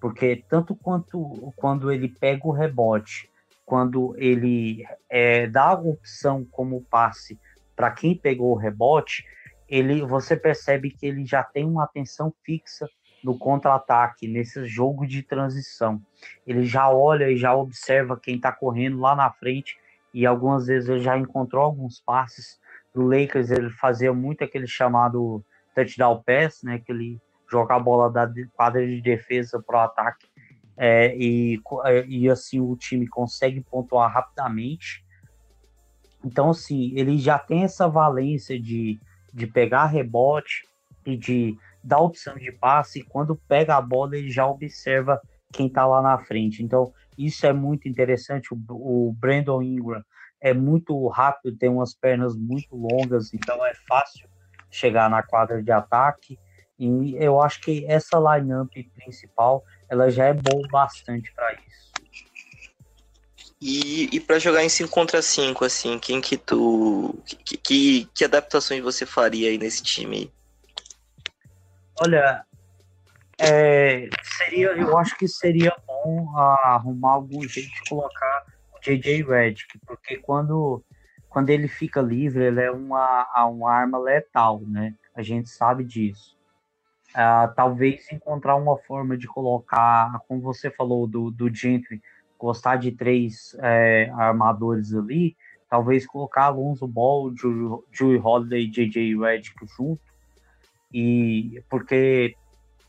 porque 0.00 0.44
tanto 0.48 0.74
quanto 0.74 1.52
quando 1.56 1.90
ele 1.90 2.08
pega 2.08 2.46
o 2.46 2.52
rebote, 2.52 3.30
quando 3.64 4.14
ele 4.16 4.86
é, 5.08 5.46
dá 5.46 5.70
a 5.70 5.80
opção 5.80 6.46
como 6.50 6.82
passe 6.82 7.38
para 7.74 7.90
quem 7.90 8.16
pegou 8.16 8.52
o 8.52 8.56
rebote, 8.56 9.24
ele 9.68 10.02
você 10.02 10.36
percebe 10.36 10.90
que 10.90 11.06
ele 11.06 11.24
já 11.24 11.42
tem 11.42 11.64
uma 11.64 11.84
atenção 11.84 12.32
fixa 12.44 12.88
no 13.24 13.36
contra-ataque, 13.36 14.28
nesse 14.28 14.64
jogo 14.66 15.06
de 15.06 15.22
transição. 15.22 16.00
Ele 16.46 16.64
já 16.64 16.88
olha 16.88 17.28
e 17.28 17.36
já 17.36 17.54
observa 17.54 18.18
quem 18.18 18.36
está 18.36 18.52
correndo 18.52 19.00
lá 19.00 19.16
na 19.16 19.30
frente 19.30 19.76
e 20.14 20.24
algumas 20.24 20.66
vezes 20.66 20.88
ele 20.88 21.00
já 21.00 21.18
encontrou 21.18 21.62
alguns 21.62 22.00
passes 22.00 22.58
do 22.94 23.02
Lakers, 23.02 23.50
ele 23.50 23.68
fazia 23.70 24.12
muito 24.12 24.44
aquele 24.44 24.66
chamado 24.66 25.44
touchdown 25.74 26.22
pass, 26.22 26.62
né, 26.62 26.76
aquele 26.76 27.20
jogar 27.50 27.76
a 27.76 27.80
bola 27.80 28.10
da 28.10 28.28
quadra 28.54 28.86
de 28.86 29.00
defesa 29.00 29.62
para 29.64 29.78
o 29.78 29.80
ataque 29.82 30.26
é, 30.76 31.16
e, 31.16 31.60
é, 31.84 32.04
e 32.06 32.28
assim 32.28 32.60
o 32.60 32.76
time 32.76 33.06
consegue 33.06 33.60
pontuar 33.60 34.12
rapidamente. 34.12 35.04
Então, 36.24 36.50
assim, 36.50 36.92
ele 36.96 37.18
já 37.18 37.38
tem 37.38 37.64
essa 37.64 37.88
valência 37.88 38.60
de, 38.60 38.98
de 39.32 39.46
pegar 39.46 39.86
rebote 39.86 40.66
e 41.04 41.16
de 41.16 41.56
dar 41.82 42.00
opção 42.00 42.34
de 42.36 42.50
passe. 42.52 43.00
E 43.00 43.04
quando 43.04 43.36
pega 43.48 43.76
a 43.76 43.80
bola, 43.80 44.16
ele 44.16 44.30
já 44.30 44.46
observa 44.46 45.20
quem 45.52 45.68
está 45.68 45.86
lá 45.86 46.02
na 46.02 46.18
frente. 46.18 46.62
Então, 46.62 46.92
isso 47.16 47.46
é 47.46 47.52
muito 47.52 47.88
interessante. 47.88 48.52
O, 48.52 48.58
o 48.68 49.12
Brandon 49.12 49.62
Ingram 49.62 50.02
é 50.40 50.52
muito 50.52 51.06
rápido, 51.08 51.56
tem 51.56 51.68
umas 51.68 51.94
pernas 51.94 52.36
muito 52.36 52.76
longas, 52.76 53.32
então 53.32 53.64
é 53.64 53.72
fácil 53.88 54.28
chegar 54.70 55.08
na 55.08 55.22
quadra 55.22 55.62
de 55.62 55.72
ataque. 55.72 56.38
E 56.78 57.16
eu 57.16 57.40
acho 57.40 57.60
que 57.60 57.86
essa 57.86 58.18
lineup 58.18 58.72
principal 58.94 59.64
ela 59.88 60.10
já 60.10 60.26
é 60.26 60.34
boa 60.34 60.66
bastante 60.68 61.32
para 61.32 61.54
isso. 61.54 61.86
E, 63.60 64.14
e 64.14 64.20
para 64.20 64.38
jogar 64.38 64.62
em 64.62 64.68
5 64.68 64.90
contra 64.90 65.22
5, 65.22 65.64
assim, 65.64 65.98
quem 65.98 66.20
que 66.20 66.36
tu. 66.36 67.18
Que, 67.44 67.56
que, 67.56 68.04
que 68.14 68.24
adaptações 68.24 68.82
você 68.82 69.06
faria 69.06 69.48
aí 69.48 69.56
nesse 69.56 69.82
time? 69.82 70.30
Olha, 71.98 72.44
é, 73.38 74.08
seria, 74.22 74.68
eu 74.72 74.98
acho 74.98 75.16
que 75.16 75.26
seria 75.26 75.74
bom 75.86 76.36
arrumar 76.36 77.12
algum 77.12 77.42
jeito 77.48 77.70
de 77.70 77.88
colocar 77.88 78.44
o 78.74 78.80
JJ 78.80 79.22
Redick, 79.22 79.78
porque 79.86 80.18
quando, 80.18 80.84
quando 81.28 81.48
ele 81.48 81.68
fica 81.68 82.02
livre, 82.02 82.44
ele 82.44 82.60
é 82.60 82.70
uma, 82.70 83.26
uma 83.48 83.72
arma 83.72 83.98
letal, 83.98 84.60
né? 84.66 84.94
A 85.14 85.22
gente 85.22 85.48
sabe 85.48 85.82
disso. 85.82 86.35
Uh, 87.16 87.54
talvez 87.54 88.12
encontrar 88.12 88.56
uma 88.56 88.76
forma 88.76 89.16
de 89.16 89.26
colocar, 89.26 90.20
como 90.28 90.42
você 90.42 90.70
falou 90.70 91.06
do, 91.06 91.30
do 91.30 91.52
Gentry, 91.54 92.02
gostar 92.38 92.76
de 92.76 92.92
três 92.92 93.56
é, 93.60 94.10
armadores 94.14 94.92
ali, 94.92 95.34
talvez 95.66 96.06
colocar 96.06 96.44
Alonso 96.44 96.86
Ball, 96.86 97.32
Joey 97.90 98.20
Holiday 98.22 98.64
e 98.64 98.70
JJ 98.70 99.18
Redick 99.18 99.56
junto, 99.66 100.02
e 100.92 101.62
porque 101.70 102.36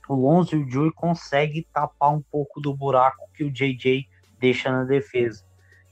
o 0.08 0.16
Lonzo 0.16 0.56
e 0.56 0.64
o 0.64 0.70
Joey 0.70 0.92
conseguem 0.92 1.66
tapar 1.74 2.14
um 2.14 2.22
pouco 2.22 2.62
do 2.62 2.76
buraco 2.76 3.30
que 3.34 3.44
o 3.44 3.52
JJ 3.52 4.08
deixa 4.40 4.72
na 4.72 4.84
defesa. 4.84 5.44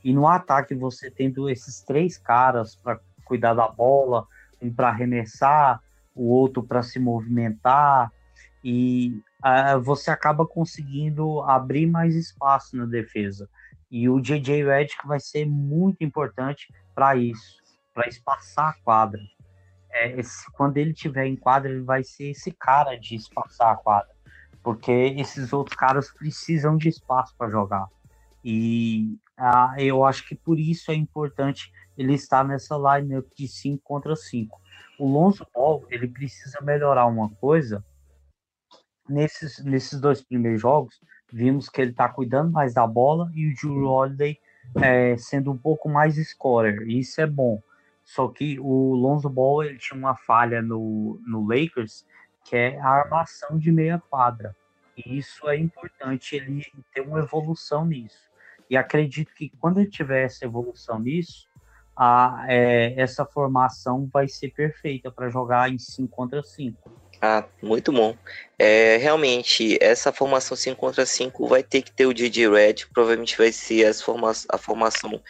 E 0.04 0.14
no 0.14 0.28
ataque, 0.28 0.76
você 0.76 1.10
tendo 1.10 1.50
esses 1.50 1.82
três 1.82 2.18
caras 2.18 2.76
para 2.76 3.00
cuidar 3.26 3.54
da 3.54 3.68
bola, 3.68 4.28
um 4.62 4.72
para 4.72 4.90
arremessar, 4.90 5.82
o 6.14 6.30
outro 6.30 6.64
para 6.64 6.82
se 6.82 7.00
movimentar, 7.00 8.12
e 8.68 9.22
uh, 9.46 9.80
você 9.80 10.10
acaba 10.10 10.44
conseguindo 10.44 11.40
abrir 11.42 11.86
mais 11.86 12.16
espaço 12.16 12.76
na 12.76 12.88
defesa. 12.88 13.48
E 13.92 14.10
o 14.10 14.20
JJ 14.20 14.64
Redick 14.64 15.06
vai 15.06 15.20
ser 15.20 15.46
muito 15.46 16.04
importante 16.04 16.74
para 16.96 17.16
isso, 17.16 17.58
para 17.94 18.08
espaçar 18.08 18.70
a 18.70 18.84
quadra. 18.84 19.22
É, 19.92 20.20
esse, 20.20 20.52
quando 20.54 20.78
ele 20.78 20.94
tiver 20.94 21.28
em 21.28 21.36
quadra, 21.36 21.70
ele 21.70 21.84
vai 21.84 22.04
ser 22.04 22.32
esse 22.32 22.52
cara 22.52 22.96
de 22.96 23.14
espaçar 23.14 23.72
a 23.72 23.76
quadra, 23.76 24.10
porque 24.64 24.92
esses 24.92 25.54
outros 25.54 25.78
caras 25.78 26.12
precisam 26.12 26.76
de 26.76 26.90
espaço 26.90 27.36
para 27.38 27.52
jogar. 27.52 27.86
E 28.44 29.16
uh, 29.40 29.80
eu 29.80 30.04
acho 30.04 30.28
que 30.28 30.34
por 30.34 30.60
isso 30.60 30.90
é 30.90 30.96
importante 30.96 31.72
ele 31.96 32.16
estar 32.16 32.44
nessa 32.44 32.76
lineup 32.76 33.28
de 33.38 33.48
5 33.48 33.80
contra 33.84 34.16
5. 34.16 34.60
O 34.98 35.08
Lonzo 35.08 35.46
Ball, 35.54 35.86
ele 35.92 36.08
precisa 36.08 36.60
melhorar 36.62 37.06
uma 37.06 37.30
coisa, 37.30 37.86
nesses, 39.08 39.64
nesses 39.64 40.00
dois 40.00 40.22
primeiros 40.22 40.62
jogos, 40.62 41.00
vimos 41.32 41.70
que 41.70 41.82
ele 41.82 41.92
está 41.92 42.08
cuidando 42.10 42.52
mais 42.52 42.74
da 42.74 42.86
bola 42.86 43.32
e 43.34 43.52
o 43.52 43.56
Drew 43.56 43.86
Holiday 43.86 44.40
é, 44.82 45.16
sendo 45.18 45.52
um 45.52 45.58
pouco 45.58 45.90
mais 45.90 46.16
scorer. 46.16 46.88
Isso 46.88 47.22
é 47.22 47.28
bom. 47.28 47.62
Só 48.04 48.28
que 48.28 48.60
o 48.60 48.94
Lonzo 48.94 49.30
Ball 49.30 49.64
ele 49.64 49.78
tinha 49.78 49.98
uma 49.98 50.16
falha 50.16 50.62
no, 50.62 51.20
no 51.26 51.48
Lakers, 51.48 52.06
que 52.44 52.56
é 52.56 52.80
a 52.80 52.90
armação 52.90 53.58
de 53.58 53.72
meia 53.72 54.02
quadra. 54.10 54.56
E 54.96 55.18
isso 55.18 55.50
é 55.50 55.58
importante 55.58 56.36
ele 56.36 56.64
ter 56.94 57.02
uma 57.02 57.20
evolução 57.20 57.86
nisso. 57.86 58.30
E 58.70 58.78
acredito 58.78 59.34
que 59.34 59.50
quando 59.60 59.80
ele 59.80 59.90
tiver 59.90 60.24
essa 60.24 60.46
evolução 60.46 61.00
nisso, 61.00 61.48
a, 61.96 62.46
é, 62.48 62.94
essa 63.00 63.26
formação 63.26 64.08
vai 64.12 64.28
ser 64.28 64.50
perfeita 64.50 65.12
para 65.12 65.30
jogar 65.30 65.72
em 65.72 65.78
5 65.78 66.08
contra 66.16 66.44
5. 66.44 66.92
Ah, 67.22 67.46
muito 67.62 67.92
bom. 67.92 68.16
É, 68.58 68.98
realmente, 68.98 69.78
essa 69.82 70.12
formação 70.12 70.56
5 70.56 70.80
contra 70.80 71.06
5 71.06 71.48
vai 71.48 71.64
ter 71.64 71.82
que 71.82 71.92
ter 71.92 72.06
o 72.06 72.14
DJ 72.14 72.50
Red, 72.50 72.76
provavelmente 72.94 73.38
vai 73.38 73.52
ser 73.52 73.94
forma 73.96 74.32
a 74.50 74.58
formação 74.58 75.22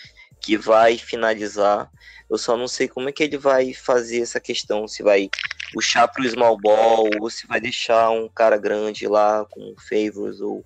que 0.42 0.58
vai 0.58 0.98
finalizar. 0.98 1.90
Eu 2.30 2.38
só 2.38 2.58
não 2.58 2.68
sei 2.68 2.88
como 2.88 3.10
é 3.10 3.12
que 3.12 3.24
ele 3.24 3.38
vai 3.38 3.74
fazer 3.74 4.22
essa 4.22 4.40
questão, 4.40 4.88
se 4.88 5.04
vai 5.04 5.30
puxar 5.74 6.08
para 6.08 6.24
o 6.24 6.30
small 6.30 6.58
ball 6.60 7.10
ou 7.20 7.30
se 7.30 7.48
vai 7.48 7.60
deixar 7.60 8.10
um 8.10 8.28
cara 8.28 8.58
grande 8.58 9.08
lá 9.08 9.46
com 9.50 9.76
favors 9.78 10.42
ou 10.42 10.66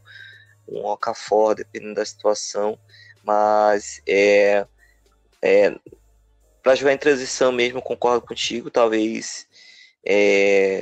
um 0.67 0.85
Okafor, 0.85 1.55
dependendo 1.55 1.95
da 1.95 2.05
situação. 2.05 2.79
Mas 3.23 4.01
é, 4.07 4.65
é 5.41 5.75
para 6.63 6.75
jogar 6.75 6.93
em 6.93 6.97
transição 6.97 7.51
mesmo, 7.51 7.81
concordo 7.81 8.25
contigo, 8.25 8.69
talvez 8.69 9.47
é, 10.05 10.81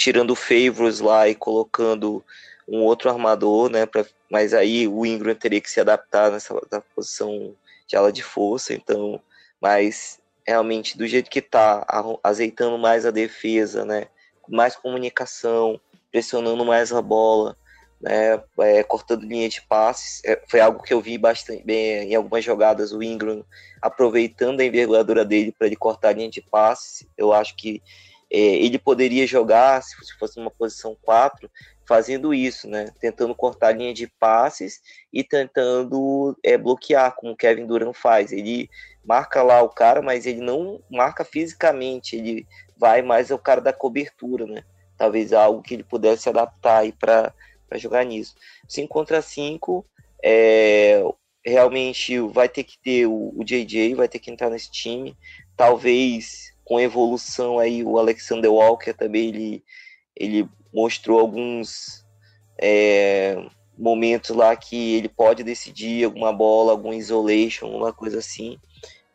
tirando 0.00 0.34
favors 0.34 0.98
lá 1.00 1.28
e 1.28 1.34
colocando 1.34 2.24
um 2.66 2.78
outro 2.78 3.10
armador, 3.10 3.68
né? 3.68 3.84
Pra, 3.84 4.02
mas 4.30 4.54
aí 4.54 4.88
o 4.88 5.04
Ingram 5.04 5.34
teria 5.34 5.60
que 5.60 5.70
se 5.70 5.78
adaptar 5.78 6.30
nessa 6.30 6.54
posição 6.96 7.54
de 7.86 7.96
ala 7.96 8.10
de 8.10 8.22
força, 8.22 8.72
então, 8.72 9.20
mas 9.60 10.18
realmente 10.46 10.96
do 10.96 11.06
jeito 11.06 11.28
que 11.28 11.42
tá, 11.42 11.84
azeitando 12.24 12.78
mais 12.78 13.04
a 13.04 13.10
defesa, 13.10 13.84
né? 13.84 14.06
Mais 14.48 14.74
comunicação, 14.74 15.78
pressionando 16.10 16.64
mais 16.64 16.94
a 16.94 17.02
bola, 17.02 17.54
né? 18.00 18.42
É, 18.60 18.82
cortando 18.82 19.26
linha 19.26 19.50
de 19.50 19.60
passes. 19.60 20.22
É, 20.24 20.40
foi 20.48 20.60
algo 20.60 20.82
que 20.82 20.94
eu 20.94 21.02
vi 21.02 21.18
bastante 21.18 21.62
bem 21.62 22.10
em 22.10 22.14
algumas 22.14 22.42
jogadas, 22.42 22.90
o 22.94 23.02
Ingram 23.02 23.44
aproveitando 23.82 24.60
a 24.60 24.64
envergadura 24.64 25.26
dele 25.26 25.52
para 25.52 25.66
ele 25.66 25.76
cortar 25.76 26.08
a 26.08 26.12
linha 26.12 26.30
de 26.30 26.40
passes. 26.40 27.06
Eu 27.18 27.34
acho 27.34 27.54
que 27.54 27.82
ele 28.30 28.78
poderia 28.78 29.26
jogar, 29.26 29.82
se 29.82 29.96
fosse 30.18 30.38
uma 30.38 30.50
posição 30.50 30.96
4, 31.02 31.50
fazendo 31.86 32.32
isso, 32.32 32.68
né? 32.68 32.92
Tentando 33.00 33.34
cortar 33.34 33.68
a 33.68 33.72
linha 33.72 33.92
de 33.92 34.06
passes 34.06 34.80
e 35.12 35.24
tentando 35.24 36.38
é, 36.44 36.56
bloquear, 36.56 37.16
como 37.16 37.32
o 37.32 37.36
Kevin 37.36 37.66
Durant 37.66 37.96
faz. 37.96 38.30
Ele 38.30 38.70
marca 39.04 39.42
lá 39.42 39.60
o 39.60 39.68
cara, 39.68 40.00
mas 40.00 40.24
ele 40.24 40.40
não 40.40 40.80
marca 40.88 41.24
fisicamente, 41.24 42.14
ele 42.14 42.46
vai 42.76 43.02
mais 43.02 43.32
ao 43.32 43.38
cara 43.38 43.60
da 43.60 43.72
cobertura, 43.72 44.46
né? 44.46 44.62
Talvez 44.96 45.32
algo 45.32 45.62
que 45.62 45.74
ele 45.74 45.82
pudesse 45.82 46.28
adaptar 46.28 46.78
aí 46.78 46.92
para 46.92 47.34
jogar 47.74 48.04
nisso. 48.04 48.36
5 48.68 48.88
contra 48.88 49.20
5, 49.20 49.84
é, 50.22 51.02
realmente 51.44 52.20
vai 52.20 52.48
ter 52.48 52.62
que 52.62 52.78
ter 52.78 53.06
o, 53.06 53.32
o 53.36 53.42
JJ, 53.42 53.94
vai 53.94 54.08
ter 54.08 54.20
que 54.20 54.30
entrar 54.30 54.48
nesse 54.48 54.70
time. 54.70 55.16
Talvez 55.56 56.49
com 56.70 56.78
evolução 56.78 57.58
aí 57.58 57.82
o 57.82 57.98
Alexander 57.98 58.48
Walker 58.48 58.92
também 58.92 59.28
ele, 59.28 59.64
ele 60.14 60.48
mostrou 60.72 61.18
alguns 61.18 62.06
é, 62.56 63.44
momentos 63.76 64.30
lá 64.30 64.54
que 64.54 64.94
ele 64.94 65.08
pode 65.08 65.42
decidir 65.42 66.04
alguma 66.04 66.32
bola, 66.32 66.70
algum 66.70 66.92
isolation, 66.92 67.66
alguma 67.66 67.92
coisa 67.92 68.20
assim, 68.20 68.56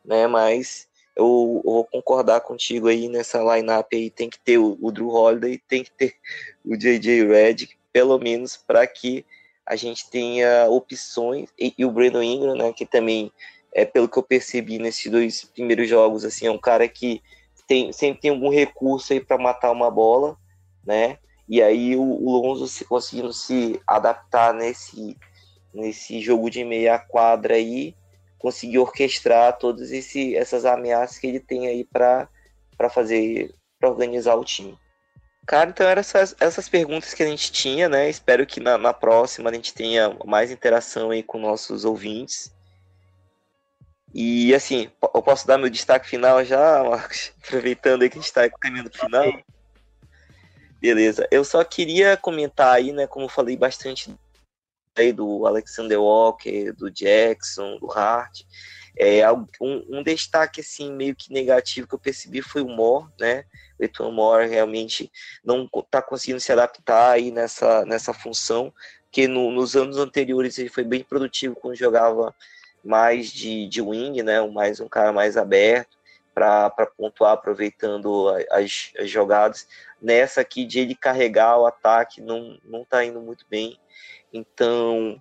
né? 0.03 0.27
Mas 0.27 0.85
eu, 1.15 1.61
eu 1.63 1.71
vou 1.71 1.85
concordar 1.85 2.41
contigo 2.41 2.89
aí 2.89 3.07
nessa 3.07 3.39
lineup 3.39 3.87
aí 3.93 4.09
tem 4.09 4.29
que 4.29 4.39
ter 4.39 4.57
o, 4.57 4.77
o 4.81 4.91
Drew 4.91 5.07
Holiday, 5.07 5.57
tem 5.57 5.81
que 5.81 5.91
ter 5.91 6.15
o 6.65 6.75
JJ 6.75 7.25
Redick, 7.25 7.77
pelo 7.93 8.19
menos 8.19 8.57
para 8.57 8.85
que 8.85 9.25
a 9.65 9.77
gente 9.77 10.09
tenha 10.09 10.67
opções 10.69 11.47
e, 11.57 11.73
e, 11.77 11.85
o 11.85 11.91
Brandon 11.91 12.21
Ingram, 12.21 12.55
né? 12.55 12.73
Que 12.73 12.85
também 12.85 13.31
é 13.71 13.85
pelo 13.85 14.09
que 14.09 14.19
eu 14.19 14.23
percebi 14.23 14.77
nesses 14.77 15.09
dois 15.09 15.45
primeiros 15.45 15.87
jogos, 15.87 16.25
assim, 16.25 16.47
é 16.47 16.51
um 16.51 16.57
cara 16.57 16.85
que 16.89 17.23
tem, 17.67 17.91
sempre 17.91 18.21
tem 18.21 18.31
algum 18.31 18.49
recurso 18.49 19.13
aí 19.13 19.19
para 19.19 19.37
matar 19.37 19.71
uma 19.71 19.89
bola, 19.89 20.37
né? 20.85 21.17
E 21.47 21.61
aí 21.61 21.95
o, 21.95 22.01
o 22.01 22.31
Lonzo 22.31 22.67
se, 22.67 22.85
conseguindo 22.85 23.31
se 23.31 23.79
adaptar 23.85 24.53
nesse, 24.53 25.17
nesse 25.73 26.19
jogo 26.21 26.49
de 26.49 26.63
meia 26.63 26.97
quadra 26.97 27.55
aí, 27.55 27.95
conseguir 28.39 28.79
orquestrar 28.79 29.57
todas 29.57 29.91
esse, 29.91 30.35
essas 30.35 30.65
ameaças 30.65 31.17
que 31.17 31.27
ele 31.27 31.39
tem 31.39 31.67
aí 31.67 31.83
para 31.83 32.29
fazer, 32.89 33.53
para 33.79 33.89
organizar 33.89 34.35
o 34.35 34.43
time. 34.43 34.77
Cara, 35.45 35.69
então 35.69 35.87
eram 35.87 35.99
essas, 35.99 36.35
essas 36.39 36.67
perguntas 36.67 37.13
que 37.13 37.21
a 37.21 37.27
gente 37.27 37.51
tinha, 37.51 37.87
né? 37.87 38.09
Espero 38.09 38.45
que 38.47 38.59
na, 38.59 38.79
na 38.79 38.93
próxima 38.93 39.49
a 39.49 39.53
gente 39.53 39.73
tenha 39.75 40.17
mais 40.25 40.49
interação 40.49 41.11
aí 41.11 41.21
com 41.21 41.37
nossos 41.37 41.85
ouvintes. 41.85 42.54
E 44.17 44.55
assim, 44.55 44.89
eu 45.13 45.21
posso 45.21 45.45
dar 45.45 45.57
meu 45.57 45.69
destaque 45.69 46.07
final 46.07 46.41
já, 46.45 46.81
Marcos? 46.81 47.33
Aproveitando 47.45 48.01
aí 48.01 48.09
que 48.09 48.17
a 48.17 48.21
gente 48.21 48.29
está 48.29 48.49
caminhando 48.49 48.89
pro 48.89 49.01
final. 49.01 49.25
Beleza. 50.79 51.27
Eu 51.29 51.43
só 51.43 51.61
queria 51.65 52.15
comentar 52.15 52.75
aí, 52.75 52.93
né, 52.93 53.07
como 53.07 53.25
eu 53.25 53.29
falei 53.29 53.57
bastante 53.57 54.15
aí 54.97 55.11
do 55.11 55.45
Alexander 55.45 55.99
Walker, 55.99 56.71
do 56.71 56.89
Jackson, 56.89 57.77
do 57.77 57.91
Hart. 57.91 58.43
É, 58.97 59.29
um, 59.29 59.45
um, 59.59 60.01
destaque 60.01 60.61
assim 60.61 60.93
meio 60.93 61.13
que 61.13 61.33
negativo 61.33 61.85
que 61.85 61.95
eu 61.95 61.99
percebi 61.99 62.41
foi 62.41 62.61
o 62.61 62.69
Moore, 62.69 63.09
né? 63.19 63.43
O 63.77 63.83
Eton 63.83 64.11
Moore 64.11 64.47
realmente 64.47 65.11
não 65.43 65.69
está 65.75 66.01
conseguindo 66.01 66.39
se 66.39 66.53
adaptar 66.53 67.11
aí 67.11 67.31
nessa, 67.31 67.83
nessa 67.83 68.13
função, 68.13 68.73
que 69.11 69.27
no, 69.27 69.51
nos 69.51 69.75
anos 69.75 69.97
anteriores 69.97 70.57
ele 70.57 70.69
foi 70.69 70.85
bem 70.85 71.03
produtivo 71.03 71.55
quando 71.55 71.75
jogava 71.75 72.33
mais 72.85 73.31
de, 73.31 73.67
de 73.67 73.81
wing, 73.81 74.21
né? 74.21 74.39
Mais 74.47 74.79
um 74.79 74.87
cara 74.87 75.11
mais 75.11 75.35
aberto 75.35 75.97
para 76.33 76.69
pontuar 76.97 77.31
aproveitando 77.31 78.29
as, 78.51 78.91
as, 78.99 79.09
jogadas. 79.09 79.67
Nessa 80.01 80.41
aqui 80.41 80.65
de 80.65 80.79
ele 80.79 80.93
carregar 80.93 81.57
o 81.57 81.65
ataque 81.65 82.21
não, 82.21 82.59
não 82.63 82.85
tá 82.85 83.03
indo 83.03 83.21
muito 83.21 83.45
bem. 83.49 83.79
Então, 84.31 85.19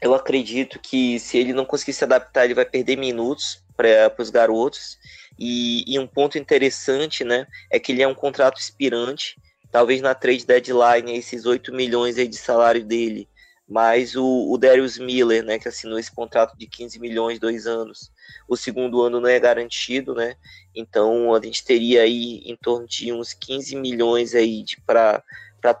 eu 0.00 0.12
acredito 0.12 0.80
que 0.80 1.20
se 1.20 1.38
ele 1.38 1.52
não 1.52 1.64
conseguir 1.64 1.92
se 1.92 2.02
adaptar, 2.02 2.44
ele 2.44 2.54
vai 2.54 2.64
perder 2.64 2.96
minutos 2.96 3.64
para 3.76 4.12
os 4.18 4.28
garotos. 4.28 4.98
E, 5.38 5.84
e, 5.86 5.98
um 5.98 6.06
ponto 6.06 6.36
interessante, 6.36 7.24
né, 7.24 7.46
é 7.70 7.78
que 7.78 7.92
ele 7.92 8.02
é 8.02 8.08
um 8.08 8.14
contrato 8.14 8.60
expirante. 8.60 9.36
Talvez 9.70 10.02
na 10.02 10.14
trade 10.14 10.44
deadline, 10.44 11.16
esses 11.16 11.46
8 11.46 11.72
milhões 11.72 12.18
aí 12.18 12.28
de 12.28 12.36
salário 12.36 12.84
dele, 12.84 13.28
mais 13.68 14.16
o, 14.16 14.50
o 14.50 14.58
Darius 14.58 14.98
Miller, 14.98 15.42
né, 15.44 15.58
que 15.58 15.68
assinou 15.68 15.98
esse 15.98 16.14
contrato 16.14 16.56
de 16.56 16.66
15 16.66 16.98
milhões, 16.98 17.38
dois 17.38 17.66
anos, 17.66 18.10
o 18.48 18.56
segundo 18.56 19.00
ano 19.02 19.20
não 19.20 19.28
é 19.28 19.38
garantido, 19.38 20.14
né? 20.14 20.36
Então 20.74 21.34
a 21.34 21.40
gente 21.40 21.64
teria 21.64 22.02
aí 22.02 22.42
em 22.44 22.56
torno 22.56 22.86
de 22.86 23.12
uns 23.12 23.32
15 23.32 23.76
milhões 23.76 24.34
aí 24.34 24.64
para 24.86 25.22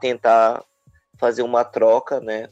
tentar 0.00 0.64
fazer 1.18 1.42
uma 1.42 1.64
troca, 1.64 2.20
né? 2.20 2.48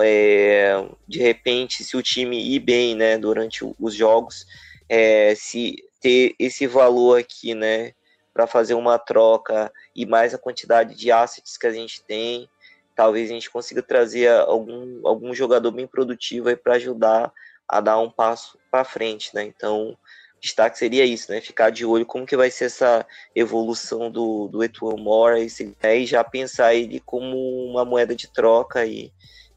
É, 0.00 0.74
de 1.06 1.20
repente, 1.20 1.84
se 1.84 1.96
o 1.96 2.02
time 2.02 2.36
ir 2.36 2.58
bem, 2.58 2.96
né, 2.96 3.16
durante 3.16 3.64
os 3.78 3.94
jogos, 3.94 4.44
é, 4.88 5.34
se 5.36 5.76
ter 6.00 6.34
esse 6.38 6.66
valor 6.66 7.18
aqui, 7.18 7.54
né, 7.54 7.92
para 8.32 8.46
fazer 8.46 8.74
uma 8.74 8.98
troca 8.98 9.72
e 9.94 10.04
mais 10.04 10.34
a 10.34 10.38
quantidade 10.38 10.96
de 10.96 11.12
assets 11.12 11.56
que 11.56 11.66
a 11.66 11.72
gente 11.72 12.02
tem, 12.02 12.48
talvez 12.94 13.30
a 13.30 13.34
gente 13.34 13.50
consiga 13.50 13.82
trazer 13.82 14.28
algum, 14.28 15.06
algum 15.06 15.34
jogador 15.34 15.70
bem 15.70 15.86
produtivo 15.86 16.48
aí 16.48 16.56
para 16.56 16.74
ajudar 16.74 17.32
a 17.68 17.80
dar 17.80 17.98
um 17.98 18.10
passo 18.10 18.58
para 18.70 18.84
frente, 18.84 19.34
né? 19.34 19.42
Então, 19.44 19.96
destaque 20.40 20.78
seria 20.78 21.04
isso, 21.04 21.32
né? 21.32 21.40
Ficar 21.40 21.70
de 21.70 21.84
olho 21.84 22.04
como 22.04 22.26
que 22.26 22.36
vai 22.36 22.50
ser 22.50 22.66
essa 22.66 23.06
evolução 23.34 24.10
do, 24.10 24.48
do 24.48 24.62
Etuan 24.62 24.96
Moore 24.96 25.46
né? 25.82 25.98
e 25.98 26.06
já 26.06 26.22
pensar 26.22 26.74
ele 26.74 27.00
como 27.00 27.36
uma 27.64 27.84
moeda 27.84 28.14
de 28.14 28.28
troca 28.28 28.80
aí 28.80 29.10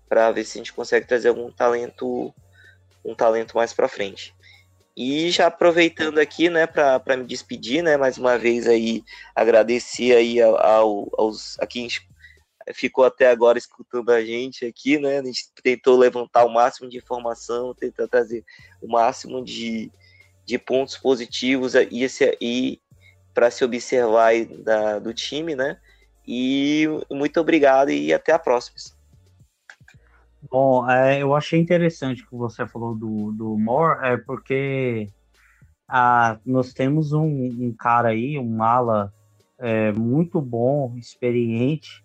para 0.07 0.31
ver 0.31 0.45
se 0.45 0.57
a 0.57 0.59
gente 0.59 0.73
consegue 0.73 1.05
trazer 1.05 1.29
algum 1.29 1.51
talento 1.51 2.33
um 3.03 3.13
talento 3.15 3.55
mais 3.55 3.73
para 3.73 3.87
frente. 3.87 4.35
E 4.95 5.29
já 5.29 5.47
aproveitando 5.47 6.17
aqui, 6.17 6.49
né, 6.49 6.65
para 6.65 7.15
me 7.15 7.23
despedir, 7.23 7.83
né, 7.83 7.97
mais 7.97 8.17
uma 8.17 8.37
vez 8.37 8.67
aí 8.67 9.03
agradecer 9.35 10.15
aí 10.15 10.41
ao, 10.41 11.07
aos 11.17 11.57
a 11.59 11.67
quem 11.67 11.87
ficou 12.73 13.05
até 13.05 13.29
agora 13.29 13.57
escutando 13.57 14.09
a 14.09 14.23
gente 14.23 14.65
aqui, 14.65 14.97
né? 14.97 15.19
A 15.19 15.23
gente 15.23 15.49
tentou 15.63 15.97
levantar 15.97 16.45
o 16.45 16.53
máximo 16.53 16.89
de 16.89 16.97
informação, 16.97 17.73
tentar 17.73 18.07
trazer 18.07 18.43
o 18.81 18.87
máximo 18.87 19.43
de, 19.43 19.91
de 20.45 20.57
pontos 20.57 20.97
positivos 20.97 21.75
e, 21.75 22.07
e 22.41 22.81
para 23.33 23.51
se 23.51 23.63
observar 23.63 24.33
da, 24.63 24.99
do 24.99 25.13
time, 25.13 25.55
né? 25.55 25.79
E 26.27 26.85
muito 27.09 27.39
obrigado 27.39 27.89
e 27.89 28.13
até 28.13 28.31
a 28.31 28.39
próxima. 28.39 28.77
Bom, 30.49 30.89
é, 30.89 31.21
eu 31.21 31.35
achei 31.35 31.59
interessante 31.59 32.25
que 32.25 32.35
você 32.35 32.65
falou 32.67 32.95
do, 32.95 33.31
do 33.31 33.57
Moore, 33.57 33.99
é 34.03 34.17
porque 34.17 35.07
ah, 35.87 36.37
nós 36.45 36.73
temos 36.73 37.11
um, 37.11 37.25
um 37.25 37.73
cara 37.77 38.09
aí, 38.09 38.37
um 38.37 38.61
ala 38.61 39.13
é, 39.57 39.91
muito 39.91 40.41
bom, 40.41 40.95
experiente, 40.97 42.03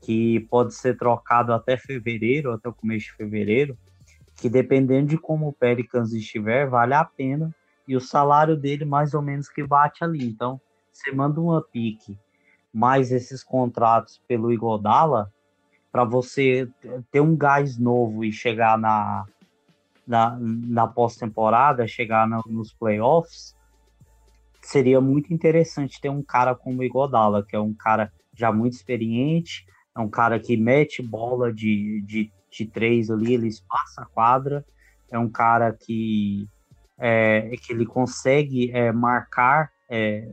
que 0.00 0.40
pode 0.50 0.74
ser 0.74 0.96
trocado 0.96 1.52
até 1.52 1.76
fevereiro, 1.76 2.52
até 2.52 2.68
o 2.68 2.74
começo 2.74 3.06
de 3.06 3.12
fevereiro, 3.12 3.76
que 4.36 4.48
dependendo 4.48 5.08
de 5.08 5.18
como 5.18 5.48
o 5.48 5.52
Pelicans 5.52 6.12
estiver, 6.12 6.68
vale 6.68 6.94
a 6.94 7.04
pena, 7.04 7.54
e 7.86 7.96
o 7.96 8.00
salário 8.00 8.56
dele 8.56 8.84
mais 8.84 9.14
ou 9.14 9.22
menos 9.22 9.48
que 9.48 9.66
bate 9.66 10.04
ali. 10.04 10.28
Então, 10.28 10.60
você 10.92 11.10
manda 11.10 11.40
uma 11.40 11.62
pique 11.62 12.16
mais 12.72 13.10
esses 13.10 13.42
contratos 13.42 14.20
pelo 14.28 14.52
Igodala, 14.52 15.32
para 15.90 16.04
você 16.04 16.68
ter 17.10 17.20
um 17.20 17.34
gás 17.34 17.78
novo 17.78 18.24
e 18.24 18.30
chegar 18.30 18.78
na, 18.78 19.24
na, 20.06 20.36
na 20.38 20.86
pós-temporada, 20.86 21.88
chegar 21.88 22.28
no, 22.28 22.42
nos 22.46 22.72
playoffs, 22.72 23.56
seria 24.62 25.00
muito 25.00 25.32
interessante 25.32 26.00
ter 26.00 26.10
um 26.10 26.22
cara 26.22 26.54
como 26.54 26.80
o 26.80 26.84
Igodala, 26.84 27.42
que 27.42 27.56
é 27.56 27.60
um 27.60 27.72
cara 27.72 28.12
já 28.34 28.52
muito 28.52 28.74
experiente, 28.74 29.66
é 29.96 30.00
um 30.00 30.08
cara 30.08 30.38
que 30.38 30.56
mete 30.56 31.02
bola 31.02 31.52
de, 31.52 32.02
de, 32.02 32.30
de 32.50 32.66
três 32.66 33.10
ali, 33.10 33.34
ele 33.34 33.48
espaça 33.48 34.02
a 34.02 34.06
quadra, 34.06 34.64
é 35.10 35.18
um 35.18 35.28
cara 35.28 35.72
que, 35.72 36.48
é, 36.98 37.50
que 37.62 37.72
ele 37.72 37.86
consegue 37.86 38.70
é, 38.72 38.92
marcar, 38.92 39.70
é, 39.88 40.26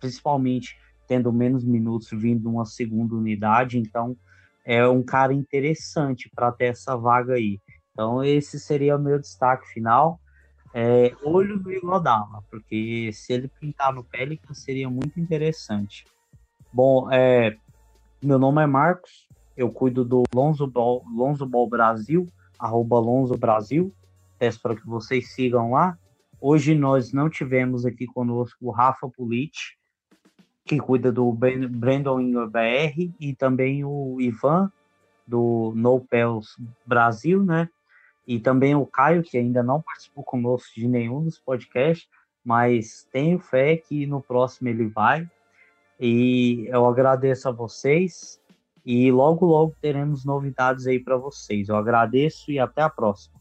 principalmente 0.00 0.78
tendo 1.06 1.32
menos 1.32 1.64
minutos 1.64 2.10
vindo 2.10 2.50
uma 2.50 2.64
segunda 2.64 3.14
unidade, 3.14 3.78
então 3.78 4.16
é 4.64 4.86
um 4.88 5.02
cara 5.02 5.32
interessante 5.32 6.28
para 6.34 6.50
ter 6.50 6.66
essa 6.66 6.96
vaga 6.96 7.34
aí. 7.34 7.60
Então 7.92 8.22
esse 8.24 8.58
seria 8.58 8.96
o 8.96 9.00
meu 9.00 9.18
destaque 9.18 9.66
final. 9.68 10.20
É, 10.74 11.14
olho 11.22 11.56
no 11.58 11.72
Igodala, 11.72 12.42
porque 12.50 13.10
se 13.12 13.32
ele 13.32 13.48
pintar 13.48 13.94
no 13.94 14.04
Pelican 14.04 14.52
seria 14.52 14.90
muito 14.90 15.18
interessante. 15.18 16.04
Bom, 16.70 17.10
é, 17.10 17.56
meu 18.22 18.38
nome 18.38 18.62
é 18.62 18.66
Marcos, 18.66 19.28
eu 19.56 19.70
cuido 19.70 20.04
do 20.04 20.22
Lonzo 20.34 20.66
Ball, 20.66 21.04
Lonzo 21.06 21.46
Ball 21.46 21.68
Brasil, 21.68 22.26
arroba 22.58 22.98
Lonzo 22.98 23.36
Brasil, 23.36 23.92
peço 24.38 24.60
para 24.60 24.74
que 24.74 24.86
vocês 24.86 25.32
sigam 25.34 25.72
lá. 25.72 25.98
Hoje 26.40 26.74
nós 26.74 27.12
não 27.12 27.28
tivemos 27.28 27.84
aqui 27.84 28.06
conosco 28.06 28.58
o 28.60 28.70
Rafa 28.70 29.08
Pulit, 29.08 29.76
que 30.64 30.78
cuida 30.78 31.12
do 31.12 31.32
Brandon 31.32 32.20
Ingram 32.20 32.48
BR, 32.48 33.10
e 33.20 33.34
também 33.34 33.84
o 33.84 34.20
Ivan, 34.20 34.70
do 35.26 35.72
No 35.76 36.00
Pels 36.00 36.56
Brasil, 36.84 37.42
né? 37.42 37.68
E 38.26 38.40
também 38.40 38.74
o 38.74 38.86
Caio, 38.86 39.22
que 39.22 39.38
ainda 39.38 39.62
não 39.62 39.80
participou 39.80 40.24
conosco 40.24 40.74
de 40.74 40.88
nenhum 40.88 41.22
dos 41.22 41.38
podcasts, 41.38 42.08
mas 42.44 43.06
tenho 43.12 43.38
fé 43.38 43.76
que 43.76 44.06
no 44.06 44.20
próximo 44.20 44.68
ele 44.68 44.86
vai. 44.86 45.28
E 45.98 46.66
eu 46.68 46.86
agradeço 46.86 47.48
a 47.48 47.52
vocês 47.52 48.40
e 48.84 49.10
logo 49.10 49.46
logo 49.46 49.74
teremos 49.80 50.24
novidades 50.24 50.86
aí 50.86 51.00
para 51.00 51.16
vocês. 51.16 51.68
Eu 51.68 51.76
agradeço 51.76 52.50
e 52.50 52.58
até 52.58 52.82
a 52.82 52.90
próxima. 52.90 53.36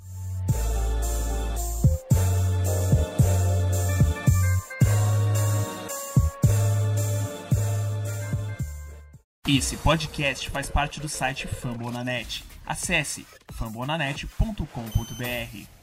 Esse 9.47 9.77
podcast 9.77 10.49
faz 10.49 10.71
parte 10.71 10.99
do 10.99 11.07
site 11.07 11.47
Fambonanet. 11.47 12.43
Acesse 12.65 13.27
fambonanet.com.br. 13.51 15.74